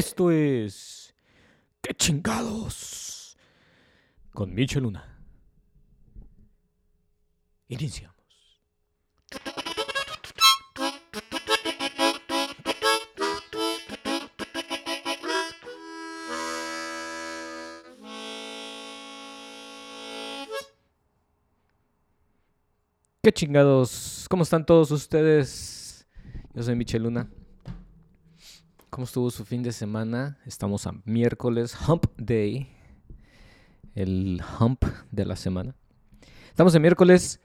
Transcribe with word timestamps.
Esto 0.00 0.30
es... 0.30 1.14
¡Qué 1.82 1.92
chingados! 1.92 3.36
Con 4.32 4.54
Michel 4.54 4.84
Luna. 4.84 5.22
Iniciamos. 7.68 8.16
¿Qué 23.22 23.32
chingados? 23.34 24.26
¿Cómo 24.30 24.44
están 24.44 24.64
todos 24.64 24.90
ustedes? 24.92 26.08
Yo 26.54 26.62
soy 26.62 26.74
Michel 26.74 27.02
Luna. 27.02 27.30
¿Cómo 28.90 29.04
estuvo 29.04 29.30
su 29.30 29.44
fin 29.44 29.62
de 29.62 29.70
semana? 29.70 30.36
Estamos 30.44 30.84
a 30.84 30.92
miércoles, 31.04 31.76
Hump 31.86 32.06
Day. 32.16 32.66
El 33.94 34.42
hump 34.58 34.82
de 35.12 35.24
la 35.24 35.36
semana. 35.36 35.76
Estamos 36.48 36.74
en 36.74 36.82
miércoles 36.82 37.40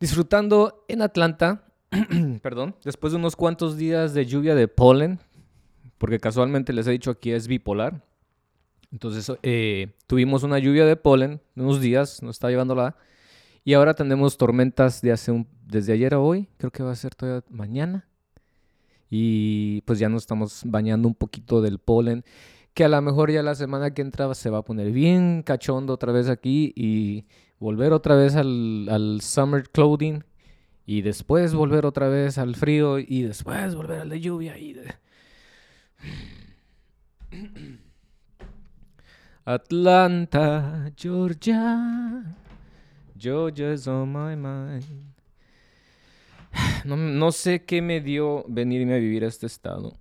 disfrutando 0.00 0.84
en 0.88 1.02
Atlanta, 1.02 1.64
perdón, 2.42 2.74
después 2.84 3.12
de 3.12 3.20
unos 3.20 3.36
cuantos 3.36 3.76
días 3.76 4.12
de 4.12 4.26
lluvia 4.26 4.56
de 4.56 4.66
polen, 4.66 5.20
porque 5.96 6.18
casualmente 6.18 6.72
les 6.72 6.88
he 6.88 6.90
dicho 6.90 7.12
aquí 7.12 7.30
es 7.30 7.46
bipolar. 7.46 8.04
Entonces 8.90 9.30
eh, 9.44 9.92
tuvimos 10.08 10.42
una 10.42 10.58
lluvia 10.58 10.86
de 10.86 10.96
polen, 10.96 11.40
unos 11.54 11.80
días, 11.80 12.20
nos 12.20 12.34
está 12.34 12.48
llevando 12.48 12.74
la... 12.74 12.96
Y 13.62 13.74
ahora 13.74 13.94
tenemos 13.94 14.36
tormentas 14.36 15.02
de 15.02 15.12
hace 15.12 15.30
un, 15.30 15.46
desde 15.64 15.92
ayer 15.92 16.14
a 16.14 16.18
hoy, 16.18 16.48
creo 16.56 16.72
que 16.72 16.82
va 16.82 16.90
a 16.90 16.96
ser 16.96 17.14
todavía 17.14 17.44
mañana. 17.48 18.09
Y 19.10 19.82
pues 19.82 19.98
ya 19.98 20.08
nos 20.08 20.22
estamos 20.22 20.62
bañando 20.64 21.08
un 21.08 21.14
poquito 21.14 21.60
del 21.60 21.78
polen, 21.78 22.24
que 22.74 22.84
a 22.84 22.88
lo 22.88 23.02
mejor 23.02 23.30
ya 23.30 23.42
la 23.42 23.56
semana 23.56 23.92
que 23.92 24.02
entra 24.02 24.32
se 24.34 24.50
va 24.50 24.58
a 24.58 24.62
poner 24.62 24.92
bien 24.92 25.42
cachondo 25.42 25.92
otra 25.94 26.12
vez 26.12 26.28
aquí 26.28 26.72
y 26.76 27.26
volver 27.58 27.92
otra 27.92 28.14
vez 28.14 28.36
al, 28.36 29.18
summer 29.20 29.68
clothing 29.68 30.24
y 30.86 31.02
después 31.02 31.52
volver 31.54 31.84
otra 31.84 32.08
vez 32.08 32.38
al 32.38 32.54
frío 32.54 32.98
y 32.98 33.22
después 33.22 33.74
volver 33.74 34.00
al 34.00 34.08
de 34.08 34.20
lluvia 34.20 34.56
y. 34.58 34.76
Atlanta, 39.44 40.92
Georgia. 40.96 42.36
Georgia's 43.18 43.86
on 43.86 44.12
my 44.12 44.34
mind. 44.36 45.19
No, 46.84 46.96
no, 46.96 47.32
sé 47.32 47.64
qué 47.64 47.82
me 47.82 48.00
dio 48.00 48.44
venirme 48.48 48.94
a 48.94 48.98
vivir 48.98 49.24
a 49.24 49.28
este 49.28 49.46
estado. 49.46 49.98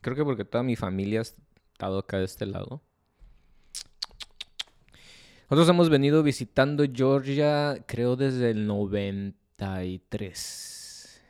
Creo 0.00 0.14
que 0.14 0.24
porque 0.24 0.44
toda 0.44 0.62
mi 0.62 0.76
familia 0.76 1.20
ha 1.20 1.22
estado 1.22 1.98
acá 1.98 2.18
de 2.18 2.24
este 2.24 2.46
lado. 2.46 2.82
Nosotros 5.50 5.70
hemos 5.70 5.88
venido 5.88 6.22
visitando 6.22 6.84
Georgia, 6.92 7.82
creo, 7.86 8.16
desde 8.16 8.50
el 8.50 8.66
93. 8.66 11.22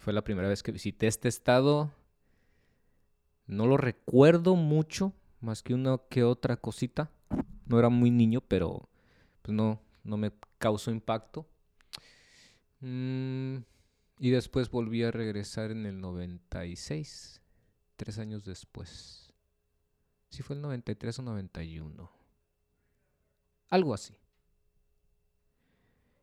Fue 0.00 0.12
la 0.12 0.24
primera 0.24 0.48
vez 0.48 0.64
que 0.64 0.72
visité 0.72 1.06
este 1.06 1.28
estado. 1.28 1.92
No 3.46 3.66
lo 3.66 3.76
recuerdo 3.76 4.56
mucho, 4.56 5.12
más 5.40 5.62
que 5.62 5.74
una 5.74 5.98
que 6.10 6.24
otra 6.24 6.56
cosita. 6.56 7.12
No 7.66 7.78
era 7.78 7.88
muy 7.88 8.10
niño, 8.10 8.40
pero 8.40 8.88
pues 9.42 9.54
no, 9.54 9.80
no 10.02 10.16
me 10.16 10.32
causó 10.58 10.90
impacto. 10.90 11.46
Mm, 12.80 13.58
y 14.18 14.30
después 14.30 14.70
volví 14.70 15.02
a 15.02 15.10
regresar 15.10 15.70
en 15.70 15.86
el 15.86 16.00
96, 16.00 17.42
tres 17.96 18.18
años 18.18 18.44
después. 18.44 19.32
Si 20.30 20.42
fue 20.42 20.56
el 20.56 20.62
93 20.62 21.18
o 21.18 21.22
91. 21.22 22.10
Algo 23.68 23.94
así. 23.94 24.14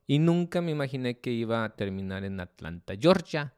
Y 0.06 0.19
nunca 0.19 0.62
me 0.62 0.72
imaginé 0.72 1.19
que 1.19 1.31
iba 1.31 1.64
a 1.64 1.75
terminar 1.75 2.24
en 2.24 2.40
Atlanta, 2.40 2.94
Georgia. 3.00 3.53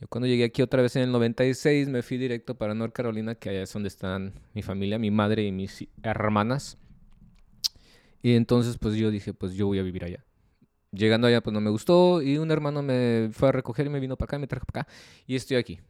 Yo 0.00 0.08
cuando 0.08 0.26
llegué 0.26 0.44
aquí 0.44 0.62
otra 0.62 0.82
vez 0.82 0.96
en 0.96 1.02
el 1.02 1.12
96 1.12 1.88
me 1.88 2.02
fui 2.02 2.16
directo 2.18 2.56
para 2.56 2.74
North 2.74 2.92
Carolina, 2.92 3.34
que 3.34 3.50
allá 3.50 3.62
es 3.62 3.72
donde 3.72 3.88
están 3.88 4.34
mi 4.54 4.62
familia, 4.62 4.98
mi 4.98 5.10
madre 5.10 5.44
y 5.44 5.52
mis 5.52 5.86
hermanas. 6.02 6.78
Y 8.22 8.34
entonces 8.34 8.78
pues 8.78 8.94
yo 8.94 9.10
dije, 9.10 9.34
pues 9.34 9.54
yo 9.54 9.66
voy 9.66 9.78
a 9.78 9.82
vivir 9.82 10.04
allá. 10.04 10.24
Llegando 10.92 11.26
allá 11.26 11.42
pues 11.42 11.54
no 11.54 11.60
me 11.60 11.70
gustó 11.70 12.22
y 12.22 12.38
un 12.38 12.50
hermano 12.50 12.82
me 12.82 13.30
fue 13.32 13.48
a 13.48 13.52
recoger 13.52 13.86
y 13.86 13.88
me 13.90 14.00
vino 14.00 14.16
para 14.16 14.26
acá 14.26 14.36
y 14.36 14.40
me 14.40 14.46
trajo 14.46 14.66
para 14.66 14.82
acá. 14.82 14.92
Y 15.26 15.36
estoy 15.36 15.56
aquí. 15.56 15.80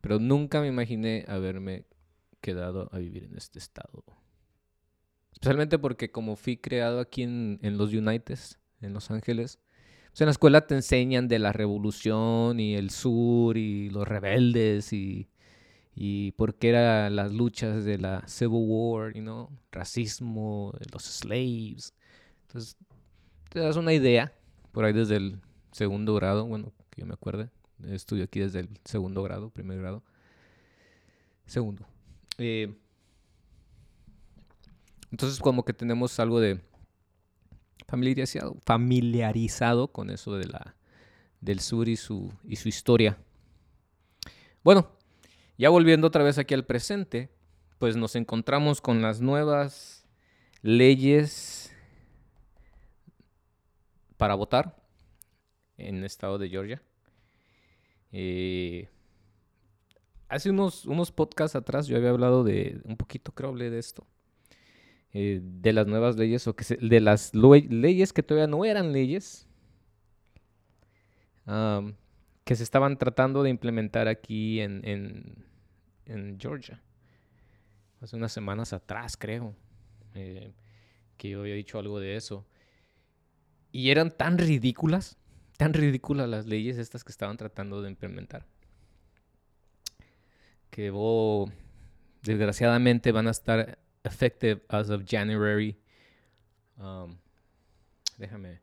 Pero 0.00 0.18
nunca 0.18 0.60
me 0.60 0.68
imaginé 0.68 1.24
haberme 1.28 1.84
quedado 2.40 2.88
a 2.92 2.98
vivir 2.98 3.24
en 3.24 3.36
este 3.36 3.58
estado. 3.58 4.04
Especialmente 5.32 5.78
porque 5.78 6.10
como 6.10 6.36
fui 6.36 6.56
creado 6.56 7.00
aquí 7.00 7.22
en, 7.22 7.58
en 7.62 7.76
los 7.76 7.92
United, 7.92 8.38
en 8.80 8.92
Los 8.92 9.10
Ángeles, 9.10 9.58
pues 10.10 10.20
en 10.22 10.26
la 10.26 10.32
escuela 10.32 10.66
te 10.66 10.74
enseñan 10.74 11.28
de 11.28 11.38
la 11.38 11.52
revolución 11.52 12.58
y 12.58 12.74
el 12.74 12.90
sur 12.90 13.56
y 13.56 13.90
los 13.90 14.08
rebeldes 14.08 14.92
y 14.92 15.28
y 15.94 16.32
por 16.32 16.54
qué 16.54 16.70
eran 16.70 17.16
las 17.16 17.32
luchas 17.32 17.84
de 17.84 17.98
la 17.98 18.26
Civil 18.26 18.64
War, 18.66 19.12
you 19.12 19.20
know, 19.20 19.50
racismo, 19.70 20.72
los 20.90 21.02
slaves. 21.04 21.94
Entonces, 22.46 22.76
te 23.52 23.60
das 23.60 23.76
una 23.76 23.92
idea, 23.92 24.32
por 24.72 24.84
ahí 24.84 24.94
desde 24.94 25.16
el 25.16 25.38
segundo 25.72 26.14
grado, 26.14 26.46
bueno, 26.46 26.72
que 26.90 27.02
yo 27.02 27.06
me 27.06 27.12
acuerde, 27.12 27.50
estudio 27.86 28.24
aquí 28.24 28.40
desde 28.40 28.60
el 28.60 28.70
segundo 28.84 29.22
grado, 29.22 29.50
primer 29.50 29.78
grado, 29.78 30.02
segundo. 31.44 31.86
Eh, 32.38 32.74
entonces, 35.10 35.38
como 35.38 35.66
que 35.66 35.74
tenemos 35.74 36.18
algo 36.18 36.40
de 36.40 36.60
familiarizado, 37.86 38.56
familiarizado 38.64 39.88
con 39.88 40.08
eso 40.08 40.36
de 40.36 40.46
la, 40.46 40.74
del 41.42 41.60
sur 41.60 41.90
y 41.90 41.96
su, 41.96 42.32
y 42.44 42.56
su 42.56 42.68
historia. 42.70 43.18
Bueno, 44.64 44.90
ya 45.58 45.68
volviendo 45.68 46.06
otra 46.06 46.24
vez 46.24 46.38
aquí 46.38 46.54
al 46.54 46.64
presente, 46.64 47.28
pues 47.78 47.96
nos 47.96 48.16
encontramos 48.16 48.80
con 48.80 49.02
las 49.02 49.20
nuevas 49.20 50.06
leyes 50.62 51.71
para 54.22 54.36
votar 54.36 54.76
en 55.78 55.96
el 55.96 56.04
estado 56.04 56.38
de 56.38 56.48
Georgia. 56.48 56.80
Eh, 58.12 58.88
hace 60.28 60.48
unos, 60.48 60.84
unos 60.84 61.10
podcasts 61.10 61.56
atrás 61.56 61.88
yo 61.88 61.96
había 61.96 62.10
hablado 62.10 62.44
de 62.44 62.80
un 62.84 62.96
poquito, 62.96 63.32
creo, 63.32 63.50
hablé 63.50 63.68
de 63.68 63.80
esto. 63.80 64.06
Eh, 65.12 65.40
de 65.42 65.72
las 65.72 65.88
nuevas 65.88 66.14
leyes 66.14 66.46
o 66.46 66.54
que 66.54 66.64
de 66.76 67.00
las 67.00 67.34
leyes 67.34 68.12
que 68.12 68.22
todavía 68.22 68.46
no 68.46 68.64
eran 68.64 68.92
leyes 68.92 69.48
que 72.44 72.54
se 72.54 72.62
estaban 72.62 72.98
tratando 72.98 73.42
de 73.42 73.50
implementar 73.50 74.06
aquí 74.06 74.60
en, 74.60 74.82
en, 74.84 76.38
Georgia. 76.38 76.80
Hace 78.00 78.14
unas 78.14 78.30
semanas 78.30 78.72
atrás, 78.72 79.16
creo, 79.16 79.56
eh, 80.14 80.52
que 81.16 81.30
yo 81.30 81.40
había 81.40 81.56
dicho 81.56 81.80
algo 81.80 81.98
de 81.98 82.14
eso. 82.14 82.46
Y 83.72 83.90
eran 83.90 84.10
tan 84.10 84.38
ridículas, 84.38 85.16
tan 85.56 85.72
ridículas 85.72 86.28
las 86.28 86.46
leyes 86.46 86.78
estas 86.78 87.02
que 87.02 87.10
estaban 87.10 87.36
tratando 87.36 87.82
de 87.82 87.90
implementar. 87.90 88.46
Que 90.70 90.92
desgraciadamente 92.22 93.10
van 93.12 93.26
a 93.26 93.30
estar 93.30 93.78
effective 94.04 94.62
as 94.68 94.90
of 94.90 95.02
January. 95.06 95.76
Um, 96.78 97.16
déjame 98.18 98.60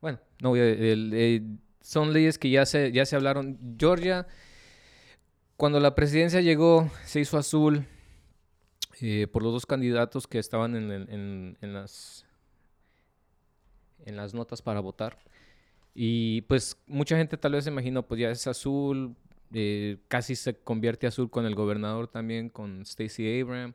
bueno, 0.00 0.20
no 0.40 0.52
son 1.80 2.12
leyes 2.12 2.38
que 2.38 2.50
ya 2.50 2.66
se, 2.66 2.92
ya 2.92 3.06
se 3.06 3.16
hablaron. 3.16 3.58
Georgia, 3.78 4.26
cuando 5.56 5.80
la 5.80 5.94
presidencia 5.94 6.40
llegó, 6.40 6.90
se 7.04 7.20
hizo 7.20 7.38
azul 7.38 7.86
eh, 9.00 9.26
por 9.26 9.42
los 9.42 9.52
dos 9.52 9.66
candidatos 9.66 10.26
que 10.26 10.38
estaban 10.38 10.76
en, 10.76 11.56
las, 11.60 12.23
en 14.04 14.16
las 14.16 14.34
notas 14.34 14.62
para 14.62 14.80
votar. 14.80 15.18
Y 15.94 16.42
pues 16.42 16.76
mucha 16.86 17.16
gente 17.16 17.36
tal 17.36 17.52
vez 17.52 17.64
se 17.64 17.70
imaginó, 17.70 18.02
pues 18.02 18.20
ya 18.20 18.30
es 18.30 18.46
azul, 18.46 19.14
eh, 19.52 19.98
casi 20.08 20.34
se 20.34 20.54
convierte 20.54 21.06
azul 21.06 21.30
con 21.30 21.46
el 21.46 21.54
gobernador 21.54 22.08
también, 22.08 22.48
con 22.48 22.84
Stacey 22.84 23.40
Abrams. 23.40 23.74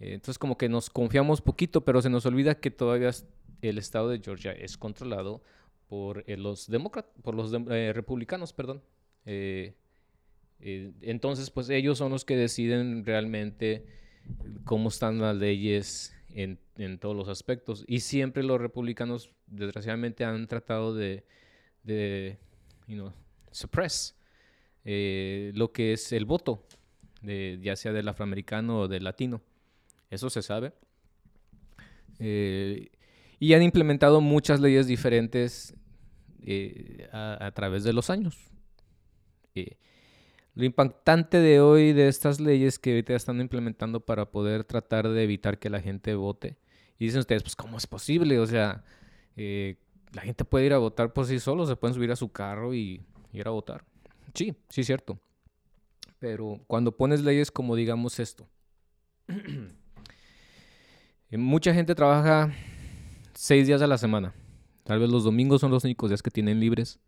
Eh, 0.00 0.14
entonces 0.14 0.38
como 0.38 0.58
que 0.58 0.68
nos 0.68 0.90
confiamos 0.90 1.40
poquito, 1.40 1.84
pero 1.84 2.02
se 2.02 2.10
nos 2.10 2.26
olvida 2.26 2.56
que 2.56 2.70
todavía 2.70 3.10
el 3.62 3.78
estado 3.78 4.08
de 4.08 4.20
Georgia 4.20 4.52
es 4.52 4.76
controlado 4.76 5.42
por 5.88 6.24
eh, 6.26 6.36
los 6.36 6.68
por 7.22 7.34
los 7.34 7.52
eh, 7.70 7.92
republicanos, 7.94 8.52
perdón. 8.52 8.82
Eh, 9.26 9.74
entonces, 11.02 11.50
pues 11.50 11.68
ellos 11.68 11.98
son 11.98 12.10
los 12.10 12.24
que 12.24 12.36
deciden 12.36 13.04
realmente 13.04 13.84
cómo 14.64 14.88
están 14.88 15.18
las 15.18 15.36
leyes 15.36 16.13
en, 16.34 16.98
todos 16.98 17.16
los 17.16 17.28
aspectos. 17.28 17.84
Y 17.86 18.00
siempre 18.00 18.42
los 18.42 18.60
republicanos, 18.60 19.30
desgraciadamente, 19.46 20.24
han 20.24 20.46
tratado 20.46 20.94
de, 20.94 21.24
de 21.82 22.38
suppress 23.50 24.16
eh, 24.84 25.52
lo 25.54 25.72
que 25.72 25.94
es 25.94 26.12
el 26.12 26.26
voto, 26.26 26.66
de, 27.22 27.58
ya 27.62 27.74
sea 27.76 27.92
del 27.92 28.08
afroamericano 28.08 28.80
o 28.80 28.88
del 28.88 29.04
latino. 29.04 29.40
Eso 30.10 30.28
se 30.28 30.42
sabe. 30.42 30.72
Eh, 32.18 32.90
y 33.40 33.54
han 33.54 33.62
implementado 33.62 34.20
muchas 34.20 34.60
leyes 34.60 34.86
diferentes 34.86 35.74
eh, 36.42 37.08
a, 37.12 37.50
través 37.54 37.84
de 37.84 37.92
los 37.92 38.10
años. 38.10 38.36
Lo 40.54 40.64
impactante 40.64 41.38
de 41.38 41.60
hoy 41.60 41.92
de 41.92 42.08
estas 42.08 42.40
leyes 42.40 42.78
que 42.78 42.90
ahorita 42.90 43.14
están 43.14 43.40
implementando 43.40 44.00
para 44.00 44.30
poder 44.30 44.64
tratar 44.64 45.08
de 45.08 45.24
evitar 45.24 45.58
que 45.58 45.68
la 45.68 45.80
gente 45.80 46.14
vote. 46.14 46.56
Y 46.98 47.06
dicen 47.06 47.20
ustedes, 47.20 47.42
pues 47.42 47.56
¿cómo 47.56 47.76
es 47.76 47.86
posible? 47.86 48.38
O 48.38 48.46
sea, 48.46 48.84
la 49.36 50.22
gente 50.22 50.44
puede 50.44 50.66
ir 50.66 50.72
a 50.72 50.78
votar 50.78 51.12
por 51.12 51.26
sí 51.26 51.40
solo, 51.40 51.66
se 51.66 51.76
pueden 51.76 51.94
subir 51.94 52.12
a 52.12 52.16
su 52.16 52.30
carro 52.30 52.72
y 52.72 53.02
ir 53.32 53.48
a 53.48 53.50
votar. 53.50 53.84
Sí, 54.32 54.54
sí 54.68 54.84
cierto. 54.84 55.18
Pero 56.20 56.60
cuando 56.68 56.96
pones 56.96 57.22
leyes 57.22 57.50
como 57.50 57.74
digamos 57.74 58.20
esto, 58.20 58.48
mucha 61.30 61.74
gente 61.74 61.96
trabaja 61.96 62.52
seis 63.34 63.66
días 63.66 63.82
a 63.82 63.88
la 63.88 63.98
semana. 63.98 64.32
Tal 64.84 65.00
vez 65.00 65.10
los 65.10 65.24
domingos 65.24 65.60
son 65.60 65.72
los 65.72 65.84
únicos 65.84 66.10
días 66.10 66.22
que 66.22 66.30
tienen 66.30 66.60
libres. 66.60 67.00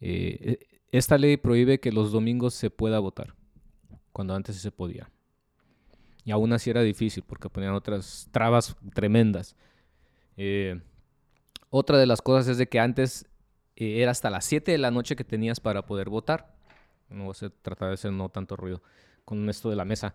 Eh, 0.00 0.58
esta 0.96 1.18
ley 1.18 1.36
prohíbe 1.36 1.80
que 1.80 1.92
los 1.92 2.12
domingos 2.12 2.54
se 2.54 2.70
pueda 2.70 2.98
votar, 2.98 3.34
cuando 4.12 4.34
antes 4.34 4.56
se 4.56 4.70
podía. 4.70 5.10
Y 6.24 6.32
aún 6.32 6.52
así 6.52 6.70
era 6.70 6.82
difícil 6.82 7.22
porque 7.26 7.48
ponían 7.48 7.74
otras 7.74 8.28
trabas 8.32 8.76
tremendas. 8.94 9.54
Eh, 10.36 10.80
otra 11.70 11.98
de 11.98 12.06
las 12.06 12.20
cosas 12.20 12.48
es 12.48 12.58
de 12.58 12.68
que 12.68 12.80
antes 12.80 13.26
eh, 13.76 14.02
era 14.02 14.10
hasta 14.10 14.30
las 14.30 14.44
7 14.44 14.72
de 14.72 14.78
la 14.78 14.90
noche 14.90 15.16
que 15.16 15.24
tenías 15.24 15.60
para 15.60 15.86
poder 15.86 16.08
votar. 16.08 16.56
No 17.08 17.32
se 17.34 17.50
trata 17.50 17.86
de 17.86 17.94
hacer 17.94 18.12
no 18.12 18.28
tanto 18.28 18.56
ruido 18.56 18.82
con 19.24 19.48
esto 19.48 19.70
de 19.70 19.76
la 19.76 19.84
mesa. 19.84 20.14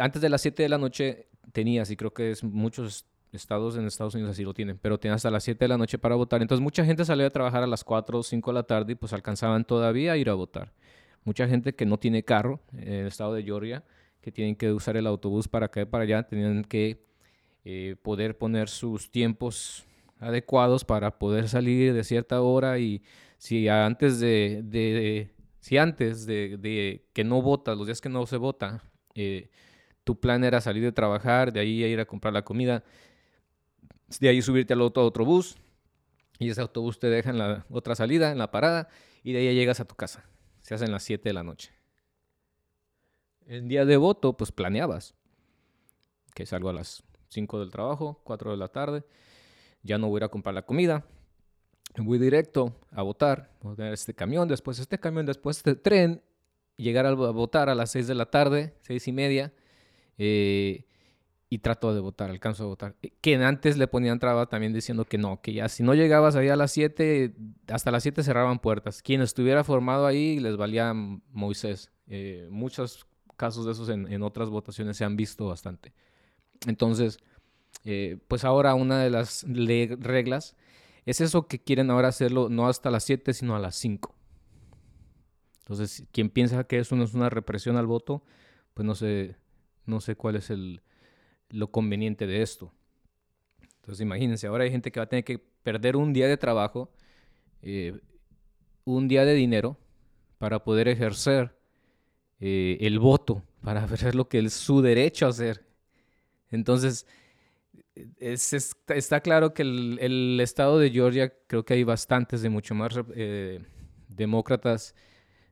antes 0.00 0.22
de 0.22 0.28
las 0.28 0.42
7 0.42 0.62
de 0.62 0.68
la 0.68 0.78
noche 0.78 1.28
tenías, 1.52 1.90
y 1.90 1.96
creo 1.96 2.12
que 2.12 2.32
es 2.32 2.42
muchos 2.42 3.06
estados 3.32 3.76
en 3.76 3.86
Estados 3.86 4.14
Unidos 4.14 4.32
así 4.32 4.44
lo 4.44 4.54
tienen, 4.54 4.78
pero 4.78 4.98
tenías 4.98 5.16
hasta 5.16 5.30
las 5.30 5.44
7 5.44 5.64
de 5.64 5.68
la 5.68 5.78
noche 5.78 5.98
para 5.98 6.14
votar. 6.14 6.42
Entonces 6.42 6.62
mucha 6.62 6.84
gente 6.84 7.04
salía 7.04 7.26
a 7.26 7.30
trabajar 7.30 7.62
a 7.62 7.66
las 7.66 7.84
4 7.84 8.18
o 8.18 8.22
5 8.22 8.50
de 8.50 8.54
la 8.54 8.62
tarde 8.62 8.92
y 8.92 8.94
pues 8.94 9.12
alcanzaban 9.12 9.64
todavía 9.64 10.12
a 10.12 10.16
ir 10.16 10.30
a 10.30 10.34
votar. 10.34 10.72
Mucha 11.24 11.48
gente 11.48 11.74
que 11.74 11.86
no 11.86 11.98
tiene 11.98 12.22
carro 12.22 12.60
en 12.72 12.92
el 12.92 13.06
estado 13.08 13.34
de 13.34 13.42
Georgia, 13.42 13.84
que 14.20 14.32
tienen 14.32 14.56
que 14.56 14.72
usar 14.72 14.96
el 14.96 15.06
autobús 15.06 15.48
para 15.48 15.66
acá 15.66 15.82
y 15.82 15.84
para 15.84 16.04
allá, 16.04 16.22
tenían 16.22 16.64
que 16.64 17.04
eh, 17.64 17.96
poder 18.02 18.38
poner 18.38 18.68
sus 18.68 19.10
tiempos 19.10 19.84
adecuados 20.20 20.84
para 20.84 21.18
poder 21.18 21.48
salir 21.48 21.92
de 21.92 22.04
cierta 22.04 22.40
hora 22.40 22.78
y 22.78 23.02
si 23.38 23.68
antes 23.68 24.20
de, 24.20 25.30
si 25.60 25.76
antes 25.78 26.26
de, 26.26 27.04
que 27.12 27.24
no 27.24 27.42
votas, 27.42 27.76
los 27.76 27.86
días 27.86 28.00
que 28.00 28.08
no 28.08 28.24
se 28.26 28.36
vota, 28.36 28.82
eh, 29.14 29.50
tu 30.04 30.18
plan 30.18 30.44
era 30.44 30.60
salir 30.60 30.82
de 30.84 30.92
trabajar, 30.92 31.52
de 31.52 31.60
ahí 31.60 31.82
ir 31.82 32.00
a 32.00 32.04
comprar 32.04 32.32
la 32.32 32.42
comida, 32.42 32.84
de 34.20 34.28
ahí 34.28 34.42
subirte 34.42 34.72
al 34.72 34.82
otro 34.82 35.02
autobús 35.02 35.56
y 36.38 36.50
ese 36.50 36.60
autobús 36.60 36.98
te 36.98 37.08
deja 37.08 37.30
en 37.30 37.38
la 37.38 37.66
otra 37.70 37.94
salida, 37.94 38.30
en 38.30 38.38
la 38.38 38.50
parada, 38.50 38.88
y 39.22 39.32
de 39.32 39.40
ahí 39.40 39.54
llegas 39.54 39.80
a 39.80 39.84
tu 39.86 39.94
casa. 39.94 40.24
Se 40.60 40.74
hacen 40.74 40.92
las 40.92 41.02
7 41.02 41.28
de 41.28 41.32
la 41.32 41.42
noche. 41.42 41.72
El 43.46 43.68
día 43.68 43.84
de 43.84 43.96
voto, 43.96 44.36
pues 44.36 44.52
planeabas 44.52 45.14
que 46.34 46.44
salgo 46.44 46.68
a 46.68 46.72
las 46.72 47.02
5 47.28 47.60
del 47.60 47.70
trabajo, 47.70 48.20
4 48.24 48.50
de 48.50 48.56
la 48.56 48.68
tarde, 48.68 49.04
ya 49.82 49.98
no 49.98 50.08
voy 50.08 50.22
a 50.22 50.28
comprar 50.28 50.54
la 50.54 50.66
comida, 50.66 51.06
voy 51.96 52.18
directo 52.18 52.76
a 52.90 53.02
votar, 53.02 53.50
voy 53.62 53.72
a 53.72 53.76
tener 53.76 53.92
este 53.94 54.14
camión, 54.14 54.46
después 54.46 54.78
este 54.78 54.98
camión, 54.98 55.24
después 55.24 55.58
este 55.58 55.76
tren, 55.76 56.22
llegar 56.76 57.06
a 57.06 57.14
votar 57.14 57.70
a 57.70 57.74
las 57.74 57.90
6 57.92 58.06
de 58.06 58.14
la 58.14 58.26
tarde, 58.26 58.74
seis 58.82 59.08
y 59.08 59.12
media, 59.12 59.52
eh, 60.18 60.84
y 61.48 61.58
trato 61.58 61.94
de 61.94 62.00
votar, 62.00 62.30
alcanzo 62.30 62.64
a 62.64 62.66
votar. 62.66 62.96
Eh, 63.02 63.12
que 63.20 63.36
antes 63.36 63.76
le 63.76 63.86
ponían 63.86 64.18
traba 64.18 64.46
también 64.46 64.72
diciendo 64.72 65.04
que 65.04 65.18
no, 65.18 65.40
que 65.40 65.52
ya 65.52 65.68
si 65.68 65.82
no 65.82 65.94
llegabas 65.94 66.36
ahí 66.36 66.48
a 66.48 66.56
las 66.56 66.72
7, 66.72 67.34
hasta 67.68 67.90
las 67.90 68.02
7 68.02 68.22
cerraban 68.22 68.58
puertas. 68.58 69.02
Quien 69.02 69.20
estuviera 69.20 69.62
formado 69.64 70.06
ahí 70.06 70.40
les 70.40 70.56
valía 70.56 70.92
Moisés. 70.94 71.90
Eh, 72.08 72.48
muchos 72.50 73.06
casos 73.36 73.66
de 73.66 73.72
esos 73.72 73.88
en, 73.88 74.10
en 74.12 74.22
otras 74.22 74.48
votaciones 74.48 74.96
se 74.96 75.04
han 75.04 75.16
visto 75.16 75.46
bastante. 75.46 75.92
Entonces, 76.66 77.18
eh, 77.84 78.18
pues 78.26 78.44
ahora 78.44 78.74
una 78.74 79.00
de 79.00 79.10
las 79.10 79.44
reglas 79.48 80.56
es 81.04 81.20
eso 81.20 81.46
que 81.46 81.60
quieren 81.60 81.90
ahora 81.90 82.08
hacerlo 82.08 82.48
no 82.48 82.66
hasta 82.66 82.90
las 82.90 83.04
7, 83.04 83.32
sino 83.32 83.54
a 83.54 83.60
las 83.60 83.76
5. 83.76 84.12
Entonces, 85.60 86.04
quien 86.12 86.30
piensa 86.30 86.64
que 86.64 86.78
eso 86.78 86.96
no 86.96 87.04
es 87.04 87.14
una 87.14 87.28
represión 87.28 87.76
al 87.76 87.86
voto, 87.86 88.24
pues 88.74 88.86
no 88.86 88.94
sé, 88.94 89.36
no 89.84 90.00
sé 90.00 90.16
cuál 90.16 90.36
es 90.36 90.50
el, 90.50 90.82
lo 91.50 91.70
conveniente 91.70 92.26
de 92.26 92.42
esto. 92.42 92.72
Entonces, 93.76 94.02
imagínense, 94.02 94.46
ahora 94.46 94.64
hay 94.64 94.70
gente 94.70 94.90
que 94.90 95.00
va 95.00 95.04
a 95.04 95.08
tener 95.08 95.24
que 95.24 95.38
perder 95.38 95.96
un 95.96 96.12
día 96.12 96.26
de 96.26 96.36
trabajo, 96.36 96.90
eh, 97.62 97.98
un 98.84 99.08
día 99.08 99.24
de 99.24 99.34
dinero, 99.34 99.78
para 100.38 100.62
poder 100.62 100.88
ejercer 100.88 101.54
eh, 102.40 102.78
el 102.80 102.98
voto, 102.98 103.42
para 103.62 103.84
hacer 103.84 104.14
lo 104.14 104.28
que 104.28 104.38
es 104.40 104.52
su 104.52 104.82
derecho 104.82 105.26
a 105.26 105.30
hacer. 105.30 105.64
Entonces, 106.50 107.06
está 108.18 109.20
claro 109.20 109.54
que 109.54 109.62
el, 109.62 110.38
estado 110.40 110.78
de 110.78 110.90
Georgia, 110.90 111.32
creo 111.46 111.64
que 111.64 111.74
hay 111.74 111.84
bastantes 111.84 112.42
de 112.42 112.50
mucho 112.50 112.74
más 112.74 112.92
eh, 113.14 113.64
demócratas 114.08 114.94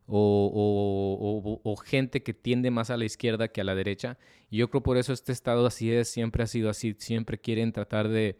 o, 0.06 1.76
gente 1.84 2.22
que 2.22 2.34
tiende 2.34 2.70
más 2.70 2.90
a 2.90 2.96
la 2.96 3.04
izquierda 3.04 3.48
que 3.48 3.60
a 3.60 3.64
la 3.64 3.74
derecha. 3.74 4.18
Y 4.50 4.58
yo 4.58 4.68
creo 4.70 4.82
por 4.82 4.96
eso 4.96 5.12
este 5.12 5.32
estado 5.32 5.66
así 5.66 5.90
es, 5.90 6.08
siempre 6.08 6.42
ha 6.42 6.46
sido 6.46 6.70
así, 6.70 6.94
siempre 6.98 7.38
quieren 7.38 7.72
tratar 7.72 8.08
de, 8.08 8.38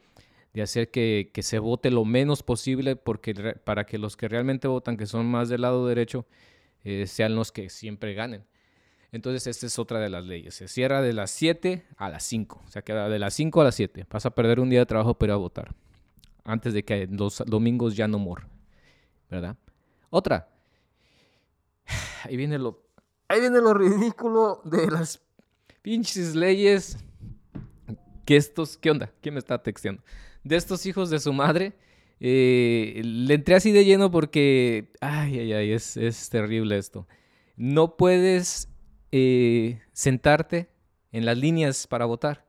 hacer 0.63 0.91
que, 0.91 1.31
se 1.41 1.59
vote 1.59 1.91
lo 1.91 2.05
menos 2.05 2.43
posible 2.43 2.97
porque, 2.97 3.35
para 3.65 3.85
que 3.85 3.99
los 3.99 4.17
que 4.17 4.29
realmente 4.29 4.69
votan, 4.69 4.97
que 4.97 5.07
son 5.07 5.27
más 5.27 5.49
del 5.49 5.63
lado 5.63 5.87
derecho, 5.87 6.27
eh, 6.85 7.07
sean 7.07 7.35
los 7.35 7.51
que 7.53 7.71
siempre 7.71 8.15
ganen. 8.15 8.45
Entonces, 9.11 9.47
esta 9.47 9.67
es 9.67 9.79
otra 9.79 10.01
de 10.01 10.11
las 10.11 10.25
leyes. 10.25 10.57
Se 10.57 10.67
cierra 10.67 11.01
de 11.01 11.13
las 11.13 11.31
7 11.31 11.85
a 11.99 12.09
las 12.09 12.25
5. 12.25 12.63
O 12.67 12.69
sea, 12.69 12.83
queda 12.83 13.09
de 13.09 13.21
las 13.21 13.33
5 13.35 13.61
a 13.61 13.65
las 13.65 13.77
7. 13.77 14.07
Vas 14.11 14.27
a 14.27 14.35
perder 14.35 14.59
un 14.59 14.71
día 14.71 14.81
de 14.81 14.87
trabajo 14.87 15.15
para 15.15 15.31
ir 15.31 15.35
a 15.35 15.37
votar. 15.37 15.73
Antes 16.43 16.75
de 16.75 16.85
que 16.85 17.07
los 17.07 17.41
domingos 17.47 17.95
ya 17.95 18.09
no 18.09 18.19
mor. 18.19 18.49
¿Verdad? 19.31 19.57
Otra. 20.11 20.54
Ahí 22.25 22.37
viene 22.37 22.59
lo. 22.59 22.83
Ahí 23.29 23.41
viene 23.41 23.61
lo 23.61 23.75
ridículo 23.75 24.61
de 24.65 24.91
las 24.91 25.23
pinches 25.83 26.35
leyes. 26.35 26.99
Que 28.25 28.37
estos. 28.37 28.77
¿Qué 28.77 28.91
onda? 28.91 29.13
¿Quién 29.21 29.35
me 29.35 29.39
está 29.39 29.63
texteando? 29.63 30.03
De 30.43 30.57
estos 30.57 30.87
hijos 30.87 31.11
de 31.11 31.19
su 31.19 31.33
madre. 31.33 31.75
Eh, 32.21 33.03
le 33.05 33.35
entré 33.35 33.55
así 33.55 33.73
de 33.73 33.85
lleno 33.85 34.11
porque. 34.11 34.93
Ay, 35.01 35.39
ay, 35.39 35.53
ay. 35.53 35.73
Es, 35.73 35.97
es 35.97 36.29
terrible 36.31 36.79
esto. 36.79 37.07
No 37.57 37.97
puedes 37.97 38.69
eh, 39.13 39.81
sentarte 39.93 40.69
en 41.13 41.25
las 41.25 41.39
líneas 41.39 41.87
para 41.87 42.05
votar. 42.05 42.45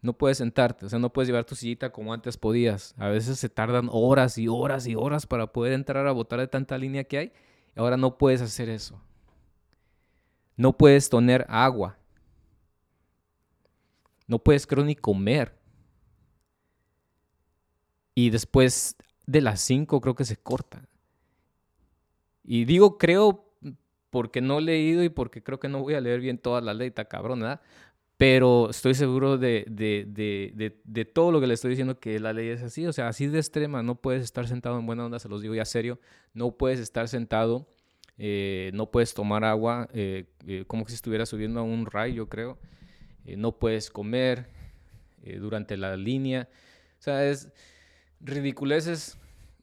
No 0.00 0.16
puedes 0.16 0.38
sentarte, 0.38 0.86
o 0.86 0.88
sea, 0.88 1.00
no 1.00 1.12
puedes 1.12 1.26
llevar 1.26 1.44
tu 1.44 1.56
sillita 1.56 1.90
como 1.90 2.14
antes 2.14 2.36
podías. 2.36 2.94
A 2.96 3.08
veces 3.08 3.40
se 3.40 3.48
tardan 3.48 3.88
horas 3.90 4.38
y 4.38 4.46
horas 4.46 4.86
y 4.86 4.94
horas 4.94 5.26
para 5.26 5.48
poder 5.52 5.72
entrar 5.72 6.06
a 6.06 6.12
votar 6.12 6.38
de 6.38 6.46
tanta 6.46 6.78
línea 6.78 7.02
que 7.02 7.18
hay. 7.18 7.32
Ahora 7.76 7.96
no 7.96 8.18
puedes 8.18 8.40
hacer 8.40 8.68
eso. 8.68 9.00
No 10.56 10.76
puedes 10.76 11.08
toner 11.10 11.46
agua. 11.48 11.98
No 14.26 14.38
puedes, 14.38 14.66
creo, 14.66 14.84
ni 14.84 14.96
comer. 14.96 15.56
Y 18.14 18.30
después 18.30 18.96
de 19.26 19.42
las 19.42 19.60
5 19.60 20.00
creo 20.00 20.14
que 20.14 20.24
se 20.24 20.36
corta. 20.36 20.88
Y 22.42 22.64
digo 22.64 22.96
creo 22.96 23.44
porque 24.08 24.40
no 24.40 24.58
he 24.58 24.62
leído 24.62 25.04
y 25.04 25.10
porque 25.10 25.42
creo 25.42 25.60
que 25.60 25.68
no 25.68 25.80
voy 25.80 25.94
a 25.94 26.00
leer 26.00 26.20
bien 26.20 26.38
toda 26.38 26.60
la 26.62 26.72
está 26.84 27.04
cabrón, 27.04 27.40
¿verdad? 27.40 27.60
Pero 28.16 28.70
estoy 28.70 28.94
seguro 28.94 29.36
de, 29.36 29.66
de, 29.68 30.06
de, 30.08 30.80
de, 30.84 31.04
todo 31.04 31.30
lo 31.32 31.40
que 31.40 31.46
le 31.46 31.52
estoy 31.52 31.70
diciendo 31.70 32.00
que 32.00 32.18
la 32.18 32.32
ley 32.32 32.48
es 32.48 32.62
así, 32.62 32.86
o 32.86 32.92
sea, 32.92 33.08
así 33.08 33.26
de 33.26 33.38
extrema, 33.38 33.82
no 33.82 33.96
puedes 33.96 34.22
estar 34.22 34.48
sentado 34.48 34.78
en 34.78 34.86
buena 34.86 35.04
onda, 35.04 35.18
se 35.18 35.28
los 35.28 35.42
digo 35.42 35.54
ya 35.54 35.66
serio, 35.66 36.00
no 36.32 36.52
puedes 36.52 36.80
estar 36.80 37.08
sentado, 37.08 37.68
eh, 38.16 38.70
no 38.72 38.90
puedes 38.90 39.12
tomar 39.12 39.44
agua, 39.44 39.88
eh, 39.92 40.24
eh, 40.46 40.64
como 40.66 40.88
si 40.88 40.94
estuviera 40.94 41.26
subiendo 41.26 41.60
a 41.60 41.62
un 41.62 41.84
rayo, 41.84 42.14
yo 42.14 42.28
creo, 42.28 42.58
no 43.36 43.58
puedes 43.58 43.90
comer 43.90 44.48
durante 45.40 45.76
la 45.76 45.96
línea, 45.96 46.48
o 46.98 47.02
sea, 47.02 47.28
es 47.28 47.50
ridiculeces 48.20 49.18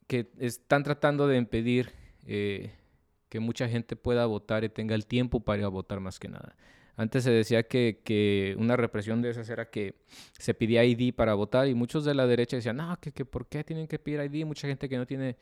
que 0.06 0.30
están 0.38 0.84
tratando 0.84 1.28
de 1.28 1.38
impedir 1.38 1.94
que 2.26 3.40
mucha 3.40 3.70
gente 3.70 3.96
pueda 3.96 4.26
votar 4.26 4.66
y 4.66 4.70
tenga 4.70 4.96
el 4.96 5.06
tiempo 5.06 5.40
para 5.40 5.60
ir 5.60 5.66
a 5.66 5.70
votar 5.70 6.02
más 6.02 6.20
que 6.20 6.28
nada. 6.28 6.58
Antes 6.96 7.24
se 7.24 7.32
decía 7.32 7.64
que, 7.64 8.56
una 8.58 8.78
represión 8.78 9.22
de 9.22 9.32
esas 9.32 9.50
era 9.50 9.70
que 9.70 9.96
se 10.38 10.54
pedía 10.54 10.84
ID 10.84 11.14
para 11.14 11.34
votar 11.34 11.68
y 11.68 11.74
muchos 11.74 12.06
de 12.06 12.14
la 12.14 12.28
derecha 12.28 12.56
decían, 12.56 12.78
no, 12.78 12.98
que, 13.00 13.12
que 13.12 13.26
¿por 13.26 13.48
qué 13.48 13.64
tienen 13.64 13.88
que 13.88 13.98
pedir 13.98 14.22
ID? 14.22 14.46
Mucha 14.46 14.68
gente 14.68 14.88
que 14.88 14.98
no 14.98 15.08
tiene 15.08 15.38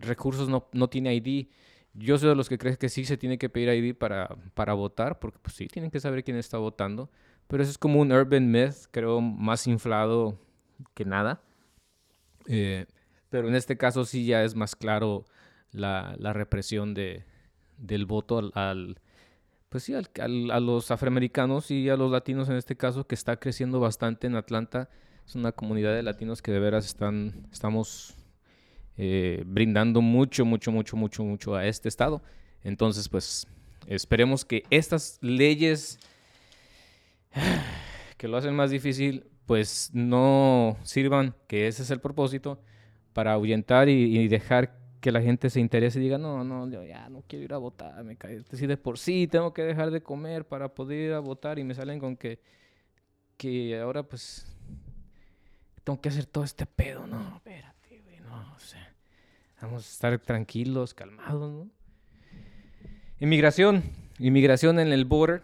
recursos 0.00 0.48
no, 0.48 0.68
no 0.72 0.88
tiene 0.88 1.14
ID. 1.14 1.48
Yo 1.94 2.18
soy 2.18 2.28
de 2.28 2.34
los 2.36 2.48
que 2.48 2.58
creen 2.58 2.76
que 2.76 2.88
sí 2.88 3.04
se 3.04 3.16
tiene 3.16 3.36
que 3.38 3.48
pedir 3.48 3.68
ID 3.68 3.96
para, 3.96 4.28
para 4.54 4.74
votar, 4.74 5.18
porque 5.18 5.38
pues 5.42 5.56
sí, 5.56 5.66
tienen 5.66 5.90
que 5.90 6.00
saber 6.00 6.22
quién 6.22 6.36
está 6.36 6.58
votando. 6.58 7.10
Pero 7.48 7.62
eso 7.62 7.72
es 7.72 7.78
como 7.78 8.00
un 8.00 8.12
urban 8.12 8.50
myth, 8.50 8.86
creo, 8.92 9.20
más 9.20 9.66
inflado 9.66 10.38
que 10.94 11.04
nada. 11.04 11.42
Eh, 12.46 12.86
pero 13.28 13.48
en 13.48 13.54
este 13.56 13.76
caso 13.76 14.04
sí 14.04 14.24
ya 14.24 14.44
es 14.44 14.54
más 14.54 14.76
claro 14.76 15.24
la, 15.72 16.14
la 16.18 16.32
represión 16.32 16.94
de, 16.94 17.24
del 17.76 18.06
voto 18.06 18.50
al, 18.54 19.00
pues 19.70 19.84
sí, 19.84 19.94
al, 19.94 20.50
a 20.50 20.60
los 20.60 20.90
afroamericanos 20.90 21.70
y 21.70 21.88
a 21.88 21.96
los 21.96 22.10
latinos 22.10 22.48
en 22.48 22.56
este 22.56 22.76
caso, 22.76 23.06
que 23.06 23.14
está 23.14 23.38
creciendo 23.38 23.80
bastante 23.80 24.26
en 24.26 24.34
Atlanta. 24.36 24.90
Es 25.26 25.36
una 25.36 25.52
comunidad 25.52 25.94
de 25.94 26.02
latinos 26.02 26.42
que 26.42 26.50
de 26.52 26.58
veras 26.58 26.84
están, 26.84 27.46
estamos 27.52 28.16
eh, 28.96 29.44
brindando 29.46 30.02
mucho, 30.02 30.44
mucho, 30.44 30.72
mucho, 30.72 30.96
mucho, 30.96 31.24
mucho 31.24 31.54
a 31.54 31.66
este 31.66 31.88
estado. 31.88 32.20
Entonces, 32.64 33.08
pues 33.08 33.46
esperemos 33.86 34.44
que 34.44 34.64
estas 34.70 35.18
leyes 35.22 35.98
que 38.16 38.28
lo 38.28 38.36
hacen 38.36 38.54
más 38.54 38.70
difícil, 38.70 39.24
pues 39.46 39.90
no 39.92 40.76
sirvan, 40.82 41.34
que 41.46 41.68
ese 41.68 41.82
es 41.82 41.90
el 41.90 42.00
propósito, 42.00 42.60
para 43.12 43.32
ahuyentar 43.32 43.88
y, 43.88 44.28
dejar 44.28 44.79
que 45.00 45.12
la 45.12 45.22
gente 45.22 45.50
se 45.50 45.60
interese 45.60 45.98
y 45.98 46.02
diga, 46.02 46.18
no, 46.18 46.44
no, 46.44 46.68
yo 46.70 46.84
ya 46.84 47.08
no 47.08 47.22
quiero 47.26 47.44
ir 47.44 47.54
a 47.54 47.58
votar, 47.58 48.02
me 48.04 48.16
cae. 48.16 48.42
Si 48.52 48.66
de 48.66 48.76
por 48.76 48.98
sí 48.98 49.26
tengo 49.26 49.52
que 49.52 49.62
dejar 49.62 49.90
de 49.90 50.02
comer 50.02 50.46
para 50.46 50.74
poder 50.74 51.08
ir 51.08 51.12
a 51.12 51.20
votar 51.20 51.58
y 51.58 51.64
me 51.64 51.74
salen 51.74 51.98
con 51.98 52.16
que, 52.16 52.40
que 53.36 53.78
ahora 53.78 54.02
pues 54.02 54.46
tengo 55.82 56.00
que 56.00 56.10
hacer 56.10 56.26
todo 56.26 56.44
este 56.44 56.66
pedo, 56.66 57.06
no, 57.06 57.36
espérate, 57.36 58.00
güey, 58.04 58.20
no, 58.20 58.54
o 58.54 58.58
sea, 58.58 58.94
vamos 59.62 59.86
a 59.86 59.90
estar 59.90 60.18
tranquilos, 60.18 60.92
calmados, 60.92 61.50
¿no? 61.50 61.70
Inmigración, 63.18 63.82
inmigración 64.18 64.78
en 64.78 64.92
el 64.92 65.04
border. 65.04 65.42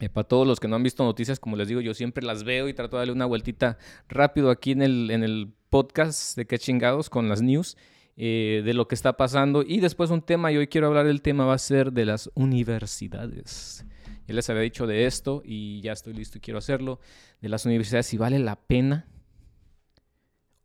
Eh, 0.00 0.08
para 0.08 0.28
todos 0.28 0.46
los 0.46 0.60
que 0.60 0.68
no 0.68 0.76
han 0.76 0.84
visto 0.84 1.02
noticias, 1.02 1.40
como 1.40 1.56
les 1.56 1.66
digo, 1.66 1.80
yo 1.80 1.92
siempre 1.92 2.24
las 2.24 2.44
veo 2.44 2.68
y 2.68 2.74
trato 2.74 2.96
de 2.96 3.00
darle 3.00 3.12
una 3.12 3.26
vueltita 3.26 3.78
rápido 4.08 4.50
aquí 4.50 4.70
en 4.70 4.82
el, 4.82 5.10
en 5.10 5.24
el 5.24 5.52
podcast 5.70 6.36
de 6.36 6.46
qué 6.46 6.56
chingados 6.56 7.10
con 7.10 7.28
las 7.28 7.42
news 7.42 7.76
eh, 8.20 8.62
de 8.64 8.74
lo 8.74 8.88
que 8.88 8.96
está 8.96 9.16
pasando. 9.16 9.62
Y 9.62 9.78
después 9.78 10.10
un 10.10 10.22
tema, 10.22 10.50
y 10.50 10.56
hoy 10.56 10.66
quiero 10.66 10.88
hablar 10.88 11.06
del 11.06 11.22
tema, 11.22 11.44
va 11.44 11.54
a 11.54 11.58
ser 11.58 11.92
de 11.92 12.04
las 12.04 12.28
universidades. 12.34 13.86
Ya 14.26 14.34
les 14.34 14.50
había 14.50 14.62
dicho 14.62 14.88
de 14.88 15.06
esto 15.06 15.40
y 15.44 15.80
ya 15.82 15.92
estoy 15.92 16.14
listo 16.14 16.36
y 16.36 16.40
quiero 16.40 16.58
hacerlo. 16.58 16.98
De 17.40 17.48
las 17.48 17.64
universidades, 17.64 18.06
si 18.06 18.18
vale 18.18 18.40
la 18.40 18.56
pena 18.56 19.06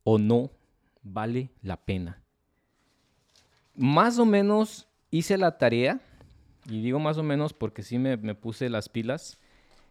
o 0.03 0.17
no 0.17 0.49
vale 1.03 1.51
la 1.61 1.77
pena. 1.77 2.23
Más 3.75 4.17
o 4.17 4.25
menos 4.25 4.87
hice 5.11 5.37
la 5.37 5.59
tarea 5.59 6.01
y 6.65 6.81
digo 6.81 6.97
más 6.97 7.19
o 7.19 7.23
menos 7.23 7.53
porque 7.53 7.83
sí 7.83 7.99
me, 7.99 8.17
puse 8.33 8.67
las 8.67 8.89
pilas. 8.89 9.39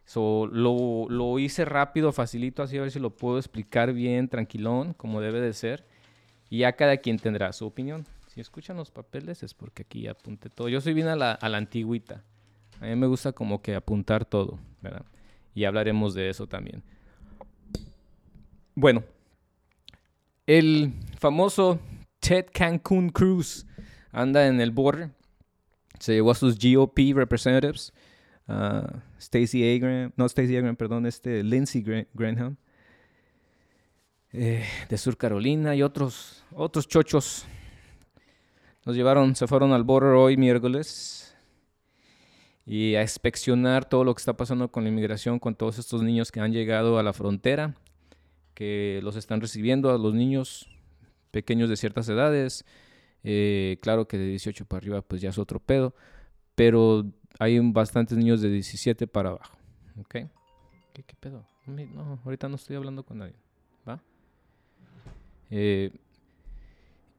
So, 0.04 0.48
lo, 0.48 1.06
lo, 1.08 1.38
hice 1.38 1.64
rápido, 1.64 2.10
facilito, 2.10 2.64
así 2.64 2.76
a 2.76 2.80
ver 2.80 2.90
si 2.90 2.98
lo 2.98 3.10
puedo 3.10 3.38
explicar 3.38 3.92
bien, 3.92 4.28
tranquilón, 4.28 4.94
como 4.94 5.20
debe 5.20 5.40
de 5.40 5.52
ser. 5.52 5.86
Y 6.52 6.58
ya 6.58 6.72
cada 6.74 6.98
quien 6.98 7.18
tendrá 7.18 7.50
su 7.54 7.64
opinión. 7.64 8.04
Si 8.26 8.38
escuchan 8.38 8.76
los 8.76 8.90
papeles 8.90 9.42
es 9.42 9.54
porque 9.54 9.84
aquí 9.84 10.06
apunté 10.06 10.50
todo. 10.50 10.68
Yo 10.68 10.82
soy 10.82 10.92
bien 10.92 11.08
a 11.08 11.16
la, 11.16 11.38
a 11.40 11.46
antigüita. 11.46 12.22
A 12.78 12.84
mí 12.84 12.94
me 12.94 13.06
gusta 13.06 13.32
como 13.32 13.62
que 13.62 13.74
apuntar 13.74 14.26
todo, 14.26 14.58
¿verdad? 14.82 15.06
Y 15.54 15.64
hablaremos 15.64 16.12
de 16.12 16.28
eso 16.28 16.46
también. 16.46 16.82
Bueno, 18.74 19.02
el 20.46 20.92
famoso 21.18 21.80
Ted 22.20 22.48
Cancún 22.52 23.08
Cruz 23.08 23.64
anda 24.10 24.46
en 24.46 24.60
el 24.60 24.72
border 24.72 25.08
se 26.00 26.12
llevó 26.12 26.32
a 26.32 26.34
sus 26.34 26.58
GOP 26.58 26.98
representatives, 27.14 27.94
uh, 28.48 28.98
Stacey 29.18 29.80
no 30.16 30.28
Stacey 30.28 30.54
Agram, 30.58 30.76
perdón, 30.76 31.06
este 31.06 31.42
Lindsey 31.42 31.82
Graham, 32.12 32.58
eh, 34.32 34.64
de 34.88 34.98
Sur 34.98 35.16
Carolina 35.16 35.74
y 35.74 35.82
otros, 35.82 36.44
otros 36.52 36.88
chochos. 36.88 37.44
Nos 38.84 38.96
llevaron, 38.96 39.36
se 39.36 39.46
fueron 39.46 39.72
al 39.72 39.84
border 39.84 40.14
hoy 40.14 40.36
miércoles 40.36 41.36
y 42.64 42.94
a 42.94 43.02
inspeccionar 43.02 43.84
todo 43.84 44.04
lo 44.04 44.14
que 44.14 44.20
está 44.20 44.36
pasando 44.36 44.70
con 44.70 44.84
la 44.84 44.90
inmigración, 44.90 45.38
con 45.38 45.54
todos 45.54 45.78
estos 45.78 46.02
niños 46.02 46.32
que 46.32 46.40
han 46.40 46.52
llegado 46.52 46.98
a 46.98 47.02
la 47.02 47.12
frontera, 47.12 47.74
que 48.54 49.00
los 49.02 49.16
están 49.16 49.40
recibiendo 49.40 49.90
a 49.90 49.98
los 49.98 50.14
niños 50.14 50.68
pequeños 51.30 51.68
de 51.68 51.76
ciertas 51.76 52.08
edades, 52.08 52.64
eh, 53.24 53.78
claro 53.82 54.06
que 54.06 54.18
de 54.18 54.26
18 54.26 54.64
para 54.66 54.78
arriba 54.78 55.02
pues 55.02 55.20
ya 55.20 55.30
es 55.30 55.38
otro 55.38 55.60
pedo, 55.60 55.94
pero 56.54 57.04
hay 57.38 57.58
bastantes 57.60 58.16
niños 58.18 58.40
de 58.40 58.50
17 58.50 59.06
para 59.06 59.30
abajo. 59.30 59.56
¿Ok? 59.98 60.16
¿Qué, 60.92 61.16
pedo? 61.18 61.44
No, 61.66 62.20
ahorita 62.24 62.48
no 62.48 62.56
estoy 62.56 62.76
hablando 62.76 63.04
con 63.04 63.18
nadie. 63.18 63.34
Eh, 65.54 65.90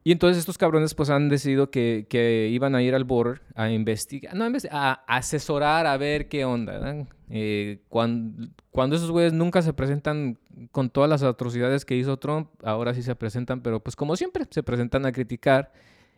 y 0.02 0.12
entonces 0.12 0.38
estos 0.38 0.58
cabrones 0.58 0.92
pues 0.92 1.08
han 1.08 1.28
decidido 1.28 1.70
que, 1.70 2.48
iban 2.52 2.74
a 2.74 2.82
ir 2.82 2.94
al 2.94 3.04
border 3.04 3.40
a 3.54 3.70
investigar, 3.70 4.34
no, 4.34 4.44
a 4.70 4.92
asesorar 5.06 5.86
a 5.86 5.96
ver 5.96 6.28
qué 6.28 6.44
onda. 6.44 7.06
Eh, 7.30 7.78
cuando, 7.88 8.50
esos 8.94 9.10
güeyes 9.10 9.32
nunca 9.32 9.62
se 9.62 9.72
presentan 9.72 10.36
con 10.72 10.90
todas 10.90 11.08
las 11.08 11.22
atrocidades 11.22 11.84
que 11.84 11.96
hizo 11.96 12.18
Trump, 12.18 12.50
ahora 12.64 12.92
sí 12.92 13.02
se 13.02 13.14
presentan, 13.14 13.62
pero 13.62 13.80
pues 13.80 13.96
como 13.96 14.16
siempre 14.16 14.44
se 14.50 14.62
presentan 14.62 15.06
a 15.06 15.12
criticar 15.12 15.72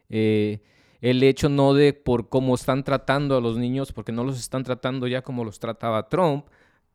eh, 0.08 0.60
el 1.00 1.22
hecho 1.22 1.48
no 1.48 1.74
de 1.74 1.92
por 1.92 2.28
cómo 2.28 2.54
están 2.54 2.82
tratando 2.82 3.36
a 3.36 3.40
los 3.40 3.58
niños, 3.58 3.92
porque 3.92 4.10
no 4.10 4.24
los 4.24 4.40
están 4.40 4.64
tratando 4.64 5.06
ya 5.06 5.22
como 5.22 5.44
los 5.44 5.60
trataba 5.60 6.08
Trump, 6.08 6.46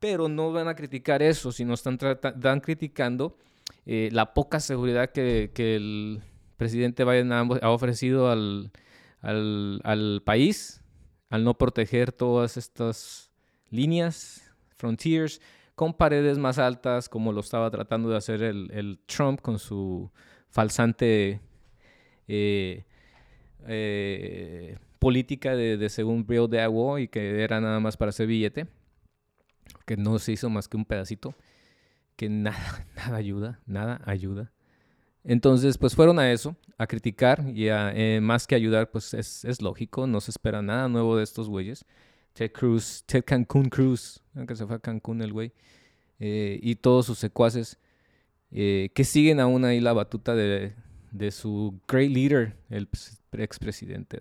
pero 0.01 0.28
no 0.28 0.51
van 0.51 0.68
a 0.68 0.75
criticar 0.75 1.22
eso, 1.22 1.51
sino 1.51 1.75
están, 1.75 1.98
criticando 2.60 3.38
eh, 3.86 4.10
la 4.12 4.34
poca 4.34 4.60
seguridad 4.60 5.12
que, 5.12 5.51
el 5.56 6.22
presidente 6.58 7.03
Biden 7.03 7.32
ha, 7.32 7.70
ofrecido 7.72 8.30
al, 8.30 8.72
país, 10.24 10.84
al 11.30 11.44
no 11.44 11.58
proteger 11.58 12.12
todas 12.12 12.58
estas 12.58 13.32
líneas, 13.70 14.53
frontiers, 14.77 15.41
con 15.75 15.94
paredes 15.94 16.38
más 16.38 16.60
altas, 16.60 17.10
como 17.10 17.34
lo 17.34 17.39
estaba 17.41 17.72
tratando 17.72 18.10
de 18.10 18.18
hacer 18.18 18.44
el, 18.44 19.00
Trump 19.08 19.41
con 19.41 19.58
su 19.58 20.12
falsante 20.50 21.41
eh, 22.27 22.86
eh, 23.68 24.77
política 25.00 25.56
de, 25.56 25.89
según 25.89 26.27
Bill 26.27 26.48
de 26.48 26.62
agua 26.62 27.01
y 27.01 27.08
que 27.08 27.44
era 27.44 27.60
nada 27.60 27.80
más 27.80 27.98
para 27.98 28.10
hacer 28.10 28.27
billete, 28.27 28.68
que 29.88 29.98
no 29.98 30.20
se 30.20 30.34
hizo 30.34 30.50
más 30.50 30.68
que 30.68 30.77
un 30.77 30.86
pedacito, 30.86 31.34
que 32.22 32.30
nada, 32.30 32.86
nada 32.96 33.18
ayuda, 33.18 33.60
nada 33.66 34.00
ayuda. 34.06 34.51
Entonces, 35.24 35.80
pues 35.80 35.96
fueron 35.96 36.20
a 36.20 36.32
eso, 36.32 36.56
a 36.78 36.86
criticar 36.86 37.44
y 37.50 37.70
a, 37.70 37.92
eh, 37.96 38.22
más 38.22 38.46
que 38.46 38.54
ayudar, 38.54 38.92
pues 38.92 39.16
es, 39.16 39.44
es, 39.44 39.60
lógico, 39.60 40.06
no 40.06 40.22
se 40.22 40.30
espera 40.30 40.62
nada 40.62 40.88
nuevo 40.88 41.18
de 41.18 41.24
estos 41.24 41.50
güeyes. 41.50 41.84
Ted 42.34 42.51
Cruz, 42.51 43.04
Ted 43.08 43.24
Cancún 43.25 43.70
Cruz, 43.70 44.22
que 44.48 44.56
se 44.56 44.68
fue 44.68 44.75
a 44.75 44.80
Cancún 44.80 45.24
el 45.24 45.34
güey, 45.34 45.51
eh, 46.20 46.60
y 46.62 46.75
todos 46.75 47.08
sus 47.08 47.18
secuaces 47.18 47.80
que 48.51 49.04
siguen 49.04 49.40
aún 49.40 49.66
ahí 49.66 49.80
la 49.80 49.94
batuta 49.94 50.36
de, 50.36 50.75
de 51.12 51.32
su 51.32 51.80
great 51.88 52.12
leader, 52.12 52.56
el 52.70 52.88
expresidente. 53.32 54.20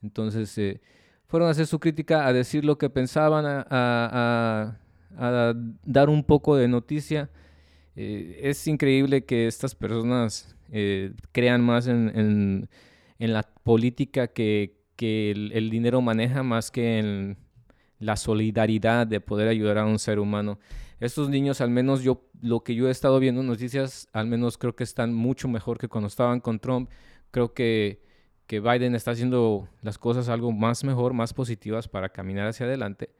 Entonces, 0.00 0.56
eh, 0.58 0.80
fueron 1.26 1.48
a 1.48 1.52
hacer 1.52 1.66
su 1.66 1.80
crítica, 1.80 2.26
a 2.26 2.32
decir 2.32 2.64
lo 2.64 2.78
que 2.78 2.90
pensaban, 2.90 3.44
a, 3.46 4.78
dar 5.16 6.08
un 6.08 6.24
poco 6.24 6.56
de 6.56 6.68
noticia. 6.68 7.30
Eh, 7.96 8.40
es 8.42 8.66
increíble 8.66 9.24
que 9.24 9.46
estas 9.46 9.74
personas 9.74 10.54
eh, 10.70 11.12
crean 11.32 11.62
más 11.62 11.86
en, 11.86 12.68
la 13.18 13.42
política 13.42 14.28
que, 14.28 14.76
el, 14.98 15.70
dinero 15.70 16.00
maneja 16.00 16.42
más 16.42 16.70
que 16.70 16.98
en 16.98 17.38
la 17.98 18.16
solidaridad 18.16 19.06
de 19.06 19.20
poder 19.20 19.48
ayudar 19.48 19.78
a 19.78 19.86
un 19.86 19.98
ser 19.98 20.18
humano. 20.18 20.58
Estos 21.00 21.28
niños, 21.28 21.60
al 21.60 21.70
menos 21.70 22.02
yo, 22.02 22.22
lo 22.40 22.60
que 22.60 22.74
yo 22.74 22.88
he 22.88 22.90
estado 22.90 23.18
viendo 23.18 23.40
en 23.40 23.46
noticias, 23.46 24.08
al 24.12 24.26
menos 24.26 24.58
creo 24.58 24.76
que 24.76 24.84
están 24.84 25.14
mucho 25.14 25.48
mejor 25.48 25.78
que 25.78 25.88
cuando 25.88 26.08
estaban 26.08 26.40
con 26.40 26.58
Trump. 26.58 26.90
Creo 27.30 27.52
que 27.54 28.04
que 28.46 28.60
Biden 28.60 28.94
está 28.94 29.10
haciendo 29.10 29.68
las 29.82 29.98
cosas 29.98 30.28
algo 30.28 30.52
más 30.52 30.84
mejor, 30.84 31.14
más 31.14 31.34
positivas 31.34 31.88
para 31.88 32.10
caminar 32.10 32.46
hacia 32.46 32.66
adelante 32.66 33.10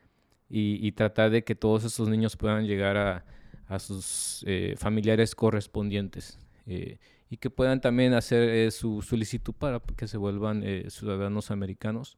y, 0.49 0.93
tratar 0.93 1.31
de 1.31 1.43
que 1.45 1.55
todos 1.55 1.85
estos 1.85 2.09
niños 2.09 2.37
puedan 2.37 2.67
llegar 2.67 2.97
a, 2.97 3.79
sus 3.79 4.45
eh, 4.47 4.75
familiares 4.79 5.35
correspondientes 5.35 6.39
eh, 6.67 6.99
y 7.29 7.37
que 7.37 7.51
puedan 7.51 7.81
también 7.81 8.15
hacer 8.15 8.49
eh, 8.49 8.71
su 8.71 9.03
solicitud 9.03 9.55
para 9.55 9.81
que 9.81 10.07
se 10.07 10.17
vuelvan 10.17 10.63
ciudadanos 10.89 11.51
americanos. 11.51 12.17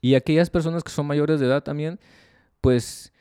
y 0.00 0.14
aquellas 0.14 0.48
personas 0.48 0.82
que 0.82 0.90
son 0.90 1.06
mayores 1.06 1.40
de 1.40 1.46
edad 1.46 1.62
también, 1.62 2.00
pues 2.60 3.12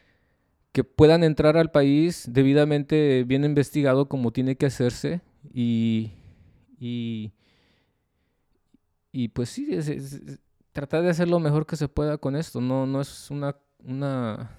que 0.72 0.84
puedan 0.84 1.24
entrar 1.24 1.58
al 1.58 1.72
país 1.72 2.26
debidamente 2.32 3.24
bien 3.26 3.44
investigado 3.44 4.08
como 4.08 4.32
tiene 4.32 4.56
que 4.56 4.68
hacerse 4.68 5.22
y, 5.54 6.12
y, 6.80 7.32
pues 9.34 9.50
sí, 9.50 9.68
tratar 10.80 11.04
de 11.04 11.10
hacer 11.10 11.28
lo 11.28 11.42
mejor 11.42 11.66
que 11.66 11.76
se 11.76 11.90
pueda 11.90 12.18
con 12.18 12.38
esto. 12.38 12.62
No, 12.62 12.86
no 12.86 13.02
es 13.02 13.30
una, 13.30 13.58
una, 13.84 14.50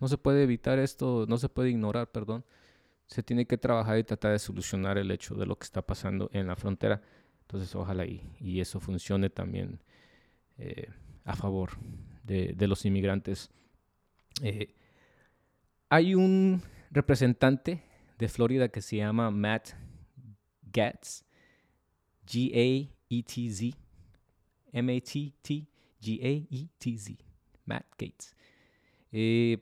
no 0.00 0.06
se 0.08 0.18
puede 0.18 0.42
evitar 0.42 0.78
esto, 0.78 1.24
no 1.26 1.38
se 1.38 1.48
puede 1.48 1.70
ignorar, 1.70 2.10
perdón. 2.12 2.44
Se 3.06 3.22
tiene 3.22 3.46
que 3.46 3.56
trabajar 3.56 3.98
y 3.98 4.04
tratar 4.04 4.32
de 4.32 4.38
solucionar 4.38 4.98
el 4.98 5.10
hecho 5.10 5.34
de 5.34 5.46
lo 5.46 5.56
que 5.56 5.64
está 5.64 5.80
pasando 5.80 6.28
en 6.34 6.46
la 6.46 6.56
frontera. 6.56 7.00
Entonces, 7.42 7.74
ojalá 7.74 8.04
y, 8.04 8.22
y 8.38 8.60
eso 8.60 8.80
funcione 8.80 9.30
también 9.30 9.80
eh, 10.58 10.90
a 11.24 11.34
favor 11.36 11.70
de, 12.22 12.52
de 12.54 12.68
los 12.68 12.84
inmigrantes. 12.84 13.50
Eh, 14.42 14.74
hay 15.88 16.14
un 16.14 16.62
representante 16.90 17.82
de 18.18 18.28
Florida 18.28 18.68
que 18.68 18.82
se 18.82 18.98
llama 18.98 19.30
Matt 19.30 19.70
Gatz, 20.70 21.24
G-A-E-T-Z, 22.26 23.81
M-A-T-T-G-A-E-T-Z, 24.72 25.64
Matt 27.64 27.86
Gates. 27.98 28.34
Eh, 29.12 29.58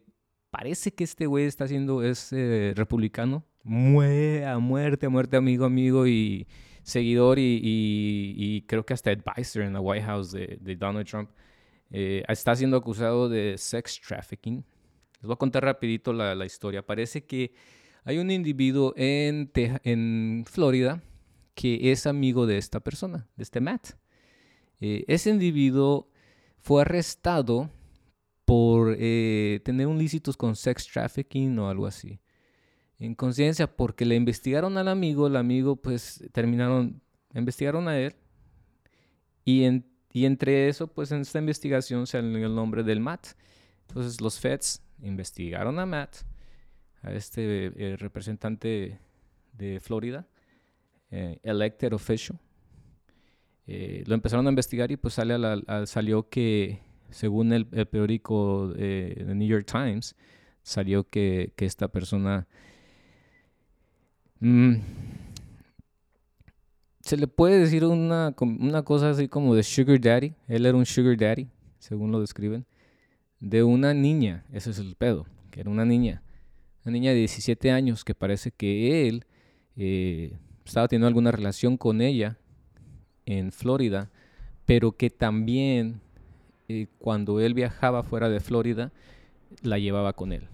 parece 0.50 0.93
que 0.95 1.05
este 1.05 1.26
güey 1.26 1.45
está 1.45 1.64
haciendo, 1.64 2.02
es 2.02 2.33
eh, 2.33 2.73
republicano, 2.76 3.45
muere 3.62 4.47
a 4.47 4.59
muerte, 4.59 5.07
a 5.07 5.11
muerte, 5.11 5.37
amigo, 5.37 5.64
amigo 5.64 6.07
y 6.07 6.47
seguidor 6.83 7.38
y, 7.38 8.64
creo 8.67 8.85
que 8.87 8.95
hasta 8.95 9.11
advisor 9.11 9.62
en 9.62 9.73
la 9.75 9.81
White 9.81 10.05
House 10.05 10.33
de, 10.33 10.76
Donald 10.79 11.07
Trump. 11.07 11.31
Eh, 11.93 12.23
está 12.29 12.55
siendo 12.55 12.76
acusado 12.76 13.29
de 13.29 13.59
sex 13.59 14.00
trafficking. 14.00 14.64
Les 15.14 15.26
voy 15.26 15.33
a 15.33 15.37
contar 15.37 15.64
rapidito 15.64 16.12
la, 16.12 16.35
la 16.35 16.47
historia. 16.47 16.87
Parece 16.87 17.26
que 17.26 17.52
hay 18.05 18.19
un 18.19 18.31
individuo 18.31 18.95
en, 18.97 19.50
en 19.55 20.45
Florida 20.47 21.02
que 21.55 21.93
es 21.93 22.07
amigo 22.07 22.47
de 22.47 22.59
esta 22.59 22.81
persona, 22.81 23.29
de 23.37 23.43
este 23.43 23.61
Matt. 23.61 24.00
Eh, 24.80 25.04
ese 25.08 25.30
individuo 25.30 26.10
fue 26.58 26.82
arrestado 26.82 27.70
por 28.44 28.96
eh, 28.99 29.60
tener 29.64 29.87
un 29.87 29.99
lícitos 29.99 30.37
con 30.37 30.56
sex 30.56 30.87
trafficking 30.87 31.58
o 31.58 31.68
algo 31.68 31.87
así. 31.87 32.20
En 32.99 33.14
conciencia, 33.14 33.66
porque 33.66 34.04
le 34.04 34.14
investigaron 34.14 34.76
al 34.76 34.88
amigo, 34.88 35.26
el 35.26 35.37
amigo 35.37 35.76
pues 35.76 36.22
terminaron, 36.32 37.00
investigaron 37.34 37.88
a 37.88 37.99
él 37.99 38.14
y, 39.44 39.64
y 40.12 40.25
entre 40.26 40.68
eso 40.68 40.87
pues 40.88 41.12
en 41.12 41.20
esta 41.20 41.38
investigación 41.38 42.06
salió 42.06 42.46
el 42.46 42.54
nombre 42.54 42.82
del 42.82 43.00
Matt. 43.00 43.28
Entonces 43.88 44.20
los 44.20 44.38
feds 44.38 44.82
investigaron 45.02 45.78
a 45.78 45.87
Matt 45.87 46.16
a 47.02 47.12
este 47.12 47.72
eh, 47.76 47.96
representante 47.96 48.99
de 49.52 49.80
Florida, 49.80 50.26
eh, 51.10 51.38
elected 51.42 51.92
official. 51.92 52.38
Eh, 53.73 54.03
lo 54.07 54.15
empezaron 54.15 54.47
a 54.47 54.50
investigar 54.50 54.91
y 54.91 54.97
pues 54.97 55.15
sale 55.15 55.37
salió 55.87 56.29
que, 56.29 56.81
según 57.11 57.53
el, 57.53 57.67
periódico 57.67 58.73
The 58.77 59.35
New 59.35 59.47
York 59.47 59.67
Times, 59.71 60.17
salió 60.62 61.09
que, 61.09 61.53
esta 61.59 61.89
persona... 61.89 62.47
Mm, 64.41 64.76
se 67.00 67.17
le 67.17 67.26
puede 67.26 67.59
decir 67.59 67.85
una, 67.85 68.35
una 68.41 68.83
cosa 68.83 69.11
así 69.11 69.28
como 69.28 69.54
de 69.54 69.63
sugar 69.63 70.00
daddy. 70.00 70.35
Él 70.49 70.67
era 70.67 70.76
un 70.76 70.87
sugar 70.87 71.17
daddy, 71.17 71.49
según 71.78 72.11
lo 72.13 72.21
describen. 72.21 72.67
De 73.39 73.63
una 73.63 73.95
niña, 73.95 74.45
ese 74.52 74.71
es 74.71 74.78
el 74.78 74.97
pedo, 74.97 75.26
que 75.50 75.61
era 75.61 75.71
una 75.71 75.85
niña 75.85 76.23
una 76.85 76.93
niña 76.93 77.11
de 77.11 77.19
17 77.19 77.71
años 77.71 78.04
que 78.04 78.15
parece 78.15 78.50
que 78.50 79.09
él 79.09 79.25
eh, 79.76 80.39
estaba 80.65 80.89
teniendo 80.89 81.09
alguna 81.09 81.30
relación 81.30 81.76
con 81.76 82.00
ella 82.00 82.39
en 83.30 83.52
Florida, 83.52 84.10
pero 84.66 84.93
que 84.93 85.10
también 85.10 86.00
eh, 86.69 86.86
cuando 86.99 87.40
él 87.40 87.54
viajaba 87.54 88.02
fuera 88.02 88.28
de 88.28 88.40
Florida, 88.40 88.93
la 89.62 89.78
llevaba 89.78 90.12
con 90.12 90.32
él. 90.32 90.49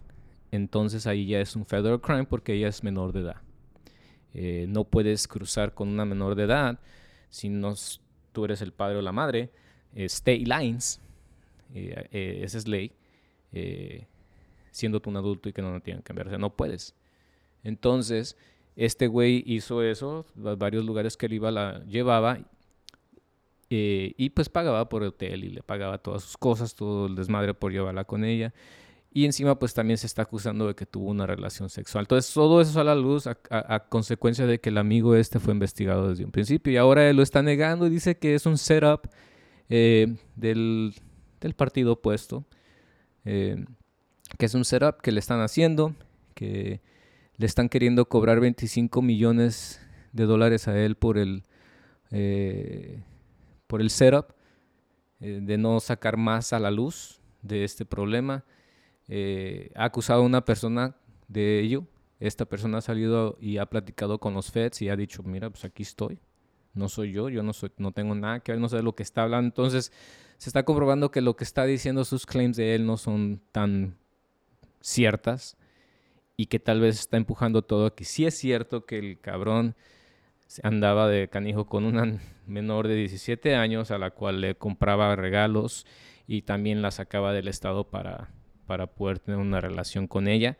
Entonces 0.50 1.06
ahí 1.06 1.26
ya 1.26 1.40
es 1.40 1.56
un 1.56 1.66
federal 1.66 2.00
crime 2.00 2.24
porque 2.24 2.54
ella 2.54 2.68
es 2.68 2.82
menor 2.82 3.12
de 3.12 3.20
edad. 3.20 3.36
Eh, 4.34 4.66
no 4.68 4.84
puedes 4.84 5.26
cruzar 5.26 5.74
con 5.74 5.88
una 5.88 6.04
menor 6.04 6.34
de 6.34 6.44
edad 6.44 6.78
si 7.30 7.48
no 7.48 7.74
tú 8.32 8.44
eres 8.44 8.60
el 8.62 8.72
padre 8.72 8.98
o 8.98 9.02
la 9.02 9.12
madre. 9.12 9.50
state 9.94 10.44
lines, 10.46 11.00
esa 11.72 12.58
es 12.58 12.68
ley 12.68 12.92
siendo 14.76 15.00
tú 15.00 15.08
un 15.08 15.16
adulto 15.16 15.48
y 15.48 15.54
que 15.54 15.62
no, 15.62 15.72
no 15.72 15.80
tienen 15.80 16.02
que 16.02 16.12
cambiar. 16.12 16.38
no 16.38 16.54
puedes. 16.54 16.94
Entonces, 17.64 18.36
este 18.76 19.06
güey 19.06 19.42
hizo 19.46 19.82
eso, 19.82 20.26
varios 20.34 20.84
lugares 20.84 21.16
que 21.16 21.26
él 21.26 21.32
iba 21.32 21.50
la 21.50 21.82
llevaba 21.86 22.38
eh, 23.68 24.14
y 24.16 24.30
pues 24.30 24.48
pagaba 24.48 24.88
por 24.88 25.02
el 25.02 25.08
hotel 25.08 25.44
y 25.44 25.50
le 25.50 25.62
pagaba 25.62 25.98
todas 25.98 26.22
sus 26.22 26.36
cosas, 26.36 26.74
todo 26.74 27.06
el 27.06 27.16
desmadre 27.16 27.54
por 27.54 27.72
llevarla 27.72 28.04
con 28.04 28.24
ella. 28.24 28.54
Y 29.12 29.24
encima 29.24 29.58
pues 29.58 29.72
también 29.72 29.96
se 29.96 30.06
está 30.06 30.22
acusando 30.22 30.66
de 30.68 30.74
que 30.74 30.84
tuvo 30.84 31.08
una 31.08 31.26
relación 31.26 31.70
sexual. 31.70 32.04
Entonces 32.04 32.32
todo 32.32 32.60
eso 32.60 32.78
a 32.80 32.84
la 32.84 32.94
luz 32.94 33.26
a, 33.26 33.84
consecuencia 33.88 34.46
de 34.46 34.60
que 34.60 34.68
el 34.68 34.78
amigo 34.78 35.16
este 35.16 35.40
fue 35.40 35.54
investigado 35.54 36.10
desde 36.10 36.24
un 36.24 36.30
principio 36.30 36.72
y 36.72 36.76
ahora 36.76 37.08
él 37.08 37.16
lo 37.16 37.22
está 37.22 37.42
negando 37.42 37.86
y 37.86 37.90
dice 37.90 38.18
que 38.18 38.34
es 38.34 38.44
un 38.44 38.58
setup 38.58 39.08
eh, 39.70 40.16
del, 40.36 40.94
del, 41.40 41.54
partido 41.54 41.92
opuesto. 41.92 42.44
Eh, 43.24 43.64
que 44.38 44.46
es 44.46 44.54
un 44.54 44.64
setup 44.64 45.00
que 45.00 45.12
le 45.12 45.20
están 45.20 45.40
haciendo, 45.40 45.94
que 46.34 46.80
le 47.36 47.46
están 47.46 47.68
queriendo 47.68 48.08
cobrar 48.08 48.38
25 48.40 49.02
millones 49.02 49.80
de 50.12 50.24
dólares 50.24 50.68
a 50.68 50.78
él 50.78 50.96
por 50.96 51.18
el, 51.18 51.42
por 53.66 53.80
el 53.80 53.90
setup, 53.90 54.32
eh, 55.20 55.40
de 55.42 55.58
no 55.58 55.80
sacar 55.80 56.16
más 56.16 56.52
a 56.52 56.58
la 56.58 56.70
luz 56.70 57.20
de 57.42 57.64
este 57.64 57.84
problema. 57.84 58.44
Eh, 59.08 59.70
ha 59.74 59.84
acusado 59.84 60.22
a 60.22 60.24
una 60.24 60.44
persona 60.44 60.96
de 61.28 61.60
ello. 61.60 61.84
Esta 62.18 62.44
persona 62.46 62.78
ha 62.78 62.82
salido 62.82 63.36
y 63.40 63.58
ha 63.58 63.66
platicado 63.66 64.18
con 64.18 64.34
los 64.34 64.50
feds 64.50 64.82
y 64.82 64.88
ha 64.88 64.96
dicho, 64.96 65.22
mira, 65.22 65.50
pues 65.50 65.64
aquí 65.64 65.82
estoy. 65.82 66.18
No 66.74 66.88
soy 66.88 67.12
yo, 67.12 67.28
yo 67.28 67.42
no, 67.42 67.52
soy, 67.52 67.70
no 67.78 67.92
tengo 67.92 68.14
nada 68.14 68.40
que 68.40 68.52
ver, 68.52 68.60
no 68.60 68.68
sé 68.68 68.76
de 68.76 68.82
lo 68.82 68.94
que 68.94 69.02
está 69.02 69.22
hablando. 69.22 69.46
Entonces, 69.46 69.92
se 70.38 70.50
está 70.50 70.64
comprobando 70.64 71.10
que 71.10 71.20
lo 71.20 71.36
que 71.36 71.44
está 71.44 71.64
diciendo 71.64 72.04
sus 72.04 72.26
claims 72.26 72.56
de 72.56 72.74
él 72.74 72.86
no 72.86 72.96
son 72.96 73.40
tan 73.52 73.96
ciertas 74.80 75.56
y 76.36 76.46
que 76.46 76.60
tal 76.60 76.80
vez 76.80 77.00
está 77.00 77.16
empujando 77.16 77.62
todo 77.62 77.94
que 77.94 78.04
sí 78.04 78.26
es 78.26 78.36
cierto 78.36 78.84
que 78.84 78.98
el 78.98 79.20
cabrón 79.20 79.74
andaba 80.62 81.08
de 81.08 81.28
canijo 81.28 81.66
con 81.66 81.84
una 81.84 82.18
menor 82.46 82.88
de 82.88 82.96
17 82.96 83.54
años 83.54 83.90
a 83.90 83.98
la 83.98 84.10
cual 84.10 84.40
le 84.40 84.54
compraba 84.54 85.14
regalos 85.16 85.86
y 86.26 86.42
también 86.42 86.82
la 86.82 86.90
sacaba 86.90 87.32
del 87.32 87.48
estado 87.48 87.84
para, 87.84 88.30
para 88.66 88.86
poder 88.86 89.18
tener 89.18 89.38
una 89.38 89.60
relación 89.60 90.06
con 90.06 90.28
ella. 90.28 90.56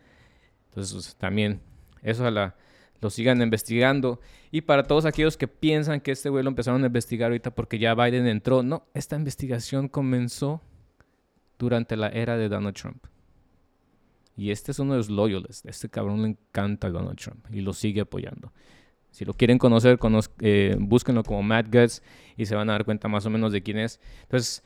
Entonces 0.69 0.93
pues, 0.93 1.17
también 1.17 1.61
eso 2.03 2.27
a 2.27 2.31
la, 2.31 2.57
lo 3.01 3.11
sigan 3.11 3.43
investigando. 3.43 4.21
Y 4.51 4.63
para 4.63 4.85
todos 4.85 5.05
aquellos 5.05 5.37
que 5.37 5.49
piensan 5.49 6.01
que 6.01 6.13
este 6.13 6.29
güey 6.29 6.45
lo 6.45 6.51
empezaron 6.51 6.83
a 6.83 6.87
investigar 6.87 7.31
ahorita 7.31 7.55
porque 7.55 7.79
ya 7.79 7.95
Biden 7.95 8.27
entró, 8.27 8.63
no, 8.63 8.87
esta 8.95 9.17
investigación 9.17 9.89
comenzó 9.89 10.63
durante 11.59 11.97
la 11.97 12.09
era 12.09 12.37
de 12.37 12.49
Donald 12.49 12.77
Trump. 12.77 13.07
Y 14.37 14.51
este 14.51 14.73
es 14.73 14.79
uno 14.79 14.93
de 14.93 14.99
los 14.99 15.09
loyalists. 15.09 15.65
Este 15.65 15.89
cabrón 15.89 16.23
le 16.23 16.29
encanta 16.29 16.91
Donald 16.91 17.19
Trump 17.19 17.47
y 17.51 17.61
lo 17.63 17.73
sigue 17.73 18.03
apoyando. 18.03 18.53
Si 19.17 19.25
lo 19.25 19.33
quieren 19.33 19.57
conocer, 19.57 19.99
eh, 20.41 20.77
búsquenlo 20.79 21.23
como 21.23 21.43
Matt 21.43 21.75
Guts 21.75 22.03
y 22.37 22.45
se 22.45 22.55
van 22.55 22.69
a 22.69 22.73
dar 22.73 22.85
cuenta 22.85 23.09
más 23.09 23.25
o 23.25 23.31
menos 23.31 23.51
de 23.51 23.63
quién 23.63 23.79
es. 23.79 23.99
Entonces, 24.25 24.63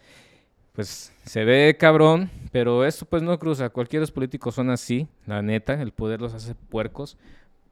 pues 0.73 1.13
se 1.25 1.45
ve 1.45 1.77
cabrón, 1.79 2.29
pero 2.51 2.85
esto 2.85 3.07
pues 3.07 3.23
no 3.23 3.39
cruza. 3.39 3.69
Cualquier 3.69 4.01
los 4.01 4.11
políticos 4.11 4.57
son 4.57 4.71
así, 4.71 5.07
la 5.25 5.41
neta, 5.41 5.81
el 5.81 5.93
poder 5.93 6.21
los 6.21 6.35
hace 6.35 6.57
puercos. 6.57 7.17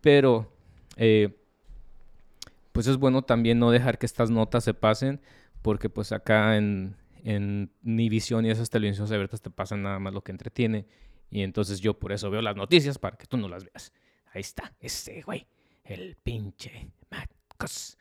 Pero, 0.02 0.52
eh, 0.96 1.36
pues 2.70 2.86
es 2.86 2.96
bueno 2.96 3.22
también 3.22 3.58
no 3.58 3.72
dejar 3.72 3.98
que 3.98 4.06
estas 4.06 4.30
notas 4.30 4.62
se 4.62 4.72
pasen, 4.72 5.20
porque 5.62 5.90
pues 5.90 6.12
acá 6.12 6.56
en, 6.56 6.94
en 7.24 7.72
Visión 7.82 8.46
y 8.46 8.50
esas 8.50 8.70
televisiones 8.70 9.10
abiertas 9.10 9.42
te 9.42 9.50
pasan 9.50 9.82
nada 9.82 9.98
más 9.98 10.14
lo 10.14 10.22
que 10.22 10.30
entretiene 10.30 10.86
y 11.28 11.42
entonces 11.42 11.80
yo 11.80 11.98
por 11.98 12.12
eso 12.12 12.30
veo 12.30 12.40
las 12.40 12.54
noticias 12.56 12.98
para 12.98 13.16
que 13.16 13.26
tú 13.26 13.36
no 13.36 13.48
las 13.48 13.64
veas. 13.64 13.92
Ahí 14.32 14.40
está, 14.40 14.74
ese 14.80 15.22
güey, 15.22 15.46
el 15.88 16.16
pinche 16.22 16.90
Marcos. 17.10 17.96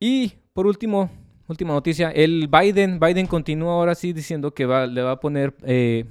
Y 0.00 0.32
por 0.52 0.66
último, 0.66 1.10
última 1.48 1.72
noticia, 1.72 2.10
el 2.10 2.48
Biden, 2.48 3.00
Biden 3.00 3.26
continúa 3.26 3.74
ahora 3.74 3.94
sí 3.94 4.12
diciendo 4.12 4.54
que 4.54 4.64
va, 4.64 4.86
le 4.86 5.02
va 5.02 5.12
a 5.12 5.20
poner 5.20 5.54
eh, 5.64 6.04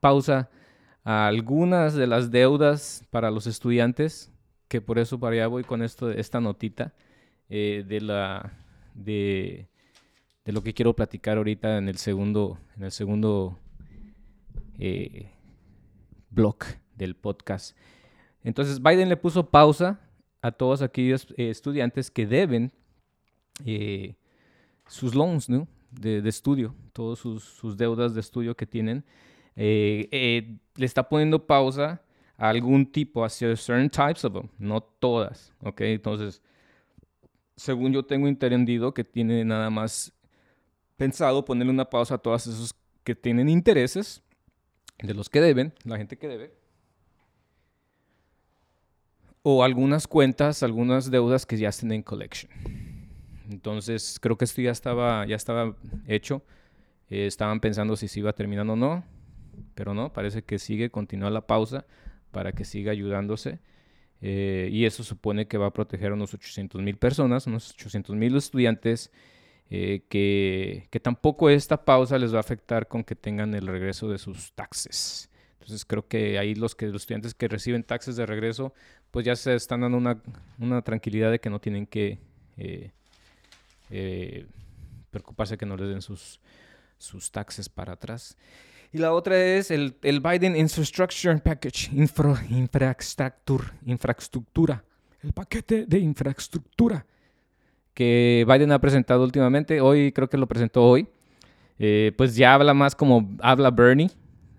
pausa 0.00 0.50
a 1.02 1.26
algunas 1.26 1.94
de 1.94 2.06
las 2.06 2.30
deudas 2.30 3.04
para 3.10 3.30
los 3.30 3.46
estudiantes, 3.46 4.32
que 4.68 4.80
por 4.80 4.98
eso 4.98 5.18
para 5.18 5.34
allá 5.34 5.46
voy 5.48 5.64
con 5.64 5.82
esto, 5.82 6.10
esta 6.10 6.40
notita 6.40 6.94
eh, 7.50 7.84
de 7.86 8.00
la 8.00 8.52
de, 8.94 9.68
de, 10.44 10.52
lo 10.52 10.62
que 10.62 10.72
quiero 10.72 10.94
platicar 10.94 11.36
ahorita 11.36 11.76
en 11.76 11.88
el 11.88 11.98
segundo, 11.98 12.58
en 12.76 12.84
el 12.84 12.92
segundo 12.92 13.58
eh, 14.78 15.30
blog 16.30 16.58
del 16.96 17.16
podcast. 17.16 17.76
Entonces 18.44 18.80
Biden 18.80 19.08
le 19.08 19.16
puso 19.16 19.50
pausa 19.50 20.00
a 20.40 20.52
todos 20.52 20.82
aquellos 20.82 21.26
eh, 21.36 21.50
estudiantes 21.50 22.10
que 22.10 22.26
deben 22.26 22.70
eh, 23.64 24.14
sus 24.86 25.14
loans 25.14 25.48
de, 25.90 26.28
estudio, 26.28 26.74
todas 26.92 27.18
sus, 27.18 27.76
deudas 27.76 28.14
de 28.14 28.20
estudio 28.20 28.54
que 28.56 28.66
tienen. 28.66 29.04
le 29.56 30.58
está 30.76 31.08
poniendo 31.08 31.46
pausa 31.46 32.02
a 32.36 32.48
algún 32.48 32.90
tipo, 32.90 33.24
hacia 33.24 33.56
certain 33.56 33.88
types 33.88 34.24
of 34.24 34.32
them, 34.32 34.48
no 34.58 34.82
todas, 34.82 35.52
¿ok? 35.62 35.80
Entonces, 35.82 36.42
según 37.56 37.92
yo 37.92 38.04
tengo 38.04 38.26
entendido 38.26 38.92
que 38.92 39.04
tiene 39.04 39.44
nada 39.44 39.70
más 39.70 40.12
pensado 40.96 41.44
ponerle 41.44 41.72
una 41.72 41.88
pausa 41.88 42.16
a 42.16 42.18
todos 42.18 42.46
esos 42.46 42.74
que 43.04 43.14
tienen 43.14 43.48
intereses, 43.48 44.22
de 44.98 45.14
los 45.14 45.28
que 45.28 45.40
deben, 45.40 45.72
la 45.84 45.96
gente 45.96 46.16
que 46.16 46.28
debe, 46.28 46.54
o 49.46 49.62
algunas 49.62 50.08
cuentas, 50.08 50.62
algunas 50.62 51.10
deudas 51.10 51.44
que 51.44 51.58
ya 51.58 51.68
estén 51.68 51.92
en 51.92 52.02
collection. 52.02 52.50
Entonces, 53.50 54.18
creo 54.18 54.38
que 54.38 54.46
esto 54.46 54.62
ya 54.62 54.70
estaba, 54.70 55.26
ya 55.26 55.36
estaba 55.36 55.76
hecho. 56.06 56.42
Eh, 57.10 57.26
estaban 57.26 57.60
pensando 57.60 57.94
si 57.94 58.08
se 58.08 58.20
iba 58.20 58.32
terminando 58.32 58.72
o 58.72 58.76
no, 58.76 59.04
pero 59.74 59.92
no, 59.92 60.14
parece 60.14 60.42
que 60.42 60.58
sigue, 60.58 60.88
continúa 60.88 61.28
la 61.28 61.46
pausa 61.46 61.84
para 62.30 62.52
que 62.52 62.64
siga 62.64 62.90
ayudándose. 62.90 63.60
Eh, 64.22 64.70
y 64.72 64.86
eso 64.86 65.04
supone 65.04 65.46
que 65.46 65.58
va 65.58 65.66
a 65.66 65.72
proteger 65.74 66.12
a 66.12 66.14
unos 66.14 66.32
800 66.32 66.80
mil 66.80 66.96
personas, 66.96 67.46
unos 67.46 67.70
800 67.72 68.16
mil 68.16 68.34
estudiantes, 68.38 69.12
eh, 69.68 70.06
que, 70.08 70.88
que, 70.90 71.00
tampoco 71.00 71.50
esta 71.50 71.84
pausa 71.84 72.18
les 72.18 72.32
va 72.32 72.38
a 72.38 72.40
afectar 72.40 72.88
con 72.88 73.04
que 73.04 73.14
tengan 73.14 73.54
el 73.54 73.66
regreso 73.66 74.08
de 74.08 74.16
sus 74.16 74.54
taxes. 74.54 75.28
Entonces 75.64 75.84
creo 75.84 76.06
que 76.06 76.38
ahí 76.38 76.54
los, 76.54 76.74
que, 76.74 76.86
los 76.86 77.02
estudiantes 77.02 77.34
que 77.34 77.48
reciben 77.48 77.84
taxes 77.84 78.16
de 78.16 78.26
regreso, 78.26 78.74
pues 79.14 79.24
ya 79.24 79.36
se 79.36 79.54
están 79.54 79.82
dando 79.82 79.96
una, 79.96 80.20
una 80.58 80.82
tranquilidad 80.82 81.30
de 81.30 81.38
que 81.38 81.48
no 81.48 81.60
tienen 81.60 81.86
que 81.86 82.18
eh, 82.56 82.90
preocuparse 85.12 85.56
que 85.56 85.64
no 85.64 85.76
les 85.76 85.88
den 85.88 86.02
sus, 86.02 86.40
sus 86.98 87.30
taxes 87.30 87.68
para 87.68 87.92
atrás. 87.92 88.36
Y 88.92 88.98
la 88.98 89.12
otra 89.12 89.40
es 89.40 89.70
el, 89.70 89.94
el 90.02 90.18
Biden 90.18 90.56
Infrastructure 90.56 91.38
Package, 91.38 91.92
infra, 91.92 92.44
infraestructura, 92.50 93.72
infraestructura, 93.86 94.84
el 95.22 95.32
paquete 95.32 95.86
de 95.86 96.00
infraestructura 96.00 97.06
que 97.94 98.44
Biden 98.48 98.72
ha 98.72 98.80
presentado 98.80 99.22
últimamente. 99.22 99.80
Hoy 99.80 100.10
creo 100.10 100.28
que 100.28 100.38
lo 100.38 100.48
presentó 100.48 100.82
hoy. 100.82 101.06
Eh, 101.78 102.10
pues 102.16 102.34
ya 102.34 102.52
habla 102.52 102.74
más 102.74 102.96
como 102.96 103.30
habla 103.40 103.70
Bernie. 103.70 104.10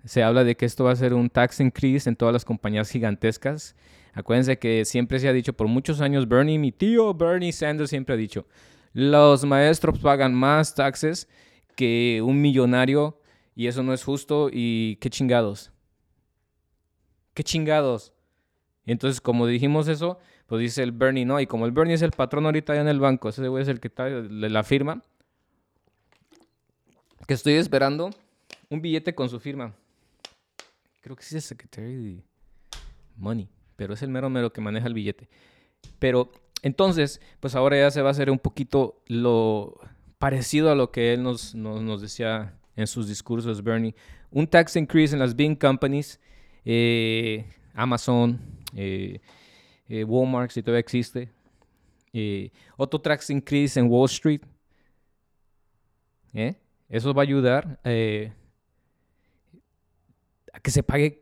Se 0.06 0.24
habla 0.24 0.46
de 0.46 0.56
que 0.56 0.65
esto 0.65 0.86
va 0.86 0.94
a 0.94 0.96
ser 0.96 1.13
un 1.13 1.30
tax 1.30 1.60
increase 1.60 2.08
en 2.08 2.15
todas 2.15 2.32
las 2.32 2.46
compañías 2.46 2.89
gigantescas. 2.89 3.76
Acuérdense 4.15 4.58
que 4.58 4.86
siempre 4.86 5.19
se 5.19 5.28
ha 5.28 5.34
dicho 5.34 5.54
por 5.54 5.67
muchos 5.67 6.01
años, 6.01 6.28
Bernie, 6.28 6.58
mi 6.58 6.71
tío 6.71 7.13
Bernie 7.13 7.51
Sanders 7.51 7.89
siempre 7.89 8.15
ha 8.15 8.17
dicho, 8.17 8.47
los 8.93 9.43
maestros 9.43 9.99
pagan 9.99 10.34
más 10.34 10.73
taxes 10.73 11.28
que 11.75 12.21
un 12.23 12.41
millonario 12.41 13.19
y 13.56 13.67
eso 13.67 13.84
no 13.84 13.93
es 13.93 14.06
justo 14.06 14.49
y 14.51 14.95
qué 15.01 15.10
chingados. 15.10 15.71
Qué 17.34 17.43
chingados. 17.43 18.13
Entonces, 18.86 19.19
como 19.19 19.47
dijimos 19.47 19.89
eso, 19.89 20.17
pues 20.47 20.62
dice 20.62 20.82
el 20.82 20.93
Bernie, 20.93 21.25
no, 21.25 21.41
y 21.41 21.45
como 21.45 21.65
el 21.65 21.73
Bernie 21.73 21.95
es 21.95 22.01
el 22.01 22.12
patrón 22.12 22.45
ahorita 22.45 22.71
allá 22.71 22.84
en 22.84 22.88
el 22.88 23.01
banco, 23.01 23.28
ese 23.28 23.45
güey 23.49 23.63
es 23.63 23.67
el 23.67 23.82
que 23.82 23.89
está, 23.89 24.06
de 24.06 24.49
la 24.49 24.63
firma, 24.63 25.01
que 27.28 27.34
estoy 27.34 27.54
esperando 27.54 28.12
un 28.69 28.82
billete 28.82 29.13
con 29.13 29.28
su 29.28 29.41
firma. 29.41 29.75
Creo 31.01 31.17
que 31.17 31.23
sí 31.23 31.36
es 31.36 31.45
Secretary 31.45 32.23
Money, 33.17 33.49
pero 33.76 33.94
es 33.94 34.02
el 34.02 34.10
mero 34.10 34.30
mero 34.30 34.52
que 34.52 34.62
maneja 34.62 34.88
el 34.88 34.94
billete. 34.94 35.30
Pero 36.00 36.32
entonces, 36.62 37.22
pues 37.40 37.56
ahora 37.56 37.78
ya 37.78 37.92
se 37.92 38.02
va 38.02 38.10
a 38.10 38.12
hacer 38.12 38.32
un 38.32 38.40
poquito 38.40 39.02
lo 39.08 39.80
parecido 40.18 40.72
a 40.72 40.76
lo 40.76 40.92
que 40.92 41.14
él 41.14 41.24
nos, 41.24 41.54
nos, 41.54 42.02
decía 42.02 42.58
en 42.76 42.88
sus 42.88 43.08
discursos, 43.08 43.64
Bernie. 43.64 43.96
Un 44.32 44.48
tax 44.48 44.76
increase 44.76 45.14
en 45.14 45.20
las 45.20 45.36
big 45.36 45.60
companies, 45.60 46.20
eh, 46.66 47.46
Amazon, 47.74 48.40
eh, 48.76 49.20
eh, 49.88 50.04
Walmart, 50.04 50.52
si 50.52 50.64
todavía 50.64 50.80
existe. 50.80 51.30
otro 52.78 53.00
tax 53.00 53.30
increase 53.30 53.80
en 53.80 53.88
Wall 53.88 54.06
Street. 54.06 54.42
Eso 56.90 57.14
va 57.14 57.22
a 57.22 57.24
ayudar 57.24 57.80
a 57.84 58.32
que 60.62 60.72
se 60.72 60.82
pague 60.82 61.22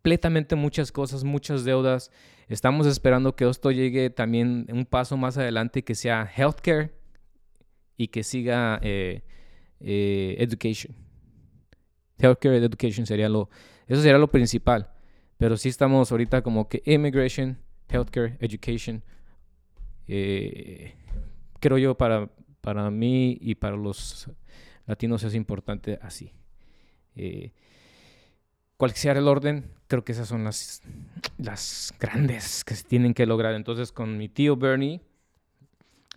completamente 0.00 0.56
muchas 0.56 0.92
cosas, 0.92 1.24
muchas 1.24 1.62
deudas. 1.64 2.10
Estamos 2.48 2.86
esperando 2.86 3.36
que 3.36 3.46
esto 3.46 3.70
llegue 3.70 4.08
también 4.08 4.66
un 4.72 4.86
paso 4.86 5.18
más 5.18 5.36
adelante, 5.36 5.84
que 5.84 5.94
sea 5.94 6.30
healthcare 6.34 6.90
y 7.98 8.08
que 8.08 8.22
siga 8.22 8.80
eh, 8.82 9.22
education. 9.78 10.96
Healthcare 12.18 12.56
education 12.56 13.04
sería 13.04 13.28
lo, 13.28 13.50
eso 13.86 14.00
sería 14.00 14.16
lo 14.16 14.30
principal. 14.30 14.90
Pero 15.36 15.58
sí 15.58 15.68
estamos 15.68 16.10
ahorita 16.10 16.42
como 16.42 16.66
que 16.66 16.82
immigration, 16.86 17.58
healthcare, 17.90 18.38
education. 18.40 19.02
Eh, 20.08 20.94
creo 21.60 21.76
yo 21.76 21.94
para, 21.94 22.30
para 22.62 22.90
mí 22.90 23.36
y 23.38 23.54
para 23.54 23.76
los 23.76 24.30
latinos 24.86 25.22
es 25.24 25.34
importante 25.34 25.98
así. 26.00 26.32
Eh, 27.16 27.52
cual 28.80 28.92
sea 28.92 29.12
el 29.12 29.28
orden, 29.28 29.70
creo 29.88 30.04
que 30.04 30.12
esas 30.12 30.26
son 30.26 30.42
las, 30.42 30.80
las 31.36 31.92
grandes 32.00 32.64
que 32.64 32.74
se 32.74 32.82
tienen 32.82 33.12
que 33.12 33.26
lograr. 33.26 33.54
Entonces 33.54 33.92
con 33.92 34.16
mi 34.16 34.30
tío 34.30 34.56
Bernie, 34.56 35.02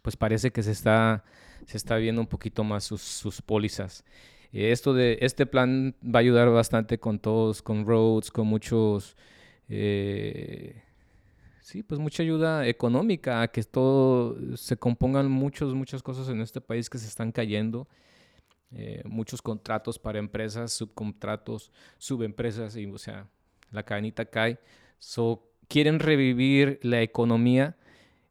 pues 0.02 0.16
parece 0.16 0.52
que 0.52 0.64
se 0.64 0.72
está 0.72 1.26
se 1.66 1.76
está 1.76 1.98
viendo 1.98 2.22
un 2.22 2.28
poquito 2.28 2.64
más 2.64 2.86
sus, 2.86 3.02
sus 3.02 3.42
pólizas. 3.42 4.06
Eh, 4.54 4.72
esto 4.72 4.94
de, 4.94 5.18
este 5.20 5.46
plan 5.46 5.94
va 6.04 6.20
a 6.20 6.22
ayudar 6.22 6.50
bastante 6.52 7.00
con 7.00 7.20
todos, 7.20 7.62
con 7.62 7.86
roads, 7.86 8.32
con 8.32 8.48
muchos, 8.48 9.18
eh, 9.68 10.82
sí, 11.60 11.84
pues 11.84 12.00
mucha 12.00 12.24
ayuda 12.24 12.66
económica, 12.66 13.42
a 13.42 13.50
que 13.50 13.62
todo 13.64 14.38
se 14.56 14.78
compongan 14.78 15.30
muchos, 15.30 15.74
muchas 15.74 16.02
cosas 16.02 16.30
en 16.30 16.40
este 16.40 16.62
país 16.62 16.90
que 16.90 16.98
se 16.98 17.08
están 17.08 17.34
cayendo. 17.34 17.90
Eh, 18.76 19.02
muchos 19.06 19.42
contratos 19.42 20.00
para 20.00 20.20
empresas, 20.20 20.74
subcontratos, 20.74 21.72
subempresas, 21.98 22.76
y 22.76 22.86
o 22.86 22.98
sea, 22.98 23.28
la 23.72 23.84
cadenita 23.84 24.26
cae. 24.26 24.60
So, 25.00 25.48
quieren 25.68 26.00
revivir 26.00 26.80
la 26.82 27.02
economía. 27.02 27.78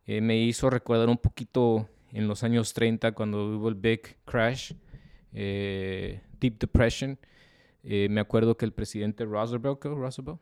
me 0.06 0.36
hizo 0.38 0.68
recordar 0.68 1.08
un 1.08 1.16
poquito 1.16 1.88
en 2.12 2.28
los 2.28 2.42
años 2.44 2.72
30 2.74 3.12
cuando 3.12 3.56
hubo 3.56 3.68
el 3.68 3.74
Big 3.74 4.16
Crash, 4.24 4.72
eh, 5.32 6.20
Deep 6.38 6.58
Depression. 6.58 7.18
Eh, 7.82 8.08
me 8.10 8.20
acuerdo 8.20 8.56
que 8.56 8.64
el 8.64 8.72
presidente 8.72 9.24
Roosevelt, 9.24 9.82
Roosevelt, 9.82 10.38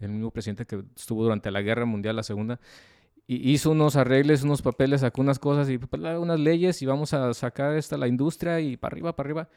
el 0.00 0.10
mismo 0.10 0.30
presidente 0.30 0.66
que 0.66 0.84
estuvo 0.96 1.22
durante 1.22 1.50
la 1.50 1.62
Guerra 1.62 1.86
Mundial, 1.86 2.16
la 2.16 2.22
Segunda, 2.22 2.60
hizo 3.28 3.70
unos 3.70 3.96
arreglos, 3.96 4.42
unos 4.42 4.62
papeles, 4.62 5.02
sacó 5.02 5.20
unas 5.20 5.38
cosas 5.38 5.68
y 5.68 5.78
pues, 5.78 6.02
unas 6.18 6.40
leyes 6.40 6.82
y 6.82 6.86
vamos 6.86 7.12
a 7.14 7.32
sacar 7.34 7.76
esta 7.76 7.96
la 7.96 8.08
industria 8.08 8.60
y 8.60 8.76
para 8.76 8.94
arriba, 8.94 9.14
para 9.14 9.26
arriba. 9.26 9.48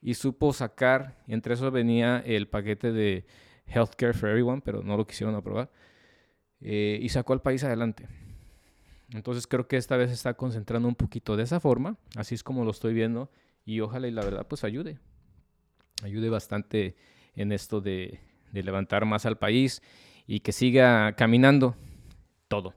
Y 0.00 0.14
supo 0.14 0.52
sacar, 0.52 1.22
y 1.26 1.34
entre 1.34 1.54
eso 1.54 1.70
venía 1.70 2.22
el 2.24 2.48
paquete 2.48 2.92
de 2.92 3.26
Healthcare 3.66 4.14
for 4.14 4.28
Everyone, 4.28 4.62
pero 4.64 4.82
no 4.82 4.96
lo 4.96 5.06
quisieron 5.06 5.34
aprobar. 5.34 5.70
Eh, 6.60 6.98
y 7.02 7.08
sacó 7.08 7.32
al 7.32 7.42
país 7.42 7.64
adelante. 7.64 8.06
Entonces 9.12 9.46
creo 9.46 9.68
que 9.68 9.76
esta 9.76 9.96
vez 9.96 10.10
está 10.10 10.34
concentrando 10.34 10.88
un 10.88 10.94
poquito 10.94 11.36
de 11.36 11.44
esa 11.44 11.60
forma, 11.60 11.96
así 12.16 12.34
es 12.34 12.42
como 12.42 12.64
lo 12.64 12.70
estoy 12.70 12.92
viendo 12.92 13.30
y 13.64 13.80
ojalá 13.80 14.08
y 14.08 14.10
la 14.10 14.24
verdad 14.24 14.46
pues 14.48 14.64
ayude, 14.64 14.98
ayude 16.02 16.28
bastante 16.28 16.96
en 17.34 17.52
esto 17.52 17.80
de, 17.80 18.20
levantar 18.52 19.04
más 19.04 19.26
al 19.26 19.36
país 19.36 19.82
y 20.26 20.40
que 20.40 20.50
siga 20.50 21.14
caminando 21.14 21.76
todo. 22.48 22.74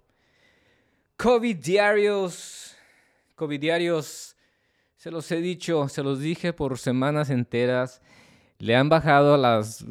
COVID 1.22 1.58
diarios, 1.58 2.78
COVID 3.36 3.60
diarios, 3.60 4.38
se 4.96 5.12
los 5.12 5.30
he 5.34 5.42
dicho, 5.42 5.90
se 5.90 6.02
los 6.02 6.22
dije 6.22 6.54
por 6.54 6.78
semanas 6.78 7.30
enteras, 7.30 8.02
le 8.58 8.74
han 8.78 8.88
bajado 8.88 9.36
las 9.36 9.86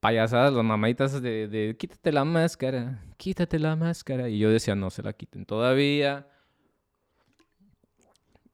payasadas, 0.00 0.52
las 0.52 0.62
mamaditas 0.62 1.22
de, 1.22 1.74
quítate 1.78 2.12
la 2.12 2.26
máscara, 2.26 3.02
quítate 3.16 3.58
la 3.58 3.74
máscara. 3.74 4.28
Y 4.28 4.38
yo 4.38 4.50
decía, 4.50 4.74
no 4.74 4.90
se 4.90 5.02
la 5.02 5.14
quiten 5.14 5.46
todavía. 5.46 6.28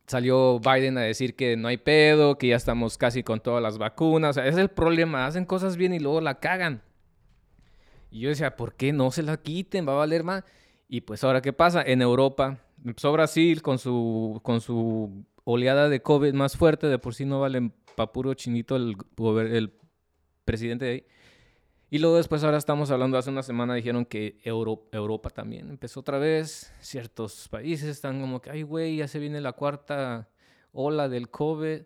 Salió 0.06 0.60
Biden 0.60 0.98
a 0.98 1.02
decir 1.02 1.34
que 1.34 1.56
no 1.56 1.66
hay 1.66 1.76
pedo, 1.76 2.38
que 2.38 2.46
ya 2.46 2.56
estamos 2.56 2.98
casi 2.98 3.24
con 3.24 3.40
todas 3.40 3.60
las 3.60 3.78
vacunas. 3.78 4.36
es 4.36 4.56
el 4.56 4.68
problema, 4.68 5.26
hacen 5.26 5.44
cosas 5.44 5.76
bien 5.76 5.92
y 5.92 5.98
luego 5.98 6.20
la 6.20 6.38
cagan. 6.38 6.82
Y 8.12 8.20
yo 8.20 8.28
decía, 8.28 8.54
¿por 8.54 8.76
qué 8.76 8.92
no 8.92 9.10
se 9.10 9.24
la 9.24 9.38
quiten? 9.38 9.88
Va 9.88 9.94
a 9.94 9.96
valer 9.96 10.22
más. 10.22 10.44
Y 10.92 11.00
pues 11.00 11.24
ahora, 11.24 11.40
¿qué 11.40 11.54
pasa? 11.54 11.80
En 11.80 12.02
Europa, 12.02 12.58
empezó 12.84 13.10
Brasil 13.12 13.62
con 13.62 13.78
su, 13.78 14.38
con 14.42 14.60
su 14.60 15.24
oleada 15.44 15.88
de 15.88 16.02
COVID 16.02 16.34
más 16.34 16.58
fuerte, 16.58 16.86
de 16.86 16.98
por 16.98 17.14
sí 17.14 17.24
no 17.24 17.40
valen 17.40 17.72
pa' 17.96 18.12
puro 18.12 18.34
chinito 18.34 18.76
el, 18.76 19.72
presidente 20.44 20.84
de 20.84 20.90
ahí. 20.90 21.06
Y 21.88 21.98
luego 21.98 22.18
después 22.18 22.44
ahora 22.44 22.58
estamos 22.58 22.90
hablando, 22.90 23.16
hace 23.16 23.30
una 23.30 23.42
semana 23.42 23.72
dijeron 23.72 24.04
que 24.04 24.38
Europa 24.44 25.30
también 25.30 25.70
empezó 25.70 26.00
otra 26.00 26.18
vez. 26.18 26.70
Ciertos 26.82 27.48
países 27.48 27.88
están 27.88 28.20
como 28.20 28.42
que, 28.42 28.50
ay 28.50 28.62
güey, 28.62 28.96
ya 28.96 29.08
se 29.08 29.18
viene 29.18 29.40
la 29.40 29.54
cuarta 29.54 30.28
ola 30.72 31.08
del 31.08 31.30
COVID. 31.30 31.84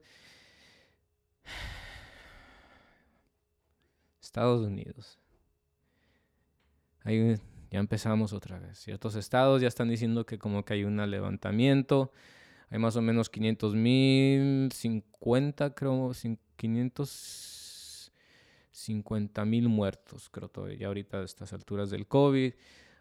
Estados 4.21 4.67
Unidos. 4.67 5.21
Ahí 7.05 7.37
ya 7.71 7.79
empezamos 7.79 8.33
otra 8.33 8.59
vez. 8.59 8.79
Ciertos 8.79 9.17
estados 9.17 9.63
ya 9.63 9.69
están 9.69 9.89
diciendo 9.89 10.27
que 10.27 10.39
como 10.39 10.65
que 10.65 10.75
hay 10.75 10.85
un 10.85 10.97
levantamiento. 11.11 12.13
Hay 12.71 12.79
más 12.79 12.97
o 12.97 13.03
menos 13.03 13.31
500 13.31 13.75
mil, 13.75 14.71
50 14.73 15.75
creo, 15.75 16.13
500 16.57 17.67
50 18.77 19.45
mil 19.47 19.69
muertos, 19.69 20.29
creo 20.31 20.49
todavía 20.49 20.87
ahorita 20.87 21.19
a 21.19 21.25
estas 21.25 21.53
alturas 21.53 21.91
del 21.91 22.07
COVID. 22.07 22.53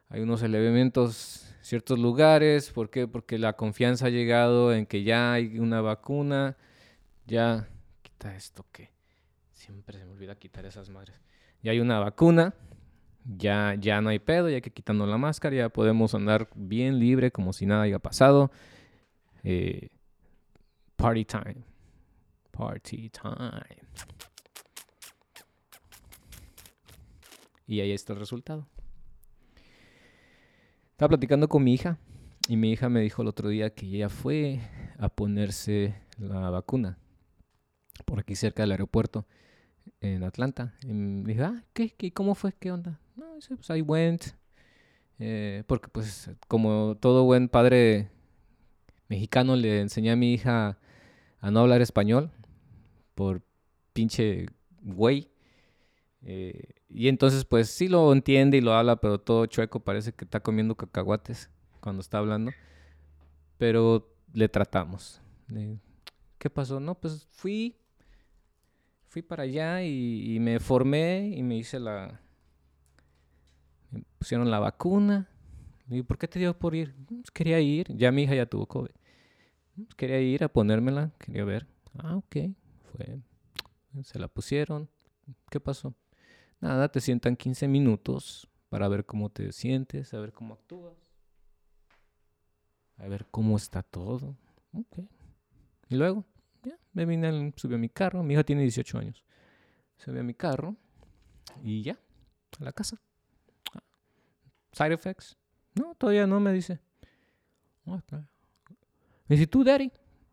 Hay 0.10 0.22
unos 0.22 0.42
elementos 0.42 1.54
en 1.58 1.66
ciertos 1.66 2.00
lugares. 2.00 2.72
¿Por 2.72 2.90
qué? 2.90 3.08
Porque 3.08 3.38
la 3.38 3.54
confianza 3.54 4.08
ha 4.08 4.10
llegado 4.10 4.74
en 4.74 4.86
que 4.86 5.04
ya 5.04 5.34
hay 5.34 5.60
una 5.60 5.82
vacuna. 5.82 6.58
Ya, 7.28 7.68
quita 8.02 8.36
esto 8.36 8.66
que 8.72 8.92
siempre 9.52 9.98
se 9.98 10.06
me 10.06 10.12
olvida 10.12 10.36
quitar 10.36 10.66
esas 10.66 10.90
madres. 10.90 11.20
Ya 11.62 11.72
hay 11.72 11.80
una 11.80 12.00
vacuna. 12.00 12.54
Ya, 13.26 13.76
ya 13.80 14.02
no 14.02 14.10
hay 14.10 14.20
pedo, 14.20 14.50
ya 14.50 14.62
que 14.62 14.70
quitando 14.72 15.08
la 15.08 15.18
máscara 15.18 15.56
ya 15.56 15.70
podemos 15.70 16.14
andar 16.14 16.48
bien 16.56 17.00
libre 17.00 17.32
como 17.32 17.54
si 17.54 17.66
nada 17.66 17.84
haya 17.84 17.98
pasado. 17.98 18.52
Eh, 19.44 19.90
party 20.96 21.26
time. 21.26 21.56
Party 22.52 23.10
time. 23.10 23.66
Y 27.68 27.80
ahí 27.80 27.92
está 27.92 28.14
el 28.14 28.20
resultado. 28.20 28.68
Estaba 30.92 31.10
platicando 31.10 31.50
con 31.50 31.64
mi 31.64 31.74
hija 31.74 31.98
y 32.48 32.58
mi 32.58 32.72
hija 32.72 32.90
me 32.90 33.02
dijo 33.02 33.24
el 33.24 33.28
otro 33.28 33.50
día 33.50 33.74
que 33.74 33.88
ella 33.88 34.08
fue 34.08 34.62
a 35.00 35.10
ponerse 35.10 35.96
la 36.20 36.50
vacuna 36.52 37.00
por 38.06 38.20
aquí 38.20 38.36
cerca 38.36 38.64
del 38.64 38.72
aeropuerto 38.72 39.26
en 40.00 40.24
Atlanta. 40.24 40.76
Y 40.84 40.94
me 40.94 41.34
dije, 41.34 41.44
ah, 41.44 41.64
¿qué, 41.74 41.90
¿qué? 41.90 42.14
¿Cómo 42.14 42.36
fue? 42.36 42.54
¿Qué 42.54 42.72
onda? 42.72 43.00
No, 43.16 43.26
pues 43.40 43.70
I 43.70 43.82
went. 43.82 44.24
Eh, 45.20 45.64
porque 45.68 45.88
pues 45.88 46.30
como 46.48 46.98
todo 47.00 47.24
buen 47.24 47.48
padre 47.48 48.10
mexicano 49.08 49.56
le 49.56 49.80
enseñé 49.80 50.12
a 50.12 50.16
mi 50.18 50.34
hija 50.34 50.78
a 51.40 51.52
no 51.52 51.62
hablar 51.62 51.82
español 51.82 52.32
por 53.14 53.42
pinche 53.94 54.48
güey. 54.82 55.30
Eh, 56.22 56.76
y 56.90 57.08
entonces, 57.08 57.46
pues 57.46 57.70
sí 57.70 57.88
lo 57.88 58.12
entiende 58.14 58.58
y 58.58 58.62
lo 58.62 58.74
habla, 58.74 58.96
pero 58.98 59.20
todo 59.20 59.46
chueco 59.46 59.80
parece 59.80 60.14
que 60.14 60.26
está 60.26 60.40
comiendo 60.40 60.76
cacahuates 60.76 61.50
cuando 61.80 62.02
está 62.02 62.20
hablando. 62.20 62.52
Pero 63.58 64.12
le 64.34 64.50
tratamos. 64.50 65.22
¿Qué 66.38 66.50
pasó? 66.50 66.80
No, 66.80 66.96
pues 66.96 67.28
fui, 67.32 67.78
fui 69.08 69.22
para 69.22 69.44
allá 69.44 69.84
y, 69.84 70.38
me 70.40 70.60
formé 70.60 71.32
y 71.36 71.44
me 71.44 71.58
hice 71.58 71.80
la, 71.80 72.20
pusieron 74.18 74.52
la 74.52 74.60
vacuna. 74.60 75.30
Y 75.90 76.02
¿por 76.02 76.18
qué 76.18 76.28
te 76.28 76.40
dio 76.40 76.58
por 76.58 76.76
ir? 76.76 76.96
Pues 77.08 77.32
quería 77.32 77.60
ir. 77.60 77.96
Ya 77.96 78.12
mi 78.12 78.24
hija 78.24 78.36
ya 78.36 78.46
tuvo 78.46 78.66
COVID. 78.66 78.92
Pues 79.76 79.96
quería 79.96 80.20
ir 80.22 80.44
a 80.44 80.48
ponérmela, 80.48 81.12
quería 81.20 81.46
ver. 81.46 81.68
Ah, 81.98 82.16
ok. 82.16 82.36
Fue. 82.92 83.20
Se 84.04 84.20
la 84.20 84.28
pusieron. 84.28 84.90
¿Qué 85.50 85.60
pasó? 85.60 85.96
Nada, 86.60 86.90
te 86.90 87.02
sientan 87.02 87.36
15 87.36 87.68
minutos 87.68 88.48
para 88.70 88.88
ver 88.88 89.06
cómo 89.06 89.30
te 89.30 89.52
sientes, 89.52 90.14
a 90.14 90.20
ver 90.20 90.34
cómo 90.34 90.56
actúas, 90.56 90.96
a 92.98 93.08
ver 93.08 93.26
cómo 93.30 93.58
está 93.58 93.84
todo. 93.84 94.36
Okay. 94.74 95.08
Y 95.90 95.96
luego, 95.96 96.26
ya, 96.64 96.78
me 96.94 97.06
vine, 97.06 97.54
subí 97.56 97.76
a 97.76 97.78
mi 97.78 97.90
carro, 97.90 98.24
mi 98.24 98.34
hija 98.34 98.44
tiene 98.44 98.64
18 98.64 98.98
años. 98.98 99.24
Subí 99.98 100.20
a 100.20 100.24
mi 100.24 100.34
carro 100.34 100.76
y 101.64 101.84
ya, 101.84 102.00
a 102.60 102.64
la 102.64 102.74
casa. 102.74 103.00
Side 104.76 104.94
effects. 104.94 105.38
No, 105.74 105.96
todavía 105.96 106.28
no, 106.28 106.42
me 106.42 106.52
dice. 106.52 106.80
Me 107.86 108.02
dice, 109.30 109.48
tú, 109.48 109.64
Daddy, 109.64 109.90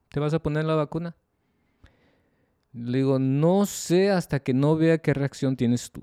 ¿te 0.08 0.18
vas 0.18 0.34
a 0.34 0.42
poner 0.42 0.64
la 0.64 0.74
vacuna? 0.74 1.14
Le 2.72 2.98
digo, 2.98 3.20
no 3.20 3.66
sé 3.66 4.10
hasta 4.10 4.40
que 4.40 4.52
no 4.52 4.76
vea 4.76 4.98
qué 4.98 5.14
reacción 5.14 5.56
tienes 5.56 5.92
tú. 5.92 6.02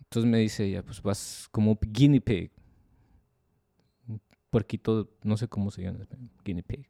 Entonces 0.00 0.28
me 0.28 0.38
dice 0.38 0.64
ella, 0.64 0.82
pues 0.82 1.00
vas 1.00 1.48
como 1.52 1.78
guinea 1.80 2.20
pig. 2.20 2.50
Un 4.08 4.20
no 5.22 5.36
sé 5.36 5.46
cómo 5.46 5.70
se 5.70 5.82
llama, 5.82 6.00
guinea 6.44 6.64
pig. 6.64 6.88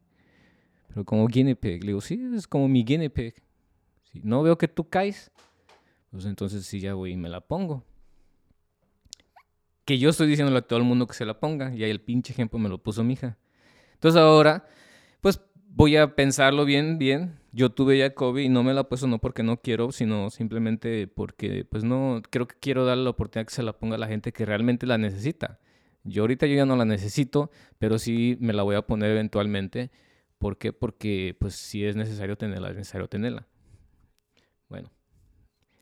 Pero 0.87 1.05
como 1.05 1.27
guinea 1.27 1.53
pig. 1.53 1.83
Le 1.83 1.87
digo, 1.87 2.01
sí, 2.01 2.19
es 2.33 2.47
como 2.47 2.67
mi 2.67 2.83
guinea 2.83 3.09
pig. 3.09 3.35
Si 4.01 4.19
no 4.23 4.41
veo 4.41 4.57
que 4.57 4.67
tú 4.67 4.89
caes, 4.89 5.31
pues 6.09 6.25
entonces 6.25 6.65
sí 6.65 6.79
ya 6.79 6.95
voy 6.95 7.11
y 7.11 7.17
me 7.17 7.29
la 7.29 7.41
pongo. 7.41 7.85
Que 9.91 9.99
yo 9.99 10.09
estoy 10.09 10.27
diciéndole 10.27 10.59
a 10.59 10.61
todo 10.61 10.79
el 10.79 10.85
mundo 10.85 11.05
que 11.05 11.13
se 11.13 11.25
la 11.25 11.37
ponga. 11.37 11.75
Y 11.75 11.83
ahí 11.83 11.91
el 11.91 11.99
pinche 11.99 12.31
ejemplo 12.31 12.57
me 12.57 12.69
lo 12.69 12.77
puso 12.77 13.03
mi 13.03 13.11
hija. 13.11 13.37
Entonces 13.95 14.21
ahora, 14.21 14.65
pues 15.19 15.41
voy 15.67 15.97
a 15.97 16.15
pensarlo 16.15 16.63
bien, 16.63 16.97
bien. 16.97 17.41
Yo 17.51 17.71
tuve 17.71 17.97
ya 17.97 18.13
COVID 18.13 18.41
y 18.41 18.47
no 18.47 18.63
me 18.63 18.73
la 18.73 18.79
he 18.79 18.83
puesto 18.85 19.07
no 19.07 19.19
porque 19.19 19.43
no 19.43 19.57
quiero, 19.57 19.91
sino 19.91 20.29
simplemente 20.29 21.07
porque, 21.07 21.65
pues 21.65 21.83
no, 21.83 22.21
creo 22.29 22.47
que 22.47 22.55
quiero 22.57 22.85
darle 22.85 23.03
la 23.03 23.09
oportunidad 23.09 23.45
que 23.45 23.53
se 23.53 23.63
la 23.63 23.73
ponga 23.73 23.95
a 23.95 23.97
la 23.97 24.07
gente 24.07 24.31
que 24.31 24.45
realmente 24.45 24.87
la 24.87 24.97
necesita. 24.97 25.59
Yo 26.05 26.23
ahorita 26.23 26.45
yo 26.45 26.55
ya 26.55 26.65
no 26.65 26.77
la 26.77 26.85
necesito, 26.85 27.51
pero 27.77 27.99
sí 27.99 28.37
me 28.39 28.53
la 28.53 28.63
voy 28.63 28.77
a 28.77 28.83
poner 28.83 29.11
eventualmente. 29.11 29.91
¿Por 30.37 30.57
qué? 30.57 30.71
Porque, 30.71 31.35
pues, 31.37 31.55
si 31.55 31.83
es 31.83 31.97
necesario 31.97 32.37
tenerla, 32.37 32.69
es 32.69 32.77
necesario 32.77 33.09
tenerla. 33.09 33.45
Bueno. 34.69 34.89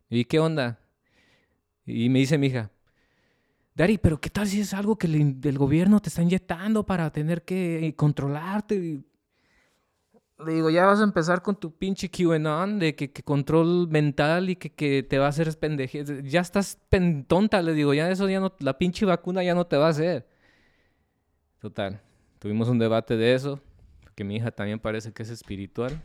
¿Y 0.10 0.26
qué 0.26 0.39
onda? 0.39 0.80
Y 1.86 2.10
me 2.10 2.17
dice 2.17 2.39
mi 2.39 2.48
hija, 2.48 2.72
Dari, 3.80 3.98
pero 3.98 4.20
¿qué 4.20 4.30
tal 4.30 4.46
si 4.46 4.60
es 4.60 4.74
algo 4.74 4.98
que 4.98 5.08
el, 5.08 5.58
gobierno 5.58 6.02
te 6.02 6.10
está 6.10 6.22
inyectando 6.22 6.86
para 6.86 7.10
tener 7.12 7.44
que 7.44 7.94
controlarte? 7.96 9.06
Le 10.46 10.54
digo, 10.54 10.70
ya 10.70 10.86
vas 10.86 11.00
a 11.00 11.06
empezar 11.06 11.42
con 11.42 11.56
tu 11.56 11.72
pinche 11.72 12.10
QAnon 12.10 12.78
de 12.78 12.94
que, 12.94 13.10
control 13.24 13.88
mental 13.88 14.50
y 14.50 14.58
que, 14.58 15.04
te 15.04 15.18
va 15.18 15.28
a 15.28 15.30
hacer 15.30 15.58
pendeje. 15.58 16.04
Ya 16.24 16.42
estás 16.42 16.78
tonta, 17.28 17.62
le 17.62 17.74
digo, 17.74 17.94
ya 17.94 18.12
eso 18.12 18.28
ya 18.28 18.42
no, 18.42 18.54
la 18.60 18.78
pinche 18.78 19.06
vacuna 19.06 19.44
ya 19.44 19.56
no 19.56 19.65
te 19.65 19.78
va 19.78 19.88
a 19.88 19.92
hacer. 19.92 20.28
Total, 21.62 22.02
tuvimos 22.39 22.68
un 22.68 22.80
debate 22.80 23.15
de 23.15 23.34
eso, 23.34 23.62
que 24.13 24.26
mi 24.26 24.36
hija 24.36 24.52
también 24.52 24.80
parece 24.80 25.13
que 25.13 25.24
es 25.24 25.30
espiritual. 25.30 26.02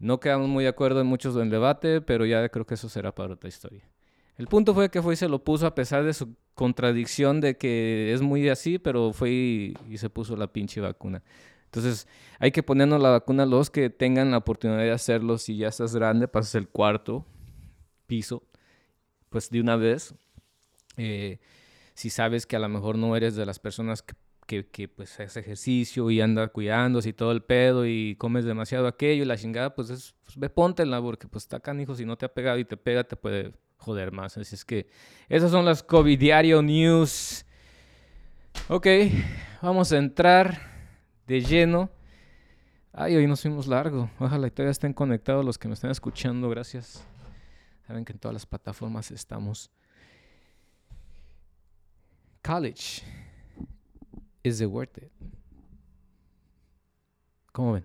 No 0.00 0.18
quedamos 0.18 0.48
muy 0.48 0.64
de 0.64 0.70
acuerdo 0.70 1.00
en 1.00 1.06
muchos 1.06 1.36
del 1.36 1.48
debate, 1.48 2.00
pero 2.00 2.26
ya 2.26 2.48
creo 2.48 2.66
que 2.66 2.74
eso 2.74 2.88
será 2.88 3.14
para 3.14 3.34
otra 3.34 3.48
historia. 3.48 3.88
El 4.36 4.46
punto 4.48 4.74
fue 4.74 4.90
que 4.90 5.02
fue 5.02 5.14
y 5.14 5.16
se 5.16 5.28
lo 5.28 5.44
puso 5.44 5.66
a 5.66 5.74
pesar 5.74 6.04
de 6.04 6.12
su 6.12 6.34
contradicción 6.54 7.40
de 7.40 7.56
que 7.56 8.12
es 8.12 8.22
muy 8.22 8.48
así, 8.48 8.78
pero 8.78 9.12
fue 9.12 9.30
y 9.30 9.74
se 9.96 10.10
puso 10.10 10.36
la 10.36 10.52
pinche 10.52 10.80
vacuna. 10.80 11.22
Entonces, 11.74 12.06
hay 12.38 12.52
que 12.52 12.62
ponernos 12.62 13.02
la 13.02 13.10
vacuna 13.10 13.46
los 13.46 13.68
que 13.68 13.90
tengan 13.90 14.30
la 14.30 14.38
oportunidad 14.38 14.78
de 14.78 14.92
hacerlo. 14.92 15.38
Si 15.38 15.56
ya 15.56 15.68
estás 15.68 15.94
grande, 15.96 16.28
pasas 16.28 16.54
el 16.54 16.68
cuarto 16.68 17.26
piso, 18.06 18.44
pues 19.28 19.50
de 19.50 19.60
una 19.60 19.74
vez. 19.74 20.14
Eh, 20.96 21.40
si 21.94 22.10
sabes 22.10 22.46
que 22.46 22.54
a 22.54 22.60
lo 22.60 22.68
mejor 22.68 22.96
no 22.96 23.16
eres 23.16 23.34
de 23.34 23.44
las 23.44 23.58
personas 23.58 24.04
que, 24.46 24.66
que, 24.66 24.86
pues 24.86 25.18
hace 25.18 25.40
ejercicio 25.40 26.08
y 26.12 26.20
anda 26.20 26.46
cuidándose 26.46 27.08
y 27.08 27.12
todo 27.12 27.32
el 27.32 27.42
pedo 27.42 27.86
y 27.86 28.14
comes 28.18 28.44
demasiado 28.44 28.86
aquello 28.86 29.24
y 29.24 29.26
la 29.26 29.36
chingada, 29.36 29.74
pues, 29.74 29.90
es, 29.90 30.14
pues 30.24 30.38
ve 30.38 30.50
póntela 30.50 31.02
porque 31.02 31.26
pues 31.26 31.42
está 31.42 31.58
canijo, 31.58 31.96
si 31.96 32.04
no 32.04 32.16
te 32.16 32.26
ha 32.26 32.32
pegado 32.32 32.58
y 32.58 32.64
te 32.64 32.76
pega 32.76 33.02
te 33.02 33.16
puede 33.16 33.52
joder 33.84 34.12
más. 34.12 34.36
Así 34.38 34.54
es 34.54 34.64
que 34.64 34.88
esas 35.28 35.50
son 35.50 35.64
las 35.64 35.82
COVID 35.82 36.18
Diario 36.18 36.62
News. 36.62 37.44
Ok, 38.68 38.86
vamos 39.60 39.92
a 39.92 39.98
entrar 39.98 40.58
de 41.26 41.42
lleno. 41.42 41.90
Ay, 42.92 43.16
hoy 43.16 43.26
nos 43.26 43.42
fuimos 43.42 43.66
largo. 43.66 44.10
Ojalá 44.18 44.46
y 44.46 44.50
todavía 44.50 44.70
estén 44.70 44.94
conectados 44.94 45.44
los 45.44 45.58
que 45.58 45.68
me 45.68 45.74
están 45.74 45.90
escuchando. 45.90 46.48
Gracias. 46.48 47.04
Saben 47.86 48.04
que 48.04 48.12
en 48.12 48.18
todas 48.18 48.32
las 48.32 48.46
plataformas 48.46 49.10
estamos. 49.10 49.70
College. 52.42 53.02
Is 54.42 54.60
it 54.60 54.68
worth 54.68 54.96
it? 54.96 55.10
¿Cómo 57.52 57.74
ven? 57.74 57.84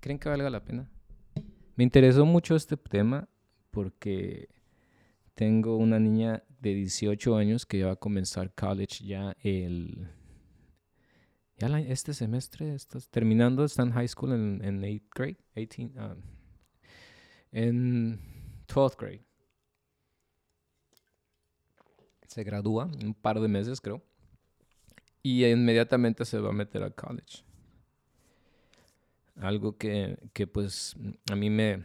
¿Creen 0.00 0.18
que 0.18 0.28
valga 0.28 0.50
la 0.50 0.62
pena? 0.62 0.88
Me 1.74 1.84
interesó 1.84 2.24
mucho 2.24 2.54
este 2.54 2.76
tema 2.76 3.28
porque 3.72 4.48
tengo 5.34 5.76
una 5.76 5.98
niña 5.98 6.44
de 6.60 6.74
18 6.74 7.36
años 7.36 7.66
que 7.66 7.78
ya 7.78 7.86
va 7.86 7.92
a 7.92 7.96
comenzar 7.96 8.54
college 8.54 9.04
ya 9.04 9.34
el 9.42 10.08
ya 11.58 11.78
este 11.78 12.12
semestre 12.12 12.74
estás 12.74 13.08
terminando, 13.08 13.64
está 13.64 13.82
en 13.82 13.92
high 13.92 14.08
school 14.08 14.32
en, 14.32 14.64
en 14.64 14.82
8th 14.82 15.02
grade, 15.14 15.36
18, 15.54 15.92
um, 15.96 16.22
en 17.52 18.20
12th 18.66 18.96
grade. 18.98 19.24
Se 22.26 22.42
gradúa 22.42 22.86
un 22.86 23.14
par 23.14 23.38
de 23.38 23.46
meses, 23.46 23.80
creo. 23.80 24.02
Y 25.22 25.44
inmediatamente 25.44 26.24
se 26.24 26.40
va 26.40 26.48
a 26.48 26.52
meter 26.52 26.82
a 26.82 26.90
college. 26.90 27.44
Algo 29.36 29.76
que, 29.76 30.18
que 30.32 30.48
pues 30.48 30.96
a 31.30 31.36
mí 31.36 31.48
me, 31.48 31.84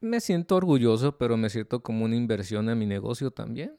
me 0.00 0.20
siento 0.20 0.56
orgulloso, 0.56 1.16
pero 1.18 1.36
me 1.36 1.50
siento 1.50 1.82
como 1.82 2.04
una 2.04 2.16
inversión 2.16 2.68
en 2.68 2.78
mi 2.78 2.86
negocio 2.86 3.30
también. 3.30 3.76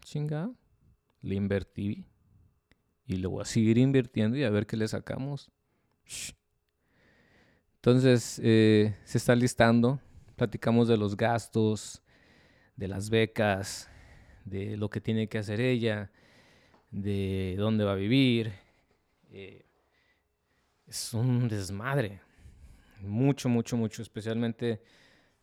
Chingado. 0.00 0.54
Le 1.20 1.36
invertí 1.36 2.06
y 3.06 3.16
lo 3.16 3.30
voy 3.30 3.42
a 3.42 3.44
seguir 3.44 3.78
invirtiendo 3.78 4.36
y 4.36 4.44
a 4.44 4.50
ver 4.50 4.66
qué 4.66 4.76
le 4.76 4.88
sacamos. 4.88 5.50
Entonces, 7.76 8.40
eh, 8.42 8.96
se 9.04 9.18
está 9.18 9.34
listando. 9.34 10.00
Platicamos 10.36 10.88
de 10.88 10.96
los 10.96 11.16
gastos, 11.16 12.02
de 12.76 12.88
las 12.88 13.10
becas, 13.10 13.88
de 14.44 14.76
lo 14.76 14.90
que 14.90 15.00
tiene 15.00 15.28
que 15.28 15.38
hacer 15.38 15.60
ella, 15.60 16.10
de 16.90 17.54
dónde 17.58 17.84
va 17.84 17.92
a 17.92 17.96
vivir. 17.96 18.52
Eh, 19.30 19.64
es 20.86 21.14
un 21.14 21.48
desmadre. 21.48 22.20
Mucho, 23.00 23.48
mucho, 23.48 23.76
mucho. 23.76 24.02
Especialmente 24.02 24.82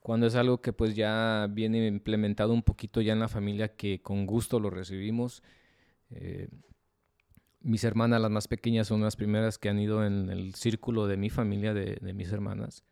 cuando 0.10 0.26
es 0.26 0.34
algo 0.34 0.60
que 0.60 0.74
pues 0.74 0.95
ya 0.95 1.45
viene 1.52 1.86
implementado 1.86 2.52
un 2.52 2.63
poquito 2.63 3.00
ya 3.00 3.13
en 3.13 3.19
la 3.19 3.28
familia 3.28 3.76
que 3.76 4.02
con 4.02 4.26
gusto 4.26 4.60
lo 4.60 4.72
recibimos. 4.72 5.43
Eh, 6.10 6.50
mis 7.60 7.84
hermanas, 7.84 8.19
las 8.19 8.32
más 8.32 8.48
pequeñas, 8.48 8.88
son 8.88 9.02
las 9.02 9.15
primeras 9.15 9.60
que 9.60 9.69
han 9.69 9.78
ido 9.78 10.04
en 10.04 10.32
el 10.32 10.56
círculo 10.56 11.06
de 11.06 11.15
mi 11.17 11.30
familia, 11.30 11.76
de, 11.76 12.00
mis 12.15 12.32
hermanas. 12.32 12.84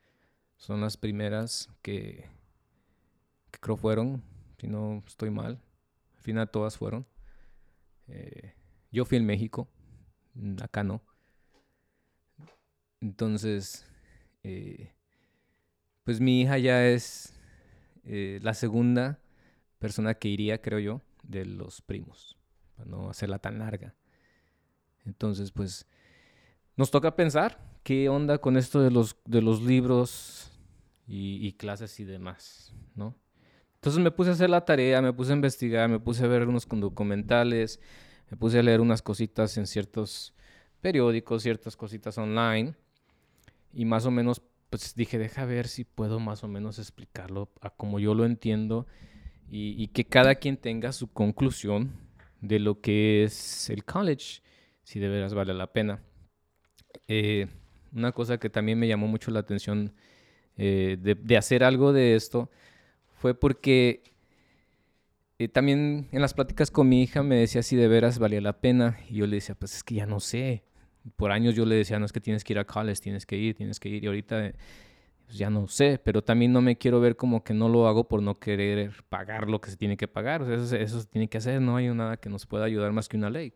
Son 0.57 0.79
las 0.79 0.95
primeras 0.95 1.69
que, 1.81 2.29
creo 3.49 3.77
fueron, 3.77 4.21
si 4.61 4.67
no 4.67 5.03
estoy 5.07 5.31
mal. 5.31 5.59
Al 6.17 6.21
final 6.21 6.51
todas 6.51 6.77
fueron. 6.77 7.07
Eh, 8.09 8.53
yo 8.91 9.05
fui 9.05 9.17
en 9.17 9.25
México, 9.25 9.67
acá 10.61 10.83
no. 10.83 11.01
Entonces, 13.01 13.87
eh, 14.43 14.93
pues 16.07 16.21
mi 16.21 16.39
hija 16.39 16.57
ya 16.57 16.87
es 16.87 17.33
eh, 18.05 18.39
la 18.41 18.53
segunda 18.53 19.19
persona 19.77 20.13
que 20.13 20.29
iría, 20.29 20.61
creo 20.61 20.79
yo, 20.79 21.01
de 21.21 21.43
los 21.43 21.81
primos, 21.81 22.37
para 22.77 22.89
no 22.89 23.09
hacerla 23.09 23.39
tan 23.39 23.59
larga. 23.59 23.93
Entonces, 25.05 25.51
pues, 25.51 25.85
nos 26.77 26.91
toca 26.91 27.17
pensar 27.17 27.59
qué 27.83 28.07
onda 28.07 28.37
con 28.37 28.55
esto 28.55 28.79
de 28.81 28.89
los, 28.89 29.17
de 29.25 29.41
los 29.41 29.61
libros 29.61 30.57
y, 31.09 31.51
clases 31.57 31.99
y 31.99 32.05
demás, 32.05 32.73
¿no? 32.95 33.13
Entonces 33.75 34.01
me 34.01 34.11
puse 34.11 34.29
a 34.29 34.33
hacer 34.33 34.49
la 34.49 34.63
tarea, 34.63 35.01
me 35.01 35.11
puse 35.11 35.33
a 35.33 35.35
investigar, 35.35 35.89
me 35.89 35.99
puse 35.99 36.23
a 36.23 36.27
ver 36.29 36.47
unos 36.47 36.65
documentales, 36.69 37.81
me 38.31 38.37
puse 38.37 38.59
a 38.59 38.63
leer 38.63 38.79
unas 38.79 39.01
cositas 39.01 39.57
en 39.57 39.67
ciertos 39.67 40.33
periódicos, 40.79 41.43
ciertas 41.43 41.75
cositas 41.75 42.17
online, 42.17 42.75
y 43.73 43.83
más 43.83 44.05
o 44.05 44.11
menos 44.11 44.41
pues 44.69 44.95
dije, 44.95 45.17
deja 45.17 45.45
ver 45.45 45.67
si 45.67 45.83
puedo 45.83 46.19
más 46.19 46.43
o 46.43 46.47
menos 46.47 46.79
explicarlo 46.79 47.49
a 47.61 47.69
como 47.69 47.99
yo 47.99 48.13
lo 48.13 48.25
entiendo 48.25 48.85
y, 49.49 49.87
que 49.87 50.05
cada 50.05 50.35
quien 50.35 50.57
tenga 50.57 50.91
su 50.91 51.07
conclusión 51.07 51.93
de 52.41 52.59
lo 52.59 52.81
que 52.81 53.23
es 53.23 53.69
el 53.69 53.85
college, 53.85 54.41
si 54.83 54.99
de 54.99 55.07
veras 55.07 55.33
vale 55.33 55.53
la 55.53 55.71
pena. 55.71 56.03
Eh, 57.07 57.47
una 57.93 58.11
cosa 58.11 58.39
que 58.39 58.49
también 58.49 58.77
me 58.77 58.87
llamó 58.87 59.07
mucho 59.07 59.31
la 59.31 59.39
atención 59.39 59.93
eh, 60.57 60.97
de, 60.99 61.37
hacer 61.37 61.63
algo 61.63 61.93
de 61.93 62.15
esto 62.15 62.49
fue 63.13 63.33
porque 63.35 64.03
eh, 65.39 65.47
también 65.47 66.09
en 66.11 66.21
las 66.21 66.33
pláticas 66.33 66.71
con 66.71 66.89
mi 66.89 67.03
hija 67.03 67.23
me 67.23 67.35
decía 67.35 67.63
si 67.63 67.75
de 67.75 67.87
veras 67.87 68.19
valía 68.19 68.41
la 68.41 68.59
pena 68.59 68.99
y 69.09 69.15
yo 69.15 69.27
le 69.27 69.37
decía, 69.37 69.55
pues 69.55 69.75
es 69.75 69.83
que 69.83 69.95
ya 69.95 70.05
no 70.05 70.19
sé, 70.19 70.63
por 71.15 71.31
años 71.31 71.55
yo 71.55 71.65
le 71.65 71.75
decía, 71.75 71.99
no 71.99 72.05
es 72.05 72.11
que 72.11 72.21
tienes 72.21 72.43
que 72.43 72.53
ir 72.53 72.59
a 72.59 72.65
college, 72.65 73.01
tienes 73.01 73.25
que 73.25 73.37
ir, 73.37 73.55
tienes 73.55 73.79
que 73.79 73.89
ir. 73.89 74.03
Y 74.03 74.07
ahorita 74.07 74.51
pues 75.25 75.37
ya 75.37 75.49
no 75.49 75.67
sé, 75.67 75.99
pero 76.01 76.23
también 76.23 76.53
no 76.53 76.61
me 76.61 76.77
quiero 76.77 77.01
ver 77.01 77.17
como 77.17 77.43
que 77.43 77.53
no 77.53 77.67
lo 77.67 77.87
hago 77.87 78.07
por 78.07 78.21
no 78.21 78.35
querer 78.35 79.03
pagar 79.09 79.49
lo 79.49 79.59
que 79.59 79.69
se 79.69 79.75
tiene 79.75 79.97
que 79.97 80.07
pagar. 80.07 80.41
O 80.41 80.45
sea, 80.45 80.55
eso, 80.55 80.75
eso 80.75 81.01
se 81.01 81.07
tiene 81.07 81.27
que 81.27 81.37
hacer, 81.37 81.61
no 81.61 81.75
hay 81.75 81.89
nada 81.89 82.15
que 82.17 82.29
nos 82.29 82.45
pueda 82.45 82.63
ayudar 82.63 82.93
más 82.93 83.09
que 83.09 83.17
una 83.17 83.29
ley. 83.29 83.53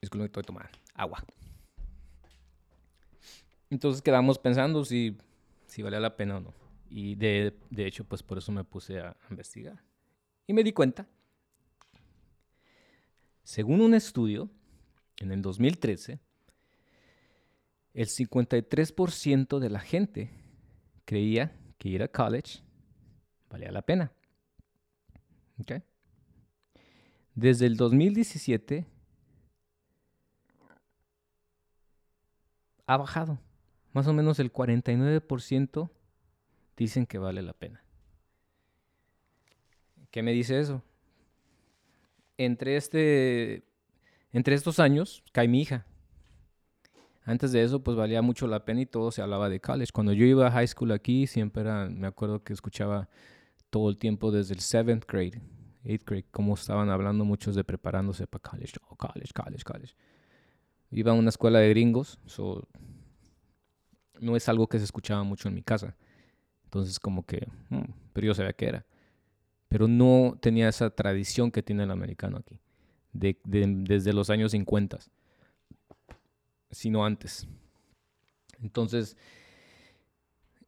Disculpen, 0.00 0.26
estoy 0.26 0.44
tomando 0.44 0.70
agua. 0.94 1.24
Entonces 3.70 4.00
quedamos 4.02 4.38
pensando 4.38 4.84
si, 4.84 5.16
si 5.66 5.82
valía 5.82 5.98
la 5.98 6.16
pena 6.16 6.36
o 6.36 6.40
no. 6.40 6.54
Y 6.88 7.16
de, 7.16 7.58
de 7.70 7.86
hecho, 7.86 8.04
pues 8.04 8.22
por 8.22 8.38
eso 8.38 8.52
me 8.52 8.62
puse 8.62 9.00
a 9.00 9.16
investigar. 9.30 9.82
Y 10.46 10.52
me 10.52 10.62
di 10.62 10.72
cuenta 10.72 11.08
según 13.46 13.80
un 13.80 13.94
estudio, 13.94 14.50
en 15.18 15.30
el 15.30 15.40
2013, 15.40 16.18
el 17.94 18.08
53% 18.08 19.60
de 19.60 19.70
la 19.70 19.78
gente 19.78 20.30
creía 21.04 21.56
que 21.78 21.88
ir 21.88 22.02
a 22.02 22.08
college 22.08 22.58
valía 23.48 23.70
la 23.70 23.82
pena. 23.82 24.10
Desde 27.36 27.66
el 27.66 27.76
2017 27.76 28.84
ha 32.84 32.96
bajado. 32.96 33.38
Más 33.92 34.08
o 34.08 34.12
menos 34.12 34.40
el 34.40 34.52
49% 34.52 35.90
dicen 36.76 37.06
que 37.06 37.18
vale 37.18 37.42
la 37.42 37.52
pena. 37.52 37.80
¿Qué 40.10 40.24
me 40.24 40.32
dice 40.32 40.58
eso? 40.58 40.82
Entre, 42.38 42.76
este, 42.76 43.64
entre 44.32 44.54
estos 44.54 44.78
años 44.78 45.22
cae 45.32 45.48
mi 45.48 45.60
hija. 45.62 45.86
Antes 47.24 47.50
de 47.50 47.62
eso, 47.62 47.82
pues 47.82 47.96
valía 47.96 48.22
mucho 48.22 48.46
la 48.46 48.64
pena 48.64 48.82
y 48.82 48.86
todo 48.86 49.10
se 49.10 49.20
hablaba 49.20 49.48
de 49.48 49.60
college. 49.60 49.90
Cuando 49.92 50.12
yo 50.12 50.24
iba 50.24 50.46
a 50.46 50.50
high 50.52 50.68
school 50.68 50.92
aquí, 50.92 51.26
siempre 51.26 51.62
era, 51.62 51.88
me 51.88 52.06
acuerdo 52.06 52.44
que 52.44 52.52
escuchaba 52.52 53.08
todo 53.70 53.90
el 53.90 53.98
tiempo 53.98 54.30
desde 54.30 54.54
el 54.54 54.60
seventh 54.60 55.04
grade, 55.08 55.42
eighth 55.82 56.04
grade, 56.04 56.26
cómo 56.30 56.54
estaban 56.54 56.88
hablando 56.88 57.24
muchos 57.24 57.56
de 57.56 57.64
preparándose 57.64 58.28
para 58.28 58.42
college, 58.42 58.74
oh, 58.88 58.96
college, 58.96 59.32
college, 59.34 59.64
college. 59.64 59.94
Iba 60.92 61.10
a 61.10 61.14
una 61.14 61.30
escuela 61.30 61.58
de 61.58 61.68
gringos, 61.70 62.20
no 64.20 64.36
es 64.36 64.48
algo 64.48 64.68
que 64.68 64.78
se 64.78 64.84
escuchaba 64.84 65.24
mucho 65.24 65.48
en 65.48 65.54
mi 65.54 65.62
casa. 65.62 65.96
Entonces, 66.62 67.00
como 67.00 67.26
que, 67.26 67.48
hmm, 67.70 67.90
pero 68.12 68.28
yo 68.28 68.34
sabía 68.34 68.52
que 68.52 68.66
era 68.66 68.86
pero 69.68 69.88
no 69.88 70.38
tenía 70.40 70.68
esa 70.68 70.90
tradición 70.90 71.50
que 71.50 71.62
tiene 71.62 71.84
el 71.84 71.90
americano 71.90 72.38
aquí, 72.38 72.60
desde 73.12 74.12
los 74.12 74.30
años 74.30 74.52
50, 74.52 74.98
sino 76.70 77.04
antes. 77.04 77.46
Entonces, 78.60 79.16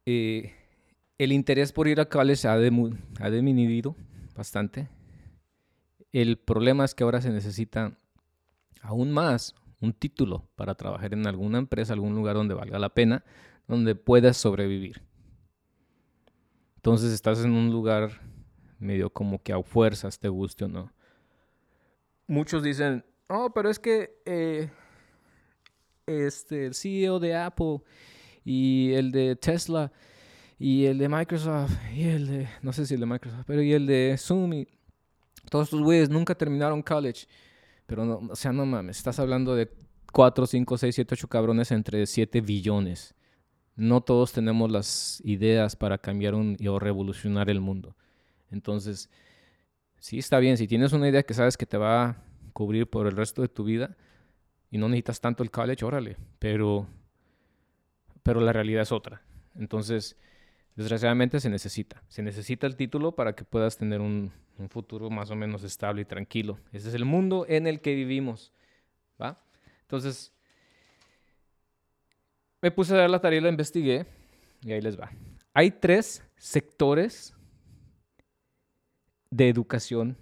eh, 0.07 0.55
el 1.19 1.33
interés 1.33 1.73
por 1.73 1.89
ir 1.89 2.01
a 2.01 2.09
college 2.09 2.49
ha, 2.49 2.53
ha 2.53 3.31
disminuido 3.31 3.97
bastante. 4.37 4.89
El 6.13 6.39
problema 6.39 6.85
es 6.85 6.95
que 6.95 7.05
ahora 7.05 7.21
se 7.21 7.31
necesita 7.31 7.97
aún 8.81 9.11
más 9.11 9.55
un 9.81 9.93
título 9.93 10.49
para 10.57 10.75
trabajar 10.75 11.13
en 11.13 11.27
alguna 11.27 11.59
empresa, 11.59 11.93
algún 11.93 12.15
lugar 12.15 12.37
donde 12.37 12.55
valga 12.55 12.79
la 12.79 12.95
pena, 12.95 13.25
donde 13.67 13.95
puedas 13.95 14.37
sobrevivir. 14.37 15.03
Entonces 16.77 17.13
estás 17.13 17.45
en 17.45 17.53
un 17.53 17.71
lugar 17.71 18.21
medio 18.79 19.11
como 19.11 19.43
que 19.43 19.53
a 19.53 19.63
fuerzas 19.63 20.19
te 20.19 20.29
guste 20.29 20.65
o 20.65 20.69
no. 20.69 20.93
Muchos 22.27 22.63
dicen, 22.63 23.05
oh, 23.29 23.51
pero 23.55 23.71
es 23.71 23.79
que 23.79 24.21
eh, 24.27 24.71
este, 26.07 26.67
el 26.67 26.75
CEO 26.75 27.19
de 27.19 27.37
Apple 27.37 27.81
y 28.45 28.93
el 28.93 29.13
de 29.13 29.37
Tesla 29.37 29.93
y 30.59 30.87
el 30.87 30.99
de 30.99 31.09
Microsoft 31.09 31.73
y 31.95 32.05
el 32.05 32.27
de, 32.27 32.49
no 32.63 32.73
sé 32.73 32.87
si 32.87 32.95
el 32.95 33.01
de 33.01 33.07
Microsoft, 33.07 33.45
pero 33.47 33.63
y 33.63 33.73
el 33.73 33.87
de 33.87 34.17
Zoom 34.19 34.53
y 34.55 34.69
todos 35.51 35.67
estos 35.67 35.83
güeyes 35.83 36.11
nunca 36.11 36.35
terminaron 36.35 36.83
college. 36.83 37.27
Pero 37.87 38.05
no, 38.05 38.29
o 38.31 38.37
sea, 38.37 38.53
no 38.53 38.67
mames, 38.67 38.99
estás 38.99 39.19
hablando 39.19 39.55
de 39.55 39.71
4, 40.13 40.47
5, 40.47 40.79
6, 40.79 40.95
7, 40.95 41.15
8 41.15 41.29
cabrones 41.29 41.71
entre 41.71 42.07
7 42.07 42.41
billones. 42.41 43.15
No 43.77 44.01
todos 44.01 44.33
tenemos 44.33 44.71
las 44.71 45.23
ideas 45.25 45.77
para 45.77 45.99
cambiar 45.99 46.35
un, 46.35 46.57
o 46.69 46.79
revolucionar 46.79 47.49
el 47.49 47.61
mundo. 47.61 47.97
Entonces, 48.51 49.11
sí 49.99 50.19
está 50.19 50.39
bien, 50.39 50.57
si 50.57 50.67
tienes 50.67 50.93
una 50.93 51.09
idea 51.09 51.23
que 51.23 51.35
sabes 51.35 51.57
que 51.57 51.67
te 51.67 51.77
va 51.77 52.05
a 52.05 52.17
cubrir 52.53 52.89
por 52.89 53.07
el 53.07 53.17
resto 53.17 53.43
de 53.43 53.49
tu 53.49 53.65
vida 53.65 53.97
y 54.71 54.79
no 54.79 54.89
necesitas 54.89 55.21
tanto 55.21 55.43
el 55.43 55.51
college, 55.51 55.85
órale, 55.85 56.17
pero, 56.39 56.87
pero 58.23 58.41
la 58.41 58.53
realidad 58.53 58.83
es 58.83 58.93
otra. 58.93 59.23
Entonces, 59.57 60.17
desgraciadamente 60.77 61.41
se 61.41 61.51
necesita. 61.51 62.03
Se 62.09 62.23
necesita 62.23 62.67
el 62.67 62.77
título 62.77 63.13
para 63.13 63.35
que 63.35 63.45
puedas 63.45 63.77
tener 63.77 64.01
un, 64.01 64.33
futuro 64.71 65.09
más 65.09 65.31
o 65.31 65.37
menos 65.37 65.63
estable 65.63 66.03
y 66.03 66.05
tranquilo. 66.05 66.59
Ese 66.73 66.89
es 66.89 66.95
el 66.95 67.05
mundo 67.05 67.47
en 67.49 67.69
el 67.69 67.81
que 67.81 67.95
vivimos. 67.95 68.53
¿va? 69.23 69.41
Entonces, 69.83 70.33
me 72.61 72.73
puse 72.73 72.93
a 72.93 72.99
dar 72.99 73.11
la 73.11 73.21
tarea 73.21 73.39
y 73.39 73.43
la 73.43 73.51
investigué 73.51 74.05
y 74.63 74.73
ahí 74.73 74.81
les 74.81 74.99
va. 74.99 75.13
Hay 75.55 75.71
tres 75.71 76.25
sectores 76.37 77.38
de 79.31 79.49
educación 79.49 80.17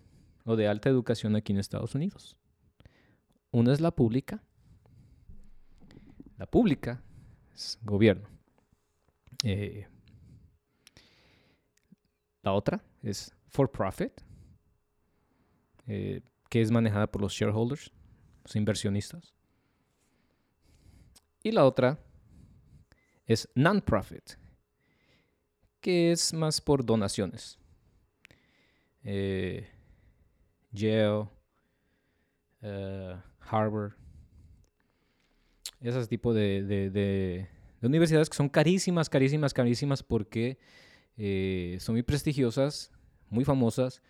o 0.45 0.57
de 0.57 0.69
alta 0.69 0.89
educación 0.89 1.37
aquí 1.37 1.53
en 1.53 1.59
Estados 1.59 1.95
Unidos. 1.95 2.37
Una 3.51 3.73
es 3.73 3.81
la 3.81 3.91
pública. 3.91 4.43
La 6.39 6.47
pública 6.47 7.03
es 7.55 7.79
gobierno. 7.83 8.29
Eh, 9.43 9.87
la 12.43 12.53
otra 12.53 12.85
es 13.03 13.35
for 13.49 13.71
profit, 13.71 14.21
eh, 15.87 16.21
que 16.49 16.61
es 16.61 16.71
manejada 16.71 17.07
por 17.07 17.23
los 17.23 17.33
shareholders, 17.33 17.91
los 18.45 18.57
inversionistas. 18.57 19.35
Y 21.43 21.53
la 21.53 21.65
otra 21.65 21.99
es 23.25 23.49
non-profit, 23.55 24.33
que 25.81 26.13
es 26.13 26.33
más 26.33 26.61
por 26.61 26.85
donaciones. 26.85 27.59
Eh, 29.07 29.67
Yale, 30.73 31.29
eh, 32.61 33.17
Harvard, 33.41 33.93
esos 35.81 36.09
tipos 36.09 36.35
de, 36.35 37.47
universidades 37.81 38.29
que 38.29 38.37
son 38.37 38.49
carísimas, 38.49 39.09
carísimas, 39.09 39.55
carísimas 39.55 40.03
porque 40.03 40.59
eh, 41.17 41.77
son 41.81 41.95
muy 41.95 42.03
prestigiosas, 42.03 42.91
muy 43.31 43.45
famosas. 43.45 44.03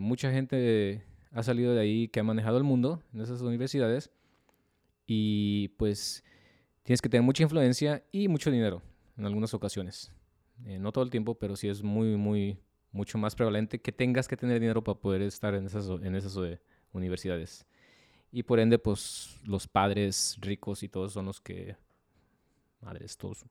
mucha 0.00 0.30
gente 0.30 1.04
ha 1.32 1.42
salido 1.42 1.74
de 1.74 1.80
ahí 1.80 2.08
que 2.08 2.20
ha 2.20 2.22
manejado 2.22 2.56
el 2.56 2.64
mundo 2.64 3.02
en 3.12 3.20
esas 3.20 3.40
universidades 3.42 4.12
y 5.06 5.68
pues 5.76 6.22
tienes 6.84 7.02
que 7.02 7.08
tener 7.08 7.24
mucha 7.24 7.42
influencia 7.42 8.04
y 8.12 8.28
mucho 8.28 8.50
dinero 8.50 8.80
en 9.16 9.26
algunas 9.26 9.54
ocasiones. 9.54 10.12
Eh, 10.64 10.78
no 10.78 10.92
todo 10.92 11.04
el 11.04 11.10
tiempo, 11.10 11.34
pero 11.34 11.56
sí 11.56 11.68
es 11.68 11.82
muy, 11.82 12.16
muy, 12.16 12.58
mucho 12.94 13.18
más 13.18 13.34
prevalente 13.34 13.80
que 13.80 13.90
tengas 13.90 14.28
que 14.28 14.36
tener 14.36 14.60
dinero 14.60 14.82
para 14.82 14.98
poder 14.98 15.20
estar 15.22 15.52
en 15.54 15.66
esas, 15.66 15.88
en 15.88 16.14
esas 16.14 16.36
eh, 16.36 16.60
universidades. 16.92 17.66
Y 18.30 18.44
por 18.44 18.60
ende, 18.60 18.78
pues 18.78 19.36
los 19.44 19.66
padres 19.66 20.38
ricos 20.40 20.82
y 20.84 20.88
todos 20.88 21.12
son 21.12 21.26
los 21.26 21.40
que, 21.40 21.76
madres, 22.80 23.16
todos 23.16 23.44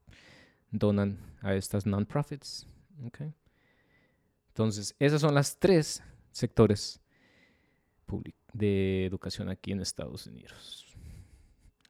donan 0.70 1.18
a 1.42 1.54
estas 1.54 1.84
non-profits. 1.84 2.66
Okay. 3.06 3.34
Entonces, 4.48 4.96
esas 4.98 5.20
son 5.20 5.34
las 5.34 5.58
tres 5.58 6.02
sectores 6.32 7.00
de 8.52 9.04
educación 9.04 9.50
aquí 9.50 9.72
en 9.72 9.80
Estados 9.80 10.26
Unidos. 10.26 10.86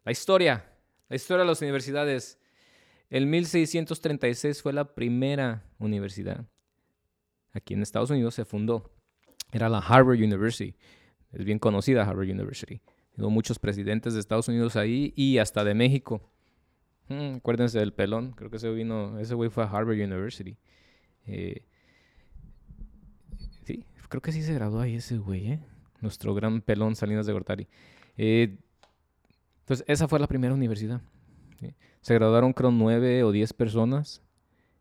La 0.02 0.10
historia. 0.10 0.72
La 1.08 1.16
historia 1.16 1.44
de 1.44 1.48
las 1.50 1.62
universidades. 1.62 2.38
En 3.10 3.30
1636 3.30 4.60
fue 4.60 4.72
la 4.72 4.92
primera 4.92 5.62
universidad. 5.78 6.46
Aquí 7.54 7.74
en 7.74 7.82
Estados 7.82 8.10
Unidos 8.10 8.34
se 8.34 8.44
fundó. 8.44 8.92
Era 9.52 9.68
la 9.68 9.78
Harvard 9.78 10.18
University. 10.18 10.74
Es 11.32 11.44
bien 11.44 11.58
conocida 11.58 12.02
Harvard 12.02 12.28
University. 12.28 12.80
Hubo 13.16 13.30
muchos 13.30 13.58
presidentes 13.58 14.14
de 14.14 14.20
Estados 14.20 14.48
Unidos 14.48 14.76
ahí 14.76 15.12
y 15.16 15.38
hasta 15.38 15.64
de 15.64 15.74
México. 15.74 16.30
Hmm, 17.08 17.36
acuérdense 17.36 17.78
del 17.78 17.92
pelón. 17.92 18.32
Creo 18.32 18.50
que 18.50 18.56
ese 18.56 18.70
vino, 18.70 19.18
ese 19.20 19.34
güey 19.34 19.50
fue 19.50 19.64
a 19.64 19.68
Harvard 19.68 19.96
University. 19.96 20.58
Eh, 21.26 21.64
sí, 23.64 23.84
creo 24.08 24.20
que 24.20 24.32
sí 24.32 24.42
se 24.42 24.52
graduó 24.54 24.80
ahí 24.80 24.96
ese 24.96 25.18
güey, 25.18 25.52
¿eh? 25.52 25.60
Nuestro 26.00 26.34
gran 26.34 26.60
pelón 26.60 26.96
Salinas 26.96 27.26
de 27.26 27.32
Gortari. 27.32 27.68
Eh, 28.16 28.58
entonces, 29.60 29.84
esa 29.88 30.08
fue 30.08 30.18
la 30.18 30.26
primera 30.26 30.52
universidad. 30.52 31.00
Se 32.00 32.12
graduaron, 32.12 32.52
creo, 32.52 32.70
nueve 32.70 33.22
o 33.24 33.32
diez 33.32 33.54
personas 33.54 34.22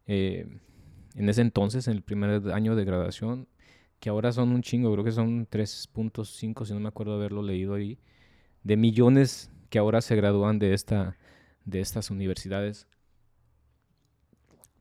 eh, 0.07 0.59
en 1.15 1.29
ese 1.29 1.41
entonces, 1.41 1.87
en 1.87 1.93
el 1.93 2.01
primer 2.01 2.51
año 2.51 2.75
de 2.75 2.85
graduación, 2.85 3.47
que 3.99 4.09
ahora 4.09 4.31
son 4.31 4.51
un 4.51 4.61
chingo, 4.61 4.91
creo 4.91 5.03
que 5.03 5.11
son 5.11 5.47
3.5, 5.47 6.65
si 6.65 6.73
no 6.73 6.79
me 6.79 6.89
acuerdo 6.89 7.13
haberlo 7.13 7.41
leído 7.41 7.75
ahí, 7.75 7.99
de 8.63 8.77
millones 8.77 9.51
que 9.69 9.79
ahora 9.79 10.01
se 10.01 10.15
gradúan 10.15 10.59
de, 10.59 10.73
esta, 10.73 11.17
de 11.65 11.79
estas 11.81 12.09
universidades. 12.09 12.87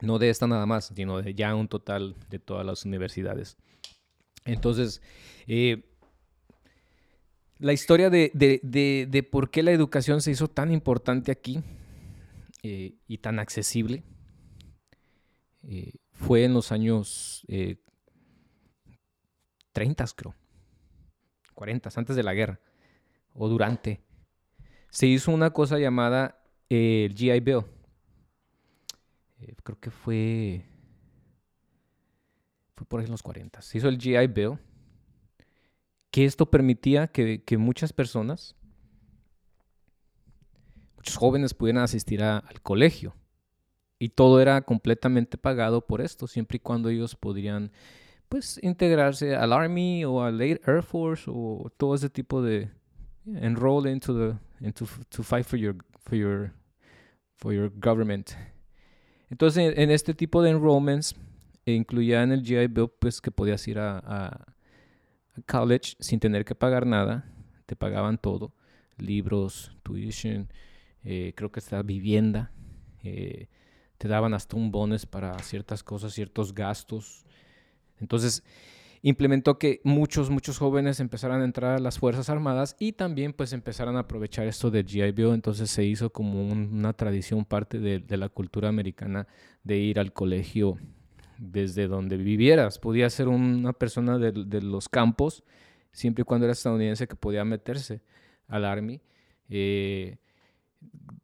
No 0.01 0.19
de 0.19 0.29
esta 0.29 0.47
nada 0.47 0.65
más, 0.65 0.91
sino 0.93 1.21
de 1.21 1.33
ya 1.33 1.55
un 1.55 1.67
total 1.67 2.15
de 2.29 2.39
todas 2.39 2.65
las 2.65 2.83
universidades. 2.83 3.55
Entonces, 4.45 5.01
eh, 5.47 5.85
la 7.59 7.71
historia 7.71 8.09
de, 8.09 9.27
por 9.31 9.49
qué 9.49 9.63
la 9.63 9.71
educación 9.71 10.21
se 10.21 10.31
hizo 10.31 10.49
tan 10.49 10.71
importante 10.71 11.31
aquí 11.31 11.61
eh, 12.61 12.95
y 13.07 13.19
tan 13.19 13.39
accesible 13.39 14.03
eh, 15.63 15.93
fue 16.23 16.45
en 16.45 16.53
los 16.53 16.71
años 16.71 17.45
30, 19.73 20.03
eh, 20.03 20.07
creo, 20.15 20.33
40, 21.53 21.89
antes 21.95 22.15
de 22.15 22.23
la 22.23 22.33
guerra 22.33 22.59
o 23.33 23.49
durante. 23.49 24.01
Se 24.89 25.05
hizo 25.07 25.31
una 25.31 25.51
cosa 25.51 25.79
llamada 25.79 26.39
el 26.69 27.13
GI 27.13 27.39
Bill. 27.41 27.65
creo 29.63 29.79
que 29.79 29.91
fue, 29.91 30.65
fue 32.75 32.87
por 32.87 32.99
ahí 32.99 33.05
en 33.05 33.11
los 33.11 33.23
40. 33.23 33.61
Se 33.61 33.77
hizo 33.77 33.89
el 33.89 33.97
GI 33.97 34.27
Bill 34.27 34.59
que 36.09 36.25
esto 36.25 36.49
permitía 36.49 37.07
que, 37.07 37.57
muchas 37.57 37.91
personas, 37.91 38.55
muchos 40.95 41.17
jóvenes 41.17 41.53
pudieran 41.53 41.83
asistir 41.83 42.23
al 42.23 42.61
colegio. 42.61 43.15
Y 44.03 44.09
todo 44.09 44.41
era 44.41 44.61
completamente 44.61 45.37
pagado 45.37 45.87
por 45.87 46.01
esto, 46.01 46.27
siempre 46.27 46.57
y 46.57 46.59
cuando 46.59 46.89
ellos 46.89 47.15
podrían 47.15 47.71
pues 48.27 48.59
integrarse 48.61 49.33
al 49.33 49.53
Army 49.53 50.03
o 50.03 50.21
al 50.21 50.41
Air 50.41 50.83
Force 50.83 51.23
o 51.33 51.71
todo 51.77 51.95
ese 51.95 52.09
tipo 52.09 52.41
de 52.41 52.69
enroll 53.25 53.87
into 53.87 54.13
the 54.13 54.67
into 54.67 54.85
to 55.07 55.23
fight 55.23 55.45
for 55.45 55.57
your 55.57 55.77
for 56.01 56.17
your 56.17 56.51
for 57.37 57.53
your 57.53 57.71
government. 57.79 58.31
Entonces 59.29 59.73
en, 59.77 59.89
este 59.89 60.13
tipo 60.13 60.41
de 60.41 60.49
enrollments 60.49 61.15
incluían 61.65 62.33
el 62.33 62.43
GI 62.43 62.67
Bill 62.67 62.89
pues 62.99 63.21
que 63.21 63.31
podías 63.31 63.65
ir 63.69 63.79
a 63.79 64.53
college 65.47 65.95
sin 65.99 66.19
tener 66.19 66.43
que 66.43 66.55
pagar 66.55 66.85
nada, 66.85 67.25
te 67.65 67.77
pagaban 67.77 68.17
todo, 68.17 68.53
libros, 68.97 69.71
tuition, 69.81 70.49
eh, 71.03 71.31
creo 71.37 71.53
que 71.53 71.61
está 71.61 71.81
vivienda, 71.83 72.51
eh, 73.01 73.47
te 73.97 74.07
daban 74.07 74.33
hasta 74.33 74.55
un 74.55 74.71
bonus 74.71 75.05
para 75.05 75.37
ciertas 75.39 75.83
cosas, 75.83 76.13
ciertos 76.13 76.53
gastos. 76.53 77.25
Entonces, 77.99 78.43
implementó 79.03 79.59
que 79.59 79.81
muchos, 79.83 80.29
muchos 80.29 80.57
jóvenes 80.57 80.99
empezaran 81.01 81.41
a 81.41 81.45
entrar 81.45 81.75
a 81.75 81.79
las 81.79 81.99
Fuerzas 81.99 82.29
Armadas 82.29 82.75
y 82.79 82.93
también 82.93 83.33
pues 83.33 83.51
empezaran 83.51 83.97
a 83.97 84.01
aprovechar 84.01 84.47
esto 84.47 84.71
del 84.71 84.85
GI 84.85 85.11
Bill. 85.11 85.33
Entonces 85.33 85.69
se 85.69 85.83
hizo 85.83 86.09
como 86.09 86.47
una 86.47 86.93
tradición, 86.93 87.43
parte 87.45 87.79
de, 87.79 88.17
la 88.17 88.29
cultura 88.29 88.69
americana 88.69 89.27
de 89.63 89.77
ir 89.77 89.99
al 89.99 90.13
colegio 90.13 90.77
desde 91.37 91.87
donde 91.87 92.15
vivieras. 92.15 92.79
Podía 92.79 93.09
ser 93.09 93.27
una 93.27 93.73
persona 93.73 94.17
de, 94.17 94.61
los 94.61 94.87
campos, 94.87 95.43
siempre 95.91 96.21
y 96.21 96.25
cuando 96.25 96.45
era 96.45 96.53
estadounidense, 96.53 97.07
que 97.07 97.17
podía 97.17 97.43
meterse 97.43 98.01
al 98.47 98.63
Army. 98.63 99.01
Eh, 99.49 100.15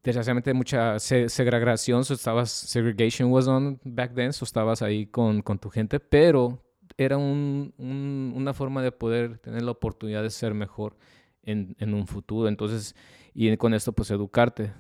desgraciadamente 0.04 0.54
mucha 0.54 1.00
segregación, 1.00 2.06
so 2.06 2.14
estabas, 2.14 2.50
segregation 2.50 3.32
was 3.32 3.48
on 3.48 3.80
back 3.84 4.14
then, 4.14 4.34
so 4.34 4.46
estabas 4.46 4.82
ahí 4.82 5.06
con, 5.06 5.44
tu 5.60 5.70
gente, 5.70 6.00
pero 6.00 6.64
era 6.98 7.18
una 7.18 8.54
forma 8.54 8.82
de 8.82 8.92
poder 8.92 9.38
tener 9.40 9.62
la 9.62 9.72
oportunidad 9.72 10.24
de 10.24 10.30
ser 10.30 10.54
mejor 10.54 10.98
en, 11.44 11.76
un 11.94 12.08
futuro. 12.08 12.48
Entonces, 12.48 12.96
y 13.34 13.56
con 13.58 13.74
esto, 13.74 13.94
pues 13.94 14.12
educarte, 14.12 14.74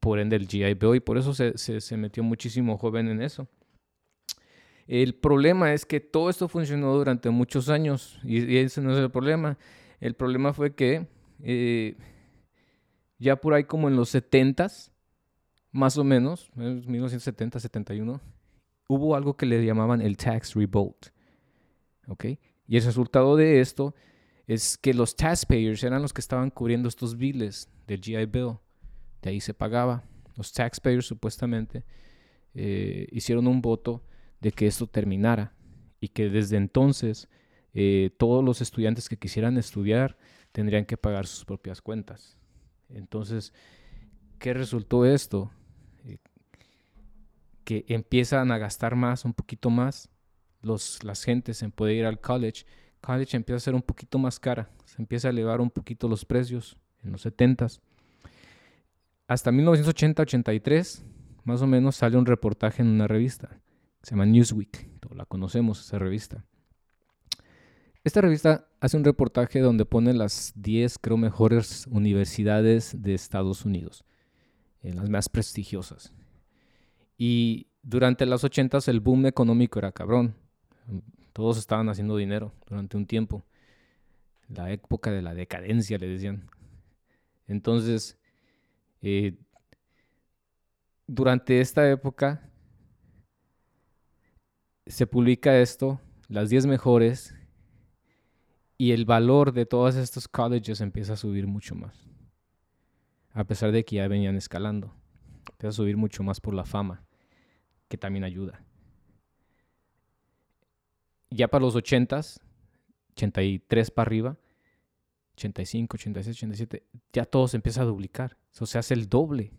por 0.00 0.18
ende 0.18 0.36
el 0.36 0.46
GI 0.46 0.74
Bill, 0.74 0.96
y 0.96 1.00
por 1.00 1.18
eso 1.18 1.34
se, 1.34 1.56
se 1.56 1.96
metió 1.96 2.22
muchísimo 2.22 2.76
joven 2.78 3.08
en 3.08 3.22
eso. 3.22 3.48
El 4.90 5.14
problema 5.14 5.72
es 5.72 5.86
que 5.86 6.00
todo 6.00 6.28
esto 6.30 6.48
funcionó 6.48 6.92
durante 6.96 7.30
muchos 7.30 7.68
años 7.68 8.18
y, 8.24 8.56
ese 8.56 8.80
no 8.80 8.92
es 8.92 8.98
el 8.98 9.08
problema. 9.08 9.56
El 10.00 10.14
problema 10.14 10.52
fue 10.52 10.74
que 10.74 11.06
eh, 11.44 11.94
ya 13.20 13.36
por 13.36 13.54
ahí 13.54 13.64
como 13.64 13.86
en 13.86 13.96
los 13.96 14.14
70s, 14.14 14.90
más 15.70 15.96
o 15.98 16.02
menos, 16.02 16.50
1970, 16.56 17.60
71, 17.60 18.20
hubo 18.88 19.14
algo 19.14 19.36
que 19.36 19.46
le 19.46 19.64
llamaban 19.64 20.00
el 20.00 20.16
tax 20.16 20.54
revolt. 20.54 21.08
¿Ok? 22.08 22.24
Y 22.66 22.76
el 22.76 22.82
resultado 22.82 23.36
de 23.36 23.60
esto 23.60 23.94
es 24.46 24.76
que 24.78 24.94
los 24.94 25.14
taxpayers 25.14 25.84
eran 25.84 26.02
los 26.02 26.12
que 26.12 26.20
estaban 26.20 26.50
cubriendo 26.50 26.88
estos 26.88 27.16
biles 27.16 27.68
del 27.86 28.00
GI 28.00 28.24
Bill. 28.26 28.54
De 29.22 29.30
ahí 29.30 29.40
se 29.40 29.54
pagaba. 29.54 30.02
Los 30.34 30.52
taxpayers 30.52 31.06
supuestamente 31.06 31.84
eh, 32.54 33.06
hicieron 33.12 33.46
un 33.46 33.60
voto 33.60 34.02
de 34.40 34.50
que 34.50 34.66
esto 34.66 34.86
terminara 34.86 35.52
y 36.00 36.08
que 36.08 36.30
desde 36.30 36.56
entonces 36.56 37.28
eh, 37.74 38.10
todos 38.18 38.42
los 38.42 38.60
estudiantes 38.60 39.08
que 39.08 39.18
quisieran 39.18 39.58
estudiar 39.58 40.16
tendrían 40.50 40.86
que 40.86 40.96
pagar 40.96 41.26
sus 41.26 41.44
propias 41.44 41.80
cuentas. 41.80 42.39
Entonces, 42.94 43.52
qué 44.38 44.54
resultó 44.54 45.04
esto? 45.04 45.50
Eh, 46.04 46.18
que 47.64 47.84
empiezan 47.88 48.50
a 48.52 48.58
gastar 48.58 48.96
más, 48.96 49.24
un 49.24 49.34
poquito 49.34 49.70
más, 49.70 50.10
los, 50.62 51.02
las 51.04 51.24
gentes 51.24 51.62
en 51.62 51.72
poder 51.72 51.96
ir 51.96 52.06
al 52.06 52.20
college. 52.20 52.64
College 53.00 53.36
empieza 53.36 53.56
a 53.56 53.60
ser 53.60 53.74
un 53.74 53.82
poquito 53.82 54.18
más 54.18 54.38
cara, 54.38 54.70
se 54.84 55.00
empieza 55.00 55.28
a 55.28 55.30
elevar 55.30 55.60
un 55.60 55.70
poquito 55.70 56.08
los 56.08 56.24
precios 56.24 56.76
en 57.02 57.12
los 57.12 57.24
70s. 57.24 57.80
Hasta 59.26 59.52
1980-83, 59.52 61.02
más 61.44 61.62
o 61.62 61.66
menos, 61.66 61.96
sale 61.96 62.16
un 62.16 62.26
reportaje 62.26 62.82
en 62.82 62.88
una 62.88 63.06
revista, 63.06 63.60
se 64.02 64.10
llama 64.10 64.26
Newsweek, 64.26 64.88
la 65.14 65.24
conocemos 65.24 65.80
esa 65.80 65.98
revista. 65.98 66.44
Esta 68.02 68.22
revista 68.22 68.66
hace 68.80 68.96
un 68.96 69.04
reportaje 69.04 69.60
donde 69.60 69.84
pone 69.84 70.14
las 70.14 70.54
10, 70.56 70.98
creo, 70.98 71.18
mejores 71.18 71.86
universidades 71.86 73.02
de 73.02 73.12
Estados 73.12 73.66
Unidos, 73.66 74.04
en 74.82 74.96
las 74.96 75.10
más 75.10 75.28
prestigiosas. 75.28 76.10
Y 77.18 77.66
durante 77.82 78.24
los 78.24 78.42
80 78.42 78.78
el 78.86 79.00
boom 79.00 79.26
económico 79.26 79.78
era 79.78 79.92
cabrón. 79.92 80.34
Todos 81.34 81.58
estaban 81.58 81.90
haciendo 81.90 82.16
dinero 82.16 82.54
durante 82.66 82.96
un 82.96 83.04
tiempo. 83.04 83.44
La 84.48 84.70
época 84.72 85.10
de 85.10 85.20
la 85.20 85.34
decadencia, 85.34 85.98
le 85.98 86.08
decían. 86.08 86.48
Entonces, 87.46 88.18
eh, 89.02 89.36
durante 91.06 91.60
esta 91.60 91.88
época 91.90 92.48
se 94.86 95.06
publica 95.06 95.58
esto, 95.58 96.00
las 96.28 96.48
10 96.48 96.64
mejores, 96.64 97.34
y 98.80 98.92
el 98.92 99.04
valor 99.04 99.52
de 99.52 99.66
todos 99.66 99.94
estos 99.96 100.26
colleges 100.26 100.80
empieza 100.80 101.12
a 101.12 101.16
subir 101.18 101.46
mucho 101.46 101.74
más. 101.74 102.08
A 103.34 103.44
pesar 103.44 103.72
de 103.72 103.84
que 103.84 103.96
ya 103.96 104.08
venían 104.08 104.36
escalando. 104.36 104.94
Empieza 105.50 105.68
a 105.68 105.72
subir 105.72 105.98
mucho 105.98 106.22
más 106.22 106.40
por 106.40 106.54
la 106.54 106.64
fama, 106.64 107.04
que 107.88 107.98
también 107.98 108.24
ayuda. 108.24 108.64
Ya 111.28 111.48
para 111.48 111.62
los 111.62 111.76
80s, 111.76 112.40
83 113.10 113.90
para 113.90 114.06
arriba, 114.06 114.38
85, 115.34 115.96
86, 115.96 116.36
87, 116.38 116.86
ya 117.12 117.26
todo 117.26 117.48
se 117.48 117.58
empieza 117.58 117.82
a 117.82 117.84
duplicar. 117.84 118.38
Eso 118.50 118.64
se 118.64 118.78
hace 118.78 118.94
el 118.94 119.10
doble 119.10 119.52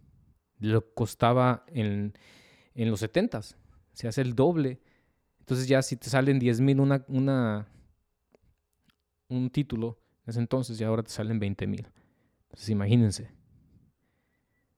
de 0.57 0.69
lo 0.69 0.81
que 0.81 0.93
costaba 0.95 1.63
en, 1.67 2.17
en 2.73 2.89
los 2.89 3.03
70s. 3.03 3.55
Se 3.93 4.07
hace 4.07 4.21
el 4.21 4.33
doble. 4.33 4.81
Entonces 5.37 5.67
ya 5.67 5.83
si 5.83 5.95
te 5.95 6.09
salen 6.09 6.39
10 6.39 6.59
mil 6.61 6.79
una, 6.79 7.05
una 7.07 7.67
un 9.31 9.49
título 9.49 9.97
en 10.25 10.31
ese 10.31 10.39
entonces 10.39 10.79
y 10.79 10.83
ahora 10.83 11.03
te 11.03 11.09
salen 11.09 11.39
20 11.39 11.67
mil. 11.67 11.87
Entonces 12.43 12.69
imagínense 12.69 13.31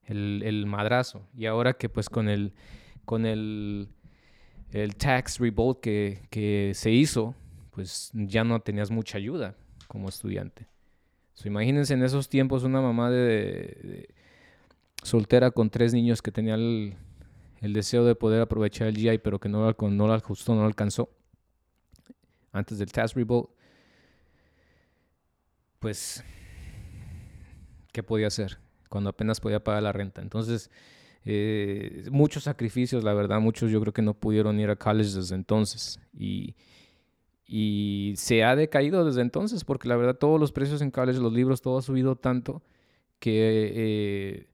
el, 0.05 0.65
madrazo. 0.67 1.27
Y 1.35 1.45
ahora 1.45 1.73
que 1.73 1.89
pues 1.89 2.09
con 2.09 2.29
el, 2.29 2.53
con 3.05 3.25
el, 3.25 3.89
el 4.71 4.95
tax 4.95 5.39
revolt 5.39 5.79
que, 5.79 6.27
que, 6.29 6.71
se 6.75 6.91
hizo, 6.91 7.35
pues 7.71 8.11
ya 8.13 8.43
no 8.43 8.59
tenías 8.61 8.91
mucha 8.91 9.17
ayuda 9.17 9.55
como 9.87 10.09
estudiante. 10.09 10.67
imagínense 11.45 11.93
en 11.93 12.03
esos 12.03 12.29
tiempos 12.29 12.63
una 12.63 12.81
mamá 12.81 13.09
de, 13.09 14.09
soltera 15.03 15.51
con 15.51 15.69
tres 15.69 15.93
niños 15.93 16.21
que 16.21 16.31
tenía 16.31 16.55
el, 16.55 16.95
deseo 17.61 18.05
de 18.05 18.15
poder 18.15 18.41
aprovechar 18.41 18.87
el 18.87 18.97
GI, 18.97 19.19
pero 19.19 19.39
que 19.39 19.49
no, 19.49 19.71
no 19.71 20.07
lo 20.07 20.13
ajustó, 20.13 20.53
no 20.53 20.61
lo 20.61 20.67
alcanzó. 20.67 21.09
Antes 22.51 22.77
del 22.77 22.91
tax 22.91 23.15
revolt 23.15 23.49
pues, 25.83 26.23
¿qué 27.91 28.03
podía 28.03 28.27
hacer? 28.27 28.57
Cuando 28.87 29.09
apenas 29.09 29.41
podía 29.41 29.61
pagar 29.61 29.83
la 29.83 29.91
renta. 29.91 30.21
Entonces, 30.21 30.71
eh, 31.25 32.05
muchos 32.09 32.45
sacrificios, 32.45 33.03
la 33.03 33.13
verdad, 33.13 33.41
muchos 33.41 33.69
yo 33.69 33.81
creo 33.81 33.91
que 33.91 34.01
no 34.01 34.13
pudieron 34.13 34.57
ir 34.61 34.69
a 34.69 34.77
college 34.77 35.13
desde 35.13 35.35
entonces. 35.35 35.99
Y, 36.17 36.55
y 37.45 38.13
se 38.15 38.45
ha 38.45 38.55
decaído 38.55 39.03
desde 39.03 39.19
entonces, 39.19 39.65
porque 39.65 39.89
la 39.89 39.97
verdad 39.97 40.15
todos 40.15 40.39
los 40.39 40.53
precios 40.53 40.81
en 40.81 40.89
college, 40.89 41.19
los 41.19 41.33
libros, 41.33 41.61
todo 41.61 41.79
ha 41.79 41.81
subido 41.81 42.15
tanto 42.15 42.63
que 43.19 43.71
eh, 43.75 44.47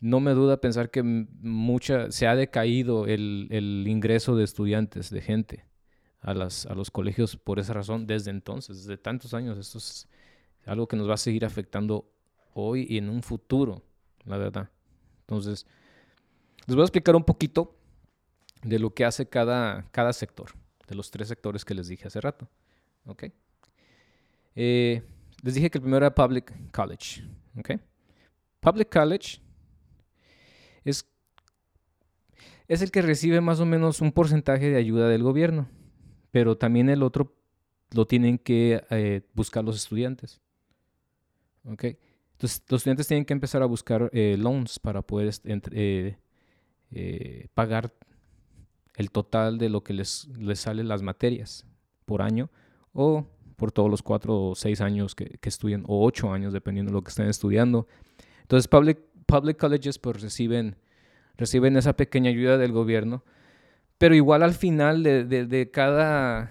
no 0.00 0.18
me 0.18 0.32
duda 0.32 0.60
pensar 0.60 0.90
que 0.90 1.04
mucha, 1.04 2.10
se 2.10 2.26
ha 2.26 2.34
decaído 2.34 3.06
el, 3.06 3.46
el, 3.50 3.86
ingreso 3.86 4.34
de 4.34 4.42
estudiantes, 4.42 5.10
de 5.10 5.20
gente 5.20 5.66
a, 6.20 6.34
las, 6.34 6.66
a 6.66 6.74
los 6.74 6.90
colegios 6.90 7.36
por 7.36 7.60
esa 7.60 7.74
razón 7.74 8.08
desde 8.08 8.32
entonces, 8.32 8.78
desde 8.78 8.96
tantos 8.96 9.34
años. 9.34 9.56
Esto 9.56 9.78
es, 9.78 10.08
algo 10.66 10.88
que 10.88 10.96
nos 10.96 11.08
va 11.08 11.14
a 11.14 11.18
seguir 11.18 11.44
afectando 11.44 12.10
hoy 12.54 12.86
y 12.88 12.98
en 12.98 13.08
un 13.08 13.22
futuro, 13.22 13.82
la 14.24 14.36
verdad. 14.36 14.70
Entonces, 15.20 15.66
les 16.66 16.74
voy 16.74 16.82
a 16.82 16.86
explicar 16.86 17.16
un 17.16 17.24
poquito 17.24 17.76
de 18.62 18.78
lo 18.78 18.94
que 18.94 19.04
hace 19.04 19.28
cada, 19.28 19.90
cada 19.90 20.12
sector, 20.12 20.52
de 20.88 20.94
los 20.94 21.10
tres 21.10 21.28
sectores 21.28 21.64
que 21.64 21.74
les 21.74 21.88
dije 21.88 22.06
hace 22.06 22.20
rato. 22.20 22.48
¿Ok? 23.06 23.24
Eh, 24.54 25.02
les 25.42 25.54
dije 25.54 25.70
que 25.70 25.78
el 25.78 25.82
primero 25.82 26.06
era 26.06 26.14
Public 26.14 26.70
College. 26.72 27.22
¿Ok? 27.58 27.72
Public 28.60 28.90
College 28.90 29.40
es, 30.84 31.06
es 32.68 32.82
el 32.82 32.90
que 32.90 33.02
recibe 33.02 33.40
más 33.40 33.60
o 33.60 33.66
menos 33.66 34.00
un 34.00 34.12
porcentaje 34.12 34.70
de 34.70 34.76
ayuda 34.76 35.08
del 35.08 35.22
gobierno, 35.22 35.68
pero 36.30 36.56
también 36.56 36.88
el 36.88 37.02
otro 37.02 37.36
lo 37.90 38.06
tienen 38.06 38.38
que 38.38 38.82
eh, 38.90 39.22
buscar 39.34 39.64
los 39.64 39.76
estudiantes. 39.76 40.40
¿Ok? 41.64 41.84
Entonces, 42.32 42.62
los 42.68 42.80
estudiantes 42.80 43.06
tienen 43.06 43.24
que 43.24 43.32
empezar 43.32 43.62
a 43.62 43.66
buscar 43.66 44.10
eh, 44.12 44.36
loans 44.38 44.78
para 44.78 45.02
poder 45.02 45.32
eh, 45.44 46.16
eh, 46.90 47.48
pagar 47.54 47.92
el 48.96 49.10
total 49.10 49.58
de 49.58 49.68
lo 49.68 49.82
que 49.82 49.92
les, 49.92 50.28
les 50.38 50.60
sale 50.60 50.84
las 50.84 51.02
materias 51.02 51.66
por 52.04 52.22
año 52.22 52.50
o 52.92 53.26
por 53.56 53.72
todos 53.72 53.90
los 53.90 54.02
cuatro 54.02 54.50
o 54.50 54.54
seis 54.54 54.80
años 54.80 55.14
que, 55.14 55.38
que 55.40 55.48
estudian, 55.48 55.84
o 55.86 56.04
ocho 56.04 56.32
años, 56.32 56.52
dependiendo 56.52 56.90
de 56.90 56.94
lo 56.94 57.02
que 57.02 57.10
estén 57.10 57.28
estudiando. 57.28 57.86
Entonces, 58.42 58.68
public, 58.68 58.98
public 59.26 59.56
colleges 59.56 59.98
pues 59.98 60.20
reciben, 60.20 60.76
reciben 61.36 61.76
esa 61.76 61.94
pequeña 61.94 62.30
ayuda 62.30 62.58
del 62.58 62.72
gobierno, 62.72 63.24
pero 63.96 64.14
igual 64.14 64.42
al 64.42 64.54
final 64.54 65.02
de, 65.02 65.24
de, 65.24 65.70
cada, 65.70 66.50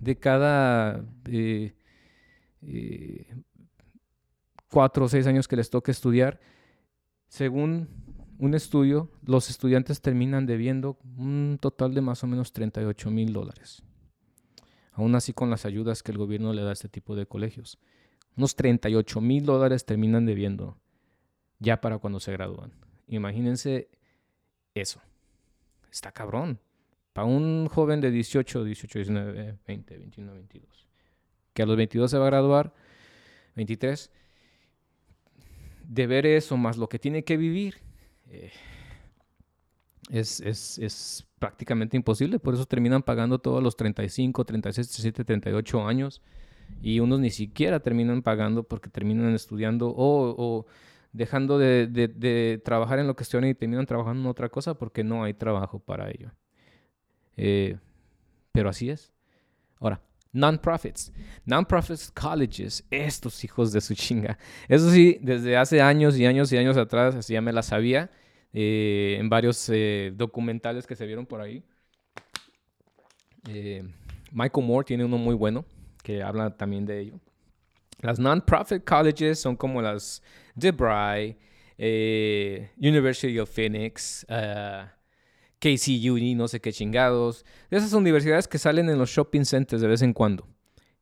de 0.00 0.18
cada 0.18 1.04
cuatro 4.70 5.04
o 5.04 5.08
seis 5.08 5.26
años 5.26 5.48
que 5.48 5.56
les 5.56 5.70
toque 5.70 5.90
estudiar, 5.90 6.40
según 7.28 7.88
un 8.38 8.54
estudio, 8.54 9.10
los 9.24 9.50
estudiantes 9.50 10.00
terminan 10.00 10.46
debiendo 10.46 10.98
un 11.18 11.58
total 11.60 11.94
de 11.94 12.00
más 12.00 12.24
o 12.24 12.26
menos 12.26 12.52
38 12.52 13.10
mil 13.10 13.32
dólares. 13.32 13.82
Aún 14.92 15.14
así 15.14 15.32
con 15.32 15.50
las 15.50 15.66
ayudas 15.66 16.02
que 16.02 16.12
el 16.12 16.18
gobierno 16.18 16.52
le 16.52 16.62
da 16.62 16.70
a 16.70 16.72
este 16.72 16.88
tipo 16.88 17.14
de 17.14 17.26
colegios. 17.26 17.78
Unos 18.36 18.56
38 18.56 19.20
mil 19.20 19.44
dólares 19.44 19.84
terminan 19.84 20.24
debiendo 20.24 20.78
ya 21.58 21.80
para 21.80 21.98
cuando 21.98 22.20
se 22.20 22.32
gradúan. 22.32 22.72
Imagínense 23.06 23.90
eso. 24.74 25.00
Está 25.90 26.12
cabrón. 26.12 26.58
Para 27.12 27.26
un 27.26 27.68
joven 27.68 28.00
de 28.00 28.10
18, 28.10 28.64
18, 28.64 28.98
19, 29.00 29.58
20, 29.66 29.98
21, 29.98 30.32
22, 30.32 30.86
que 31.52 31.62
a 31.62 31.66
los 31.66 31.76
22 31.76 32.10
se 32.10 32.18
va 32.18 32.26
a 32.26 32.30
graduar, 32.30 32.72
23, 33.56 34.10
de 35.90 36.06
ver 36.06 36.24
eso 36.24 36.56
más 36.56 36.76
lo 36.76 36.88
que 36.88 37.00
tiene 37.00 37.24
que 37.24 37.36
vivir, 37.36 37.78
eh, 38.28 38.52
es, 40.08 40.40
es, 40.40 40.78
es, 40.78 41.26
prácticamente 41.40 41.96
imposible. 41.96 42.38
Por 42.38 42.54
eso 42.54 42.64
terminan 42.66 43.02
pagando 43.02 43.40
todos 43.40 43.62
los 43.62 43.76
35, 43.76 44.44
36, 44.44 44.88
37, 44.88 45.24
38 45.24 45.86
años. 45.86 46.22
Y 46.80 47.00
unos 47.00 47.18
ni 47.18 47.30
siquiera 47.30 47.80
terminan 47.80 48.22
pagando 48.22 48.62
porque 48.62 48.88
terminan 48.88 49.34
estudiando 49.34 49.92
o, 49.96 50.66
dejando 51.12 51.58
de, 51.58 51.88
de, 51.88 52.62
trabajar 52.64 53.00
en 53.00 53.08
lo 53.08 53.16
que 53.16 53.24
estudian 53.24 53.50
y 53.50 53.54
terminan 53.54 53.86
trabajando 53.86 54.22
en 54.22 54.28
otra 54.28 54.48
cosa 54.48 54.74
porque 54.74 55.02
no 55.02 55.24
hay 55.24 55.34
trabajo 55.34 55.80
para 55.80 56.08
ello. 56.10 56.30
Eh, 57.36 57.78
pero 58.52 58.68
así 58.68 58.90
es. 58.90 59.12
Ahora, 59.80 60.00
Non-profits. 60.32 61.12
Non-profits 61.44 62.10
colleges. 62.12 62.84
Estos 62.90 63.42
hijos 63.44 63.72
de 63.72 63.80
su 63.80 63.94
chinga. 63.94 64.38
Eso 64.68 64.90
sí, 64.90 65.18
desde 65.20 65.56
hace 65.56 65.80
años 65.80 66.18
y 66.18 66.26
años 66.26 66.52
y 66.52 66.56
años 66.56 66.76
atrás, 66.76 67.14
así 67.14 67.32
ya 67.32 67.40
me 67.40 67.52
la 67.52 67.62
sabía. 67.62 68.10
Eh, 68.52 69.16
en 69.20 69.28
varios 69.28 69.68
eh, 69.68 70.12
documentales 70.14 70.86
que 70.86 70.96
se 70.96 71.06
vieron 71.06 71.26
por 71.26 71.40
ahí. 71.40 71.62
Eh, 73.48 73.82
Michael 74.32 74.66
Moore 74.66 74.84
tiene 74.84 75.04
uno 75.04 75.18
muy 75.18 75.34
bueno 75.34 75.64
que 76.02 76.22
habla 76.22 76.56
también 76.56 76.84
de 76.84 77.00
ello. 77.00 77.20
Las 78.00 78.18
non-profit 78.18 78.84
colleges 78.84 79.38
son 79.40 79.56
como 79.56 79.82
las 79.82 80.22
DeBry, 80.54 81.36
University 82.78 83.38
of 83.38 83.50
Phoenix, 83.50 84.26
KCU, 85.60 86.18
no 86.34 86.48
sé 86.48 86.60
qué 86.60 86.72
chingados. 86.72 87.44
De 87.70 87.76
esas 87.76 87.92
universidades 87.92 88.48
que 88.48 88.58
salen 88.58 88.88
en 88.88 88.98
los 88.98 89.10
shopping 89.10 89.44
centers 89.44 89.80
de 89.82 89.88
vez 89.88 90.02
en 90.02 90.12
cuando. 90.12 90.48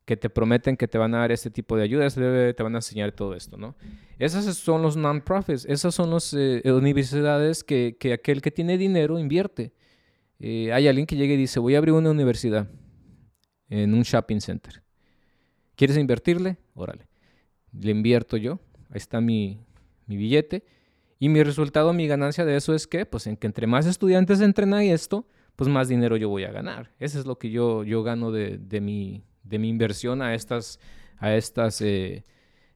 que 0.05 0.17
te 0.17 0.29
prometen 0.29 0.75
que 0.75 0.87
te 0.87 0.97
van 0.97 1.13
a 1.13 1.19
dar 1.19 1.31
este 1.31 1.51
tipo 1.51 1.77
de 1.77 1.83
ayudas, 1.83 2.15
te 2.15 2.63
van 2.63 2.73
a 2.73 2.79
enseñar 2.79 3.11
todo 3.11 3.35
esto, 3.35 3.57
¿no? 3.57 3.75
Esas 4.17 4.43
son 4.57 4.81
los 4.81 4.97
non-profits, 4.97 5.65
esas 5.65 5.93
son 5.93 6.09
las 6.09 6.33
eh, 6.33 6.63
universidades 6.65 7.63
que, 7.63 7.95
que, 7.99 8.13
aquel 8.13 8.41
que 8.41 8.49
tiene 8.49 8.79
dinero 8.79 9.19
invierte. 9.19 9.71
Eh, 10.39 10.73
hay 10.73 10.87
alguien 10.87 11.05
que 11.05 11.15
llega 11.15 11.35
y 11.35 11.37
dice, 11.37 11.59
voy 11.59 11.75
a 11.75 11.77
abrir 11.77 11.93
una 11.93 12.09
universidad 12.09 12.67
en 13.69 13.93
un 13.93 14.01
shopping 14.01 14.39
center. 14.39 14.81
¿Quieres 15.75 15.95
invertirle? 15.95 16.57
Órale. 16.73 17.07
Le 17.71 17.91
invierto 17.91 18.35
yo, 18.35 18.59
ahí 18.89 18.97
está 18.97 19.21
mi 19.21 19.59
billete. 20.07 20.63
Y 21.19 21.27
mi 21.27 21.43
resultado, 21.43 21.91
mi 21.91 22.07
ganancia 22.07 22.45
de 22.45 22.55
eso 22.55 22.73
es 22.73 22.87
que, 22.87 23.05
pues 23.05 23.27
en 23.27 23.35
que 23.35 23.45
entre 23.45 23.67
más 23.67 23.85
estudiantes 23.85 24.39
entren 24.39 24.73
a 24.73 24.83
esto, 24.85 25.27
pues 25.57 25.69
más 25.69 25.89
dinero 25.89 26.15
yo 26.15 26.29
voy 26.29 26.45
a 26.45 26.51
ganar. 26.51 26.93
Eso 26.97 27.19
es 27.19 27.25
lo 27.25 27.37
que 27.37 27.51
yo, 27.51 27.83
yo 27.83 28.01
gano 28.01 28.31
de, 28.31 28.57
de, 28.57 28.79
mi, 28.79 29.25
de 29.43 29.59
mi 29.59 29.67
inversión 29.67 30.21
a 30.21 30.33
estas, 30.33 30.79
a 31.17 31.35
estas 31.35 31.81
eh, 31.81 32.23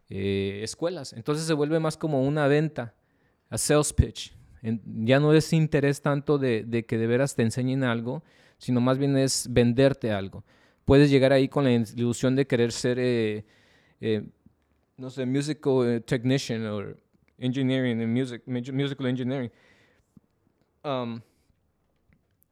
eh, 0.09 0.59
escuelas. 0.61 1.13
Entonces 1.13 1.45
se 1.45 1.53
vuelve 1.53 1.79
más 1.79 1.95
como 1.95 2.21
una 2.21 2.47
venta, 2.47 2.93
a 3.49 3.57
sales 3.57 3.93
pitch. 3.93 4.35
ya 4.61 5.21
no 5.21 5.33
es 5.33 5.53
interés 5.53 6.01
tanto 6.01 6.37
de, 6.37 6.65
de, 6.65 6.85
que 6.85 6.97
de 6.97 7.07
veras 7.07 7.35
te 7.35 7.43
enseñen 7.43 7.85
algo, 7.85 8.23
sino 8.57 8.81
más 8.81 8.97
bien 8.97 9.15
es 9.15 9.47
venderte 9.49 10.11
algo. 10.11 10.43
Puedes 10.83 11.09
llegar 11.09 11.31
ahí 11.31 11.47
con 11.47 11.63
la 11.63 11.71
ilusión 11.71 12.35
de 12.35 12.45
querer 12.45 12.73
ser, 12.73 12.97
eh, 12.99 13.45
no 14.97 15.09
sé, 15.09 15.25
musical 15.25 16.03
technician 16.05 16.65
o 16.65 16.81
engineering 17.37 18.01
and 18.01 18.13
music, 18.13 18.43
musical 18.45 19.07
engineering. 19.07 19.51
Um, 20.83 21.21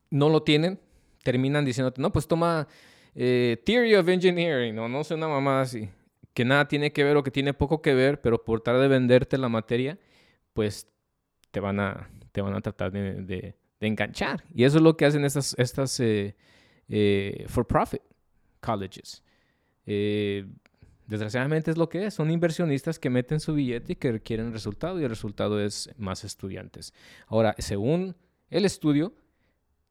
no 0.10 0.30
lo 0.30 0.44
tienen, 0.44 0.80
terminan 1.24 1.66
diciéndote, 1.66 2.02
no, 2.02 2.12
pues 2.12 2.28
toma 2.28 2.68
eh, 3.16 3.62
Theory 3.66 3.96
of 3.96 4.08
Engineering, 4.08 4.78
o 4.80 4.88
no 4.88 5.04
sé, 5.04 5.16
una 5.16 5.28
mamá 5.28 5.62
así, 5.62 5.90
que 6.34 6.46
nada 6.46 6.68
tiene 6.68 6.92
que 6.92 7.04
ver 7.04 7.18
o 7.18 7.24
que 7.24 7.32
tiene 7.32 7.54
poco 7.54 7.82
que 7.82 7.94
ver, 7.94 8.22
pero 8.22 8.44
por 8.44 8.62
tratar 8.62 8.82
de 8.82 8.88
venderte 8.88 9.38
la 9.38 9.50
materia, 9.50 9.98
pues 10.54 10.88
te 11.52 11.60
van 11.60 11.80
a, 11.80 12.10
te 12.32 12.42
van 12.42 12.54
a 12.54 12.62
tratar 12.62 12.92
de, 12.92 13.56
enganchar. 13.80 14.44
Y 14.54 14.64
eso 14.64 14.78
es 14.78 14.84
lo 14.84 14.96
que 14.96 15.06
hacen 15.06 15.26
estas, 15.26 15.56
estas 15.58 16.00
eh, 16.00 16.36
eh, 16.88 17.46
for-profit 17.48 18.02
colleges. 18.60 19.24
Desgraciadamente 21.08 21.72
es 21.72 21.78
lo 21.78 21.90
que 21.90 22.06
es. 22.06 22.14
Son 22.14 22.32
inversionistas 22.32 23.00
que 23.00 23.10
meten 23.10 23.40
su 23.40 23.54
billete 23.54 23.94
y 23.94 23.96
que 23.96 24.12
requieren 24.12 24.54
resultado 24.54 25.00
y 25.00 25.04
el 25.04 25.10
resultado 25.10 25.60
es 25.60 25.90
más 25.98 26.24
estudiantes. 26.24 26.94
Ahora, 27.28 27.56
según 27.58 28.16
el 28.50 28.66
estudio, 28.66 29.14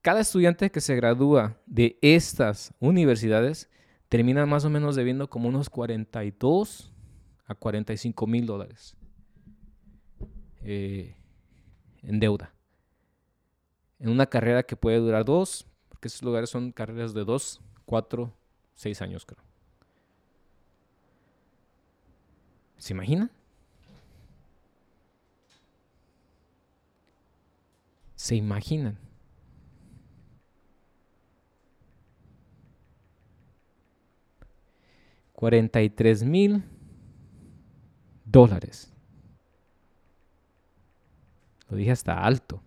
cada 0.03 0.21
estudiante 0.21 0.71
que 0.71 0.81
se 0.81 0.97
gradúa 0.97 1.59
de 1.67 1.99
estas 2.01 2.73
universidades 2.81 3.69
termina 4.09 4.47
más 4.47 4.65
o 4.65 4.71
menos 4.71 4.97
debiendo 4.97 5.29
como 5.29 5.49
unos 5.49 5.69
42 5.69 6.93
a 7.47 7.55
45 7.55 8.27
mil 8.27 8.47
dólares 8.47 8.97
eh, 10.63 11.17
en 12.03 12.21
deuda. 12.21 12.55
En 13.99 14.09
una 14.09 14.27
carrera 14.27 14.63
que 14.63 14.77
puede 14.77 14.99
durar 14.99 15.25
dos, 15.25 15.67
porque 15.89 16.09
esos 16.09 16.23
lugares 16.23 16.49
son 16.49 16.73
carreras 16.73 17.13
de 17.13 17.25
dos, 17.25 17.61
cuatro, 17.85 18.33
seis 18.75 19.03
años 19.03 19.27
creo. 19.27 19.50
¿Se 22.81 22.95
imaginan? 22.95 23.31
¿Se 28.15 28.35
imaginan? 28.35 28.99
43 35.35 36.25
mil 36.25 36.65
dólares. 38.25 38.91
Lo 41.69 41.77
dije 41.77 41.91
hasta 41.91 42.25
alto, 42.25 42.63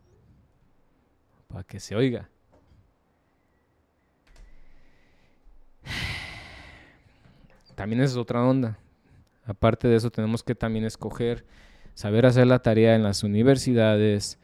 para 1.47 1.63
que 1.63 1.79
se 1.79 1.95
oiga. 1.95 2.29
También 7.75 8.03
es 8.03 8.15
otra 8.15 8.43
onda. 8.43 8.77
Aparte 9.45 9.87
de 9.87 9.95
eso, 9.95 10.11
tenemos 10.11 10.43
que 10.43 10.55
también 10.55 10.85
escoger, 10.85 11.45
saber 11.93 12.25
hacer 12.25 12.47
la 12.47 12.59
tarea 12.59 12.95
en 12.95 13.03
las 13.03 13.23
universidades, 13.23 14.39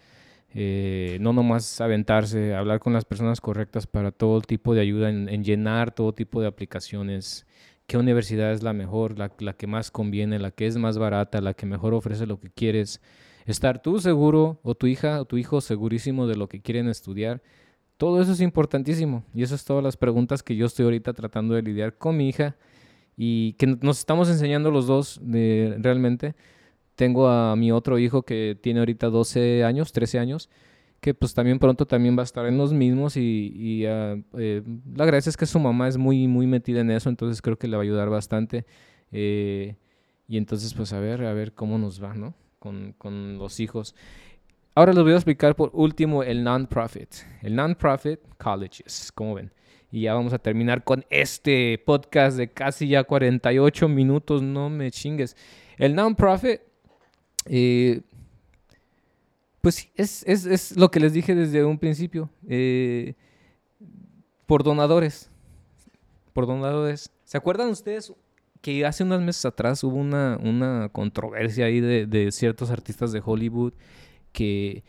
eh, 0.54 1.18
no 1.22 1.34
nomás 1.34 1.80
aventarse, 1.80 2.56
hablar 2.56 2.80
con 2.80 2.94
las 2.94 3.06
personas 3.06 3.40
correctas 3.40 3.88
para 3.88 4.12
todo 4.12 4.42
tipo 4.42 4.74
de 4.74 4.82
ayuda 4.82 5.10
en 5.10 5.44
llenar 5.44 5.92
todo 5.92 6.14
tipo 6.14 6.42
de 6.42 6.48
aplicaciones 6.48 7.46
qué 7.90 7.98
universidad 7.98 8.54
es 8.54 8.62
la 8.62 8.72
mejor, 8.72 9.18
la, 9.18 9.30
que 9.30 9.68
más 9.68 9.90
conviene, 9.90 10.38
la 10.38 10.52
que 10.52 10.68
es 10.68 10.78
más 10.78 11.00
barata, 11.00 11.42
la 11.42 11.56
que 11.56 11.66
mejor 11.66 11.96
ofrece 11.96 12.28
lo 12.28 12.40
que 12.40 12.52
quieres. 12.52 13.02
Estar 13.48 13.82
tú 13.82 14.00
seguro 14.00 14.60
o 14.62 14.76
tu 14.76 14.86
hija 14.86 15.20
o 15.20 15.26
tu 15.26 15.38
hijo 15.38 15.60
segurísimo 15.60 16.28
de 16.28 16.36
lo 16.36 16.48
que 16.48 16.62
quieren 16.62 16.88
estudiar. 16.88 17.42
Todo 17.98 18.22
eso 18.22 18.34
es 18.34 18.42
importantísimo 18.42 19.26
y 19.34 19.42
esas 19.42 19.62
son 19.62 19.68
todas 19.68 19.84
las 19.84 19.98
preguntas 19.98 20.44
que 20.44 20.56
yo 20.56 20.68
estoy 20.68 20.86
ahorita 20.86 21.14
tratando 21.14 21.56
de 21.56 21.64
lidiar 21.64 21.98
con 21.98 22.16
mi 22.16 22.30
hija 22.30 22.56
y 23.22 23.54
que 23.54 23.68
nos 23.68 24.00
estamos 24.00 24.30
enseñando 24.30 24.72
los 24.72 24.88
dos 24.88 25.20
realmente. 25.22 26.36
Tengo 26.96 27.28
a 27.28 27.54
mi 27.58 27.70
otro 27.72 28.00
hijo 28.00 28.24
que 28.24 28.58
tiene 28.62 28.80
ahorita 28.80 29.10
12 29.10 29.66
años, 29.66 29.92
13 29.92 30.20
años 30.20 30.50
que 31.02 31.14
pues 31.14 31.34
también 31.34 31.60
pronto 31.60 31.86
también 31.86 32.18
va 32.18 32.22
a 32.22 32.26
estar 32.26 32.46
en 32.46 32.58
los 32.58 32.74
mismos 32.74 33.16
y, 33.16 33.86
ah, 33.86 34.18
eh, 34.38 34.62
la 34.96 35.06
gracia 35.06 35.30
es 35.30 35.38
que 35.38 35.46
su 35.46 35.60
mamá 35.60 35.88
es 35.88 35.98
muy, 35.98 36.28
muy 36.28 36.46
metida 36.46 36.82
en 36.82 36.92
eso, 36.92 37.10
entonces 37.10 37.42
creo 37.42 37.58
que 37.58 37.68
le 37.68 37.78
va 37.78 37.84
a 37.84 37.86
ayudar 37.86 38.10
bastante. 38.10 38.66
Eh, 39.12 39.76
y 40.28 40.38
entonces 40.38 40.74
pues 40.74 40.94
a 40.94 41.00
ver, 41.00 41.24
a 41.26 41.34
ver 41.34 41.54
cómo 41.54 41.78
nos 41.78 42.04
va, 42.04 42.14
¿no? 42.14 42.34
Con, 42.60 42.94
con 42.98 43.38
los 43.38 43.60
hijos. 43.60 43.96
Ahora 44.76 44.94
les 44.94 45.04
voy 45.04 45.14
a 45.14 45.16
explicar 45.16 45.56
por 45.56 45.72
último 45.74 46.24
el 46.24 46.44
non-profit. 46.44 47.10
El 47.42 47.56
non-profit 47.56 48.20
colleges, 48.38 49.12
como 49.14 49.36
ven. 49.36 49.52
Y 49.92 50.02
ya 50.02 50.14
vamos 50.14 50.34
a 50.34 50.40
terminar 50.40 50.84
con 50.84 51.06
este 51.10 51.82
podcast 51.86 52.38
de 52.38 52.52
casi 52.52 52.88
ya 52.88 53.04
48 53.04 53.88
minutos, 53.88 54.42
no 54.42 54.70
me 54.70 54.92
chingues. 54.92 55.36
El 55.78 55.96
non-profit... 55.96 56.62
Eh, 57.46 58.02
pues 59.62 59.90
es, 59.96 60.24
es, 60.26 60.46
es, 60.46 60.78
lo 60.78 60.90
que 60.90 61.00
les 61.00 61.14
dije 61.14 61.36
desde 61.36 61.66
un 61.66 61.78
principio. 61.78 62.30
Eh, 62.48 63.16
por 64.46 64.64
donadores. 64.64 65.30
Por 66.34 66.48
donadores. 66.48 67.12
¿Se 67.26 67.38
acuerdan 67.38 67.70
ustedes 67.70 68.14
que 68.62 68.86
hace 68.86 69.04
unos 69.04 69.22
meses 69.22 69.46
atrás 69.46 69.84
hubo 69.84 69.96
una, 69.96 70.38
una 70.42 70.90
controversia 70.90 71.66
ahí 71.66 71.80
de, 71.80 72.06
de, 72.06 72.32
ciertos 72.32 72.72
artistas 72.72 73.12
de 73.12 73.22
Hollywood 73.24 73.74
que 74.32 74.84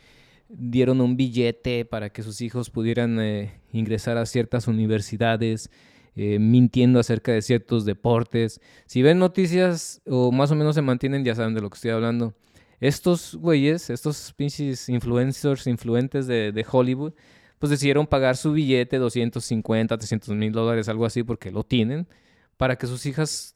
dieron 0.49 1.01
un 1.01 1.17
billete 1.17 1.85
para 1.85 2.11
que 2.11 2.23
sus 2.23 2.41
hijos 2.41 2.71
pudieran 2.71 3.21
eh, 3.21 3.60
ingresar 3.73 4.19
a 4.19 4.27
ciertas 4.27 4.69
universidades? 4.69 5.71
Eh, 6.17 6.41
mintiendo 6.41 6.99
acerca 6.99 7.31
de 7.31 7.41
ciertos 7.41 7.85
deportes. 7.85 8.61
Si 8.87 9.01
ven 9.01 9.21
noticias 9.21 10.03
o 10.07 10.33
más 10.33 10.51
o 10.51 10.57
menos 10.57 10.75
se 10.75 10.83
mantienen, 10.83 11.25
ya 11.25 11.37
saben 11.37 11.55
de 11.55 11.61
lo 11.61 11.71
que 11.71 11.77
estoy 11.77 11.93
hablando 11.93 12.35
estos 12.81 13.35
güeyes, 13.35 13.91
estos 13.91 14.33
pinches 14.33 14.89
influencers, 14.89 15.67
influentes 15.67 16.27
de, 16.27 16.67
Hollywood, 16.69 17.13
pues 17.59 17.71
decidieron 17.71 18.07
pagar 18.07 18.39
su 18.39 18.53
billete, 18.53 18.97
250, 18.97 19.99
300 19.99 20.35
mil 20.35 20.51
dólares, 20.53 20.89
algo 20.89 21.05
así, 21.05 21.23
porque 21.23 21.51
lo 21.51 21.63
tienen, 21.63 22.09
para 22.57 22.77
que 22.77 22.87
sus 22.87 23.05
hijas 23.05 23.55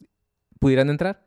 pudieran 0.59 0.91
entrar, 0.91 1.27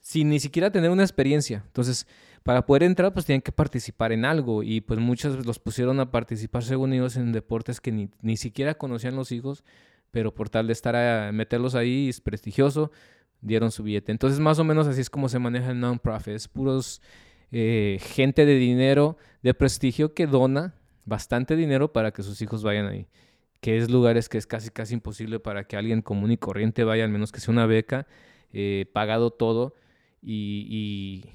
sin 0.00 0.28
ni 0.28 0.40
siquiera 0.40 0.72
tener 0.72 0.90
una 0.90 1.04
experiencia. 1.04 1.62
Entonces, 1.66 2.06
para 2.42 2.66
poder 2.66 2.84
entrar, 2.84 3.12
pues 3.12 3.26
tienen 3.26 3.42
que 3.42 3.52
participar 3.52 4.12
en 4.12 4.24
algo, 4.24 4.62
y 4.62 4.80
pues 4.80 4.98
muchos 5.00 5.44
los 5.46 5.58
pusieron 5.58 6.00
a 6.00 6.10
participar, 6.10 6.62
según 6.64 6.92
ellos, 6.92 7.16
en 7.16 7.32
deportes 7.32 7.80
que 7.80 7.92
ni, 7.92 8.08
ni 8.22 8.36
siquiera 8.36 8.74
conocían 8.74 9.16
los 9.16 9.32
hijos, 9.32 9.64
pero 10.10 10.34
por 10.34 10.48
tal 10.48 10.66
de 10.66 10.72
estar 10.72 10.96
a 10.96 11.32
meterlos 11.32 11.74
ahí, 11.74 12.08
es 12.08 12.20
prestigioso, 12.20 12.90
dieron 13.40 13.70
su 13.70 13.82
billete. 13.82 14.12
Entonces, 14.12 14.40
más 14.40 14.58
o 14.58 14.64
menos 14.64 14.86
así 14.86 15.00
es 15.00 15.10
como 15.10 15.28
se 15.28 15.38
maneja 15.38 15.70
el 15.70 15.80
non-profit. 15.80 16.34
Es 16.34 16.48
puros 16.48 17.00
eh, 17.52 17.98
gente 18.00 18.46
de 18.46 18.56
dinero, 18.56 19.16
de 19.42 19.54
prestigio, 19.54 20.14
que 20.14 20.26
dona 20.26 20.74
bastante 21.04 21.56
dinero 21.56 21.92
para 21.92 22.12
que 22.12 22.22
sus 22.22 22.40
hijos 22.42 22.62
vayan 22.62 22.86
ahí. 22.86 23.06
Que 23.60 23.76
es 23.78 23.90
lugares 23.90 24.28
que 24.28 24.38
es 24.38 24.46
casi, 24.46 24.70
casi 24.70 24.94
imposible 24.94 25.40
para 25.40 25.64
que 25.64 25.76
alguien 25.76 26.02
común 26.02 26.32
y 26.32 26.36
corriente 26.36 26.84
vaya, 26.84 27.04
al 27.04 27.10
menos 27.10 27.32
que 27.32 27.40
sea 27.40 27.52
una 27.52 27.66
beca, 27.66 28.06
eh, 28.52 28.86
pagado 28.92 29.30
todo 29.30 29.74
y, 30.22 30.66
y, 30.68 31.30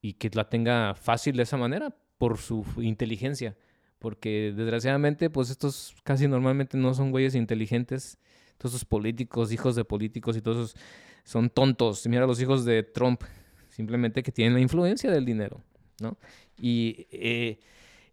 que 0.00 0.30
la 0.32 0.48
tenga 0.48 0.94
fácil 0.94 1.36
de 1.36 1.42
esa 1.42 1.56
manera 1.56 1.94
por 2.18 2.38
su 2.38 2.64
inteligencia. 2.78 3.56
Porque 3.98 4.52
desgraciadamente, 4.56 5.28
pues 5.30 5.50
estos 5.50 5.94
casi 6.04 6.28
normalmente 6.28 6.76
no 6.76 6.94
son 6.94 7.10
güeyes 7.10 7.34
inteligentes. 7.34 8.18
Todos 8.56 8.74
esos 8.74 8.84
políticos, 8.84 9.52
hijos 9.52 9.76
de 9.76 9.84
políticos 9.84 10.36
y 10.36 10.42
todos 10.42 10.70
esos 10.70 10.82
son 11.24 11.50
tontos. 11.50 12.06
Mira 12.06 12.26
los 12.26 12.40
hijos 12.40 12.64
de 12.64 12.82
Trump, 12.82 13.22
simplemente 13.68 14.22
que 14.22 14.32
tienen 14.32 14.54
la 14.54 14.60
influencia 14.60 15.10
del 15.10 15.24
dinero, 15.24 15.62
¿no? 16.00 16.16
Y 16.60 17.06
eh, 17.10 17.58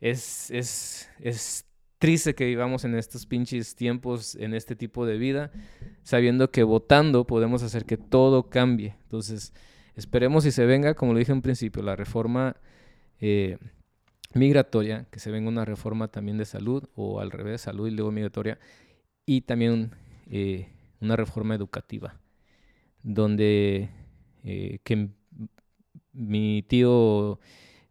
es, 0.02 0.52
es, 0.52 1.10
es, 1.20 1.66
triste 1.98 2.36
que 2.36 2.46
vivamos 2.46 2.84
en 2.84 2.94
estos 2.94 3.26
pinches 3.26 3.74
tiempos, 3.74 4.36
en 4.36 4.54
este 4.54 4.76
tipo 4.76 5.06
de 5.06 5.18
vida, 5.18 5.52
sabiendo 6.04 6.52
que 6.52 6.64
votando 6.64 7.26
podemos 7.26 7.64
hacer 7.64 7.86
que 7.86 7.98
todo 7.98 8.50
cambie. 8.50 8.96
Entonces, 9.04 9.54
esperemos 9.96 10.44
si 10.44 10.52
se 10.52 10.66
venga, 10.66 10.94
como 10.94 11.14
lo 11.14 11.20
dije 11.20 11.32
en 11.32 11.42
principio, 11.42 11.84
la 11.84 11.96
reforma 11.96 12.56
eh, 13.20 13.58
migratoria, 14.34 15.06
que 15.12 15.20
se 15.20 15.32
venga 15.32 15.50
una 15.50 15.66
reforma 15.66 16.08
también 16.08 16.38
de 16.38 16.46
salud, 16.46 16.84
o 16.96 17.20
al 17.20 17.32
revés, 17.32 17.62
salud 17.62 17.88
y 17.88 17.92
luego 17.92 18.12
migratoria, 18.12 18.60
y 19.26 19.42
también 19.42 19.92
eh, 20.30 20.70
una 21.02 21.16
reforma 21.16 21.56
educativa, 21.56 22.20
donde 23.04 23.90
eh, 24.44 24.80
que 24.84 25.10
mi 26.14 26.64
tío 26.64 27.40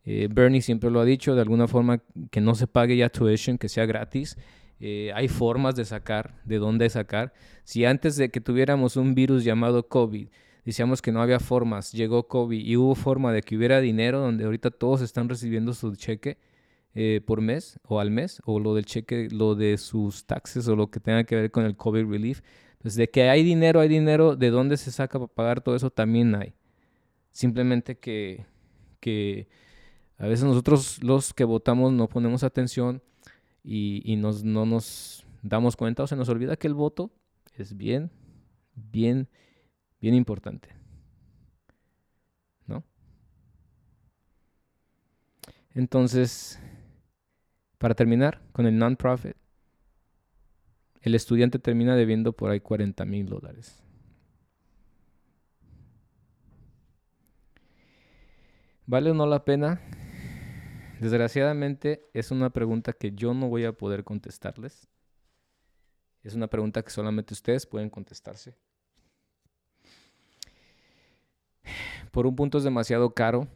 eh, 0.04 0.28
Bernie 0.30 0.60
siempre 0.60 0.90
lo 0.90 1.00
ha 1.00 1.04
dicho, 1.04 1.34
de 1.34 1.40
alguna 1.40 1.66
forma 1.66 2.02
que 2.30 2.40
no 2.40 2.54
se 2.54 2.66
pague 2.66 2.96
ya 2.96 3.08
tuition, 3.08 3.58
que 3.58 3.68
sea 3.68 3.86
gratis. 3.86 4.36
Eh, 4.80 5.12
hay 5.14 5.28
formas 5.28 5.76
de 5.76 5.84
sacar, 5.84 6.40
de 6.44 6.58
dónde 6.58 6.90
sacar. 6.90 7.32
Si 7.64 7.84
antes 7.84 8.16
de 8.16 8.30
que 8.30 8.40
tuviéramos 8.40 8.96
un 8.96 9.14
virus 9.14 9.44
llamado 9.44 9.88
COVID, 9.88 10.28
decíamos 10.64 11.02
que 11.02 11.12
no 11.12 11.22
había 11.22 11.40
formas, 11.40 11.92
llegó 11.92 12.28
COVID 12.28 12.58
y 12.58 12.76
hubo 12.76 12.94
forma 12.94 13.32
de 13.32 13.42
que 13.42 13.56
hubiera 13.56 13.80
dinero, 13.80 14.20
donde 14.20 14.44
ahorita 14.44 14.70
todos 14.70 15.00
están 15.00 15.28
recibiendo 15.28 15.74
su 15.74 15.94
cheque 15.96 16.38
eh, 16.94 17.20
por 17.26 17.40
mes 17.40 17.78
o 17.82 18.00
al 18.00 18.10
mes, 18.10 18.40
o 18.44 18.60
lo 18.60 18.74
del 18.74 18.84
cheque, 18.86 19.28
lo 19.30 19.54
de 19.54 19.78
sus 19.78 20.26
taxes 20.26 20.68
o 20.68 20.76
lo 20.76 20.90
que 20.90 21.00
tenga 21.00 21.24
que 21.24 21.36
ver 21.36 21.50
con 21.50 21.64
el 21.64 21.76
COVID 21.76 22.06
relief. 22.06 22.40
Pues 22.78 22.94
de 22.94 23.08
que 23.08 23.30
hay 23.30 23.42
dinero, 23.42 23.80
hay 23.80 23.88
dinero, 23.88 24.36
de 24.36 24.50
dónde 24.50 24.76
se 24.76 24.90
saca 24.92 25.18
para 25.18 25.32
pagar 25.32 25.60
todo 25.60 25.74
eso 25.74 25.90
también 25.90 26.34
hay. 26.34 26.54
Simplemente 27.32 27.98
que, 27.98 28.44
que 29.00 29.48
a 30.18 30.26
veces 30.26 30.44
nosotros 30.44 31.02
los 31.02 31.34
que 31.34 31.44
votamos 31.44 31.92
no 31.92 32.08
ponemos 32.08 32.44
atención 32.44 33.02
y, 33.64 34.16
no 34.16 34.66
nos 34.66 35.24
damos 35.42 35.76
cuenta 35.76 36.02
o 36.02 36.06
se 36.06 36.16
nos 36.16 36.28
olvida 36.28 36.56
que 36.56 36.66
el 36.66 36.74
voto 36.74 37.10
es 37.56 37.76
bien, 37.76 38.10
bien, 38.74 39.28
bien 40.04 40.14
importante. 40.14 40.68
¿No? 42.66 42.84
Entonces, 45.74 46.60
para 47.78 47.94
terminar 47.94 48.42
con 48.52 48.66
el 48.66 48.76
non-profit, 48.76 49.34
el 51.00 51.14
estudiante 51.14 51.58
termina 51.58 51.96
debiendo 51.96 52.34
por 52.34 52.50
ahí 52.50 52.60
40 52.60 53.06
mil 53.06 53.26
dólares. 53.26 53.82
¿Vale 58.84 59.10
o 59.10 59.14
no 59.14 59.24
la 59.24 59.42
pena 59.46 59.80
Desgraciadamente 61.00 62.10
es 62.12 62.30
una 62.30 62.50
pregunta 62.50 62.92
que 62.92 63.12
yo 63.12 63.32
no 63.32 63.48
voy 63.48 63.64
a 63.64 63.72
poder 63.72 64.04
contestarles. 64.04 64.86
Es 66.22 66.34
una 66.34 66.48
pregunta 66.48 66.82
que 66.82 66.90
solamente 66.90 67.32
ustedes 67.32 67.64
pueden 67.64 67.88
contestarse. 67.88 68.56
Por 72.10 72.26
un 72.26 72.36
punto 72.36 72.58
es 72.58 72.64
demasiado 72.64 73.14
caro. 73.14 73.48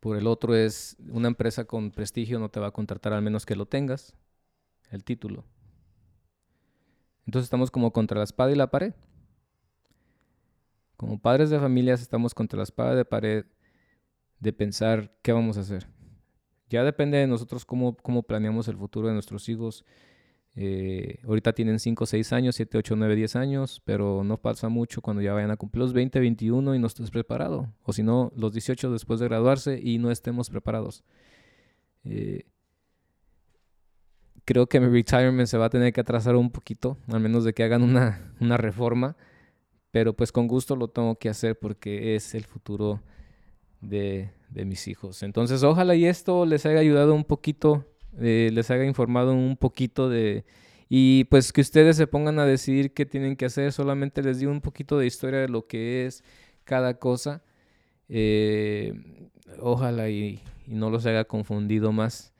Por 0.00 0.16
el 0.16 0.26
otro 0.26 0.54
es 0.54 0.96
una 1.10 1.28
empresa 1.28 1.64
con 1.64 1.90
prestigio 1.90 2.38
no 2.38 2.48
te 2.48 2.60
va 2.60 2.68
a 2.68 2.72
contratar 2.72 3.12
al 3.12 3.22
menos 3.22 3.46
que 3.46 3.56
lo 3.56 3.66
tengas, 3.66 4.14
el 4.90 5.04
título. 5.04 5.44
Entonces 7.26 7.46
estamos 7.46 7.70
como 7.70 7.92
contra 7.92 8.18
la 8.18 8.24
espada 8.24 8.52
y 8.52 8.54
la 8.54 8.70
pared. 8.70 8.94
Como 10.96 11.20
padres 11.20 11.50
de 11.50 11.58
familias 11.58 12.00
estamos 12.00 12.34
contra 12.34 12.56
la 12.56 12.62
espada 12.62 12.94
de 12.94 13.04
pared 13.04 13.46
de 14.38 14.52
pensar 14.52 15.12
qué 15.22 15.32
vamos 15.32 15.56
a 15.56 15.60
hacer. 15.60 15.88
Ya 16.68 16.84
depende 16.84 17.18
de 17.18 17.26
nosotros 17.26 17.64
cómo, 17.64 17.96
cómo 17.96 18.22
planeamos 18.22 18.68
el 18.68 18.76
futuro 18.76 19.08
de 19.08 19.14
nuestros 19.14 19.48
hijos. 19.48 19.84
Eh, 20.58 21.18
ahorita 21.24 21.52
tienen 21.52 21.78
5, 21.78 22.06
6 22.06 22.32
años, 22.32 22.56
7, 22.56 22.78
8, 22.78 22.96
9, 22.96 23.14
10 23.14 23.36
años, 23.36 23.82
pero 23.84 24.24
no 24.24 24.38
pasa 24.38 24.70
mucho 24.70 25.02
cuando 25.02 25.20
ya 25.22 25.34
vayan 25.34 25.50
a 25.50 25.56
cumplir 25.56 25.82
los 25.82 25.92
20, 25.92 26.18
21 26.18 26.74
y 26.74 26.78
no 26.78 26.86
estés 26.86 27.10
preparado. 27.10 27.68
O 27.82 27.92
si 27.92 28.02
no, 28.02 28.32
los 28.34 28.52
18 28.52 28.90
después 28.90 29.20
de 29.20 29.28
graduarse 29.28 29.78
y 29.82 29.98
no 29.98 30.10
estemos 30.10 30.48
preparados. 30.48 31.04
Eh, 32.04 32.44
creo 34.46 34.66
que 34.66 34.80
mi 34.80 34.86
retirement 34.86 35.46
se 35.46 35.58
va 35.58 35.66
a 35.66 35.70
tener 35.70 35.92
que 35.92 36.00
atrasar 36.00 36.36
un 36.36 36.50
poquito, 36.50 36.96
al 37.08 37.20
menos 37.20 37.44
de 37.44 37.52
que 37.52 37.62
hagan 37.62 37.82
una, 37.82 38.34
una 38.40 38.56
reforma. 38.56 39.16
Pero 39.90 40.14
pues 40.14 40.32
con 40.32 40.48
gusto 40.48 40.74
lo 40.74 40.88
tengo 40.88 41.16
que 41.16 41.28
hacer 41.28 41.58
porque 41.58 42.16
es 42.16 42.34
el 42.34 42.44
futuro 42.44 43.02
de, 43.82 44.30
de 44.50 44.64
mis 44.64 44.88
hijos. 44.88 45.22
Entonces, 45.22 45.62
ojalá 45.62 45.94
y 45.94 46.06
esto 46.06 46.46
les 46.46 46.64
haya 46.66 46.80
ayudado 46.80 47.14
un 47.14 47.24
poquito, 47.24 47.84
eh, 48.20 48.50
les 48.52 48.70
haya 48.70 48.84
informado 48.84 49.32
un 49.32 49.56
poquito 49.56 50.08
de... 50.08 50.44
Y 50.88 51.24
pues 51.24 51.52
que 51.52 51.60
ustedes 51.60 51.96
se 51.96 52.06
pongan 52.06 52.38
a 52.38 52.46
decidir 52.46 52.94
qué 52.94 53.06
tienen 53.06 53.36
que 53.36 53.46
hacer. 53.46 53.72
Solamente 53.72 54.22
les 54.22 54.38
digo 54.38 54.52
un 54.52 54.60
poquito 54.60 54.98
de 54.98 55.06
historia 55.06 55.40
de 55.40 55.48
lo 55.48 55.66
que 55.66 56.06
es 56.06 56.22
cada 56.64 56.98
cosa. 56.98 57.42
Eh, 58.08 58.94
ojalá 59.60 60.08
y, 60.08 60.40
no 60.66 60.90
los 60.90 61.06
haya 61.06 61.24
confundido 61.24 61.92
más. 61.92 62.32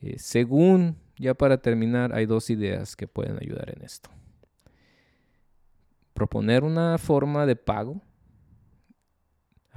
Eh, 0.00 0.16
según, 0.18 0.96
ya 1.16 1.34
para 1.34 1.58
terminar, 1.58 2.12
hay 2.12 2.26
dos 2.26 2.50
ideas 2.50 2.96
que 2.96 3.06
pueden 3.06 3.38
ayudar 3.40 3.72
en 3.76 3.84
esto. 3.84 4.10
Proponer 6.12 6.64
una 6.64 6.98
forma 6.98 7.46
de 7.46 7.56
pago 7.56 8.00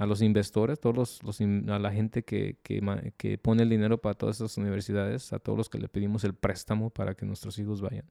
a 0.00 0.06
los 0.06 0.22
inversores, 0.22 0.80
a 0.82 1.78
la 1.78 1.92
gente 1.92 2.22
que, 2.22 2.56
que, 2.62 3.36
pone 3.36 3.64
el 3.64 3.68
dinero 3.68 4.00
para 4.00 4.14
todas 4.14 4.36
estas 4.36 4.56
universidades, 4.56 5.30
a 5.34 5.38
todos 5.38 5.58
los 5.58 5.68
que 5.68 5.76
le 5.76 5.88
pedimos 5.90 6.24
el 6.24 6.32
préstamo 6.32 6.88
para 6.88 7.14
que 7.14 7.26
nuestros 7.26 7.58
hijos 7.58 7.82
vayan. 7.82 8.06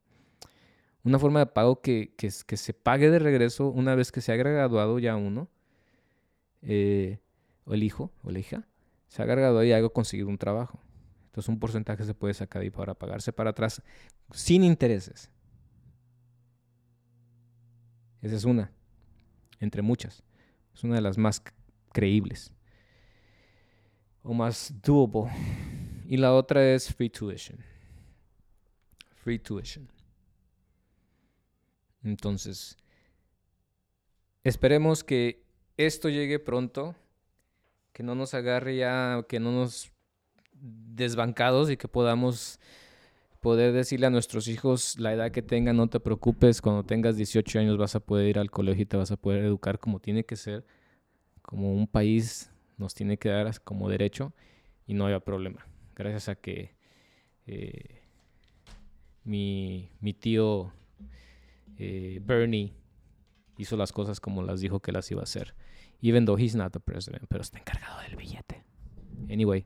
Una 1.04 1.18
forma 1.18 1.40
de 1.40 1.48
pago 1.48 1.82
que, 1.82 2.14
que, 2.16 2.30
se 2.30 2.74
pague 2.76 3.10
de 3.10 3.18
regreso 3.18 3.70
una 3.70 3.96
vez 3.96 4.12
que 4.12 4.22
se 4.22 4.32
haya 4.32 4.44
graduado 4.44 5.00
ya 5.00 5.16
uno, 5.16 5.50
eh, 6.62 7.18
o 7.66 7.74
el 7.74 7.82
hijo 7.82 8.12
o 8.22 8.30
la 8.30 8.38
hija, 8.38 8.68
se 9.08 9.24
ha 9.24 9.26
graduado 9.26 9.64
y 9.64 9.72
ha 9.72 9.90
conseguido 9.90 10.30
un 10.30 10.38
trabajo. 10.38 10.80
Entonces 11.26 11.50
un 11.50 11.60
porcentaje 11.60 12.04
se 12.04 12.14
puede 12.14 12.36
sacar 12.36 12.62
ahí 12.62 12.70
para 12.70 12.94
pagarse 12.94 13.34
para 13.34 13.50
atrás 13.50 13.82
sin 14.30 14.64
intereses. 14.64 15.32
Esa 18.22 18.36
es 18.36 18.46
una, 18.46 18.72
entre 19.60 19.82
muchas. 19.82 20.22
Es 20.76 20.84
una 20.84 20.94
de 20.94 21.02
las 21.02 21.18
más 21.18 21.42
creíbles 21.92 22.52
o 24.24 24.34
más 24.34 24.74
doable. 24.84 25.32
Y 26.08 26.18
la 26.18 26.34
otra 26.34 26.74
es 26.74 26.94
free 26.94 27.10
tuition. 27.10 27.58
Free 29.16 29.40
tuition. 29.40 29.88
Entonces, 32.04 32.78
esperemos 34.44 35.04
que 35.04 35.44
esto 35.78 36.10
llegue 36.10 36.40
pronto, 36.40 36.96
que 37.94 38.04
no 38.04 38.16
nos 38.16 38.34
agarre 38.34 38.78
ya, 38.78 39.24
que 39.28 39.40
no 39.40 39.52
nos 39.52 39.92
desbancados 40.54 41.70
y 41.70 41.78
que 41.78 41.88
podamos 41.88 42.60
poder 43.40 43.72
decirle 43.72 44.08
a 44.08 44.10
nuestros 44.10 44.48
hijos 44.48 45.00
la 45.00 45.14
edad 45.14 45.32
que 45.32 45.42
tengan, 45.42 45.78
no 45.78 45.88
te 45.88 46.00
preocupes, 46.00 46.62
cuando 46.62 46.84
tengas 46.84 47.16
18 47.16 47.60
años 47.60 47.78
vas 47.78 47.96
a 47.96 48.00
poder 48.00 48.28
ir 48.28 48.40
al 48.40 48.52
colegio 48.52 48.84
y 48.84 48.86
te 48.86 48.98
vas 48.98 49.12
a 49.12 49.18
poder 49.18 49.44
educar 49.46 49.80
como 49.80 50.00
tiene 50.00 50.26
que 50.26 50.36
ser 50.36 50.66
como 51.50 51.74
un 51.74 51.88
país 51.88 52.52
nos 52.78 52.94
tiene 52.94 53.18
que 53.18 53.30
dar 53.30 53.60
como 53.64 53.90
derecho 53.90 54.34
y 54.86 54.94
no 54.94 55.08
haya 55.08 55.20
problema. 55.20 55.66
Gracias 55.96 56.30
a 56.30 56.36
que 56.36 56.76
eh, 57.48 58.04
mi, 59.24 59.90
tío 60.20 60.72
eh, 61.80 62.20
Bernie 62.24 62.76
hizo 63.58 63.78
las 63.78 63.92
cosas 63.92 64.20
como 64.20 64.44
las 64.44 64.62
dijo 64.62 64.80
que 64.80 64.92
las 64.92 65.10
iba 65.10 65.22
a 65.22 65.24
hacer. 65.24 65.56
Even 66.04 66.24
though 66.28 66.40
he's 66.40 66.54
not 66.54 66.72
the 66.72 66.80
president, 66.80 67.24
pero 67.28 67.42
está 67.42 67.58
encargado 67.58 68.00
del 68.02 68.16
billete. 68.16 68.64
Anyway, 69.28 69.66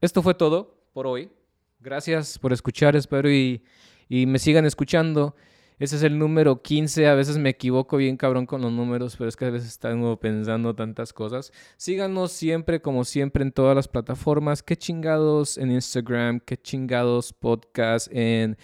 esto 0.00 0.22
fue 0.22 0.34
todo 0.34 0.80
por 0.92 1.08
hoy. 1.08 1.32
Gracias 1.80 2.38
por 2.38 2.52
escuchar, 2.52 2.94
espero 2.94 3.28
y, 3.28 3.64
y 4.08 4.26
me 4.26 4.38
sigan 4.38 4.64
escuchando. 4.64 5.34
Ese 5.80 5.96
es 5.96 6.02
el 6.02 6.18
número 6.18 6.60
15. 6.60 7.08
A 7.08 7.14
veces 7.14 7.38
me 7.38 7.48
equivoco 7.48 7.96
bien 7.96 8.18
cabrón 8.18 8.44
con 8.44 8.60
los 8.60 8.70
números, 8.70 9.16
pero 9.16 9.30
es 9.30 9.36
que 9.36 9.46
a 9.46 9.50
veces 9.50 9.70
están 9.70 10.18
pensando 10.18 10.74
tantas 10.74 11.14
cosas. 11.14 11.52
Síganos 11.78 12.32
siempre, 12.32 12.82
como 12.82 13.02
siempre, 13.04 13.42
en 13.42 13.50
todas 13.50 13.74
las 13.74 13.88
plataformas. 13.88 14.62
Qué 14.62 14.76
chingados 14.76 15.56
en 15.56 15.70
Instagram, 15.70 16.40
qué 16.40 16.58
chingados 16.58 17.32
podcast 17.32 18.08
en 18.12 18.58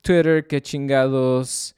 Twitter, 0.00 0.46
qué 0.46 0.62
chingados 0.62 1.76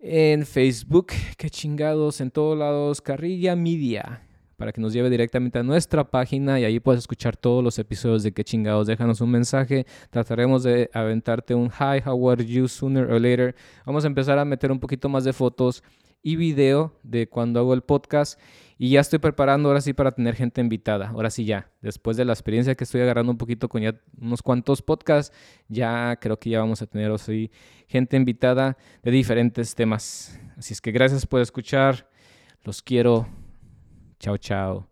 en 0.00 0.44
Facebook, 0.44 1.06
qué 1.38 1.48
chingados 1.48 2.20
en 2.20 2.30
todos 2.30 2.58
lados. 2.58 3.00
Carrilla 3.00 3.56
Media 3.56 4.25
para 4.56 4.72
que 4.72 4.80
nos 4.80 4.92
lleve 4.92 5.10
directamente 5.10 5.58
a 5.58 5.62
nuestra 5.62 6.04
página 6.10 6.58
y 6.58 6.64
ahí 6.64 6.80
puedes 6.80 7.00
escuchar 7.00 7.36
todos 7.36 7.62
los 7.62 7.78
episodios 7.78 8.22
de 8.22 8.32
qué 8.32 8.44
chingados. 8.44 8.86
Déjanos 8.86 9.20
un 9.20 9.30
mensaje. 9.30 9.86
Trataremos 10.10 10.62
de 10.62 10.90
aventarte 10.92 11.54
un 11.54 11.66
hi, 11.66 12.02
how 12.04 12.30
are 12.30 12.44
you, 12.44 12.68
sooner 12.68 13.10
or 13.10 13.20
later. 13.20 13.54
Vamos 13.84 14.04
a 14.04 14.06
empezar 14.06 14.38
a 14.38 14.44
meter 14.44 14.72
un 14.72 14.80
poquito 14.80 15.08
más 15.08 15.24
de 15.24 15.32
fotos 15.32 15.82
y 16.22 16.36
video 16.36 16.98
de 17.02 17.28
cuando 17.28 17.60
hago 17.60 17.74
el 17.74 17.82
podcast. 17.82 18.40
Y 18.78 18.90
ya 18.90 19.00
estoy 19.00 19.18
preparando 19.18 19.68
ahora 19.68 19.80
sí 19.80 19.92
para 19.92 20.10
tener 20.10 20.34
gente 20.34 20.60
invitada. 20.60 21.08
Ahora 21.08 21.30
sí 21.30 21.44
ya, 21.44 21.70
después 21.80 22.16
de 22.16 22.24
la 22.24 22.32
experiencia 22.32 22.74
que 22.74 22.84
estoy 22.84 23.00
agarrando 23.00 23.32
un 23.32 23.38
poquito 23.38 23.68
con 23.68 23.80
ya 23.80 23.94
unos 24.20 24.42
cuantos 24.42 24.82
podcasts, 24.82 25.34
ya 25.68 26.16
creo 26.20 26.38
que 26.38 26.50
ya 26.50 26.60
vamos 26.60 26.82
a 26.82 26.86
tener 26.86 27.10
así 27.10 27.50
gente 27.86 28.16
invitada 28.16 28.76
de 29.02 29.10
diferentes 29.12 29.74
temas. 29.74 30.38
Así 30.56 30.74
es 30.74 30.80
que 30.80 30.92
gracias 30.92 31.26
por 31.26 31.40
escuchar. 31.40 32.10
Los 32.64 32.82
quiero. 32.82 33.45
Chao, 34.18 34.36
chao. 34.36 34.86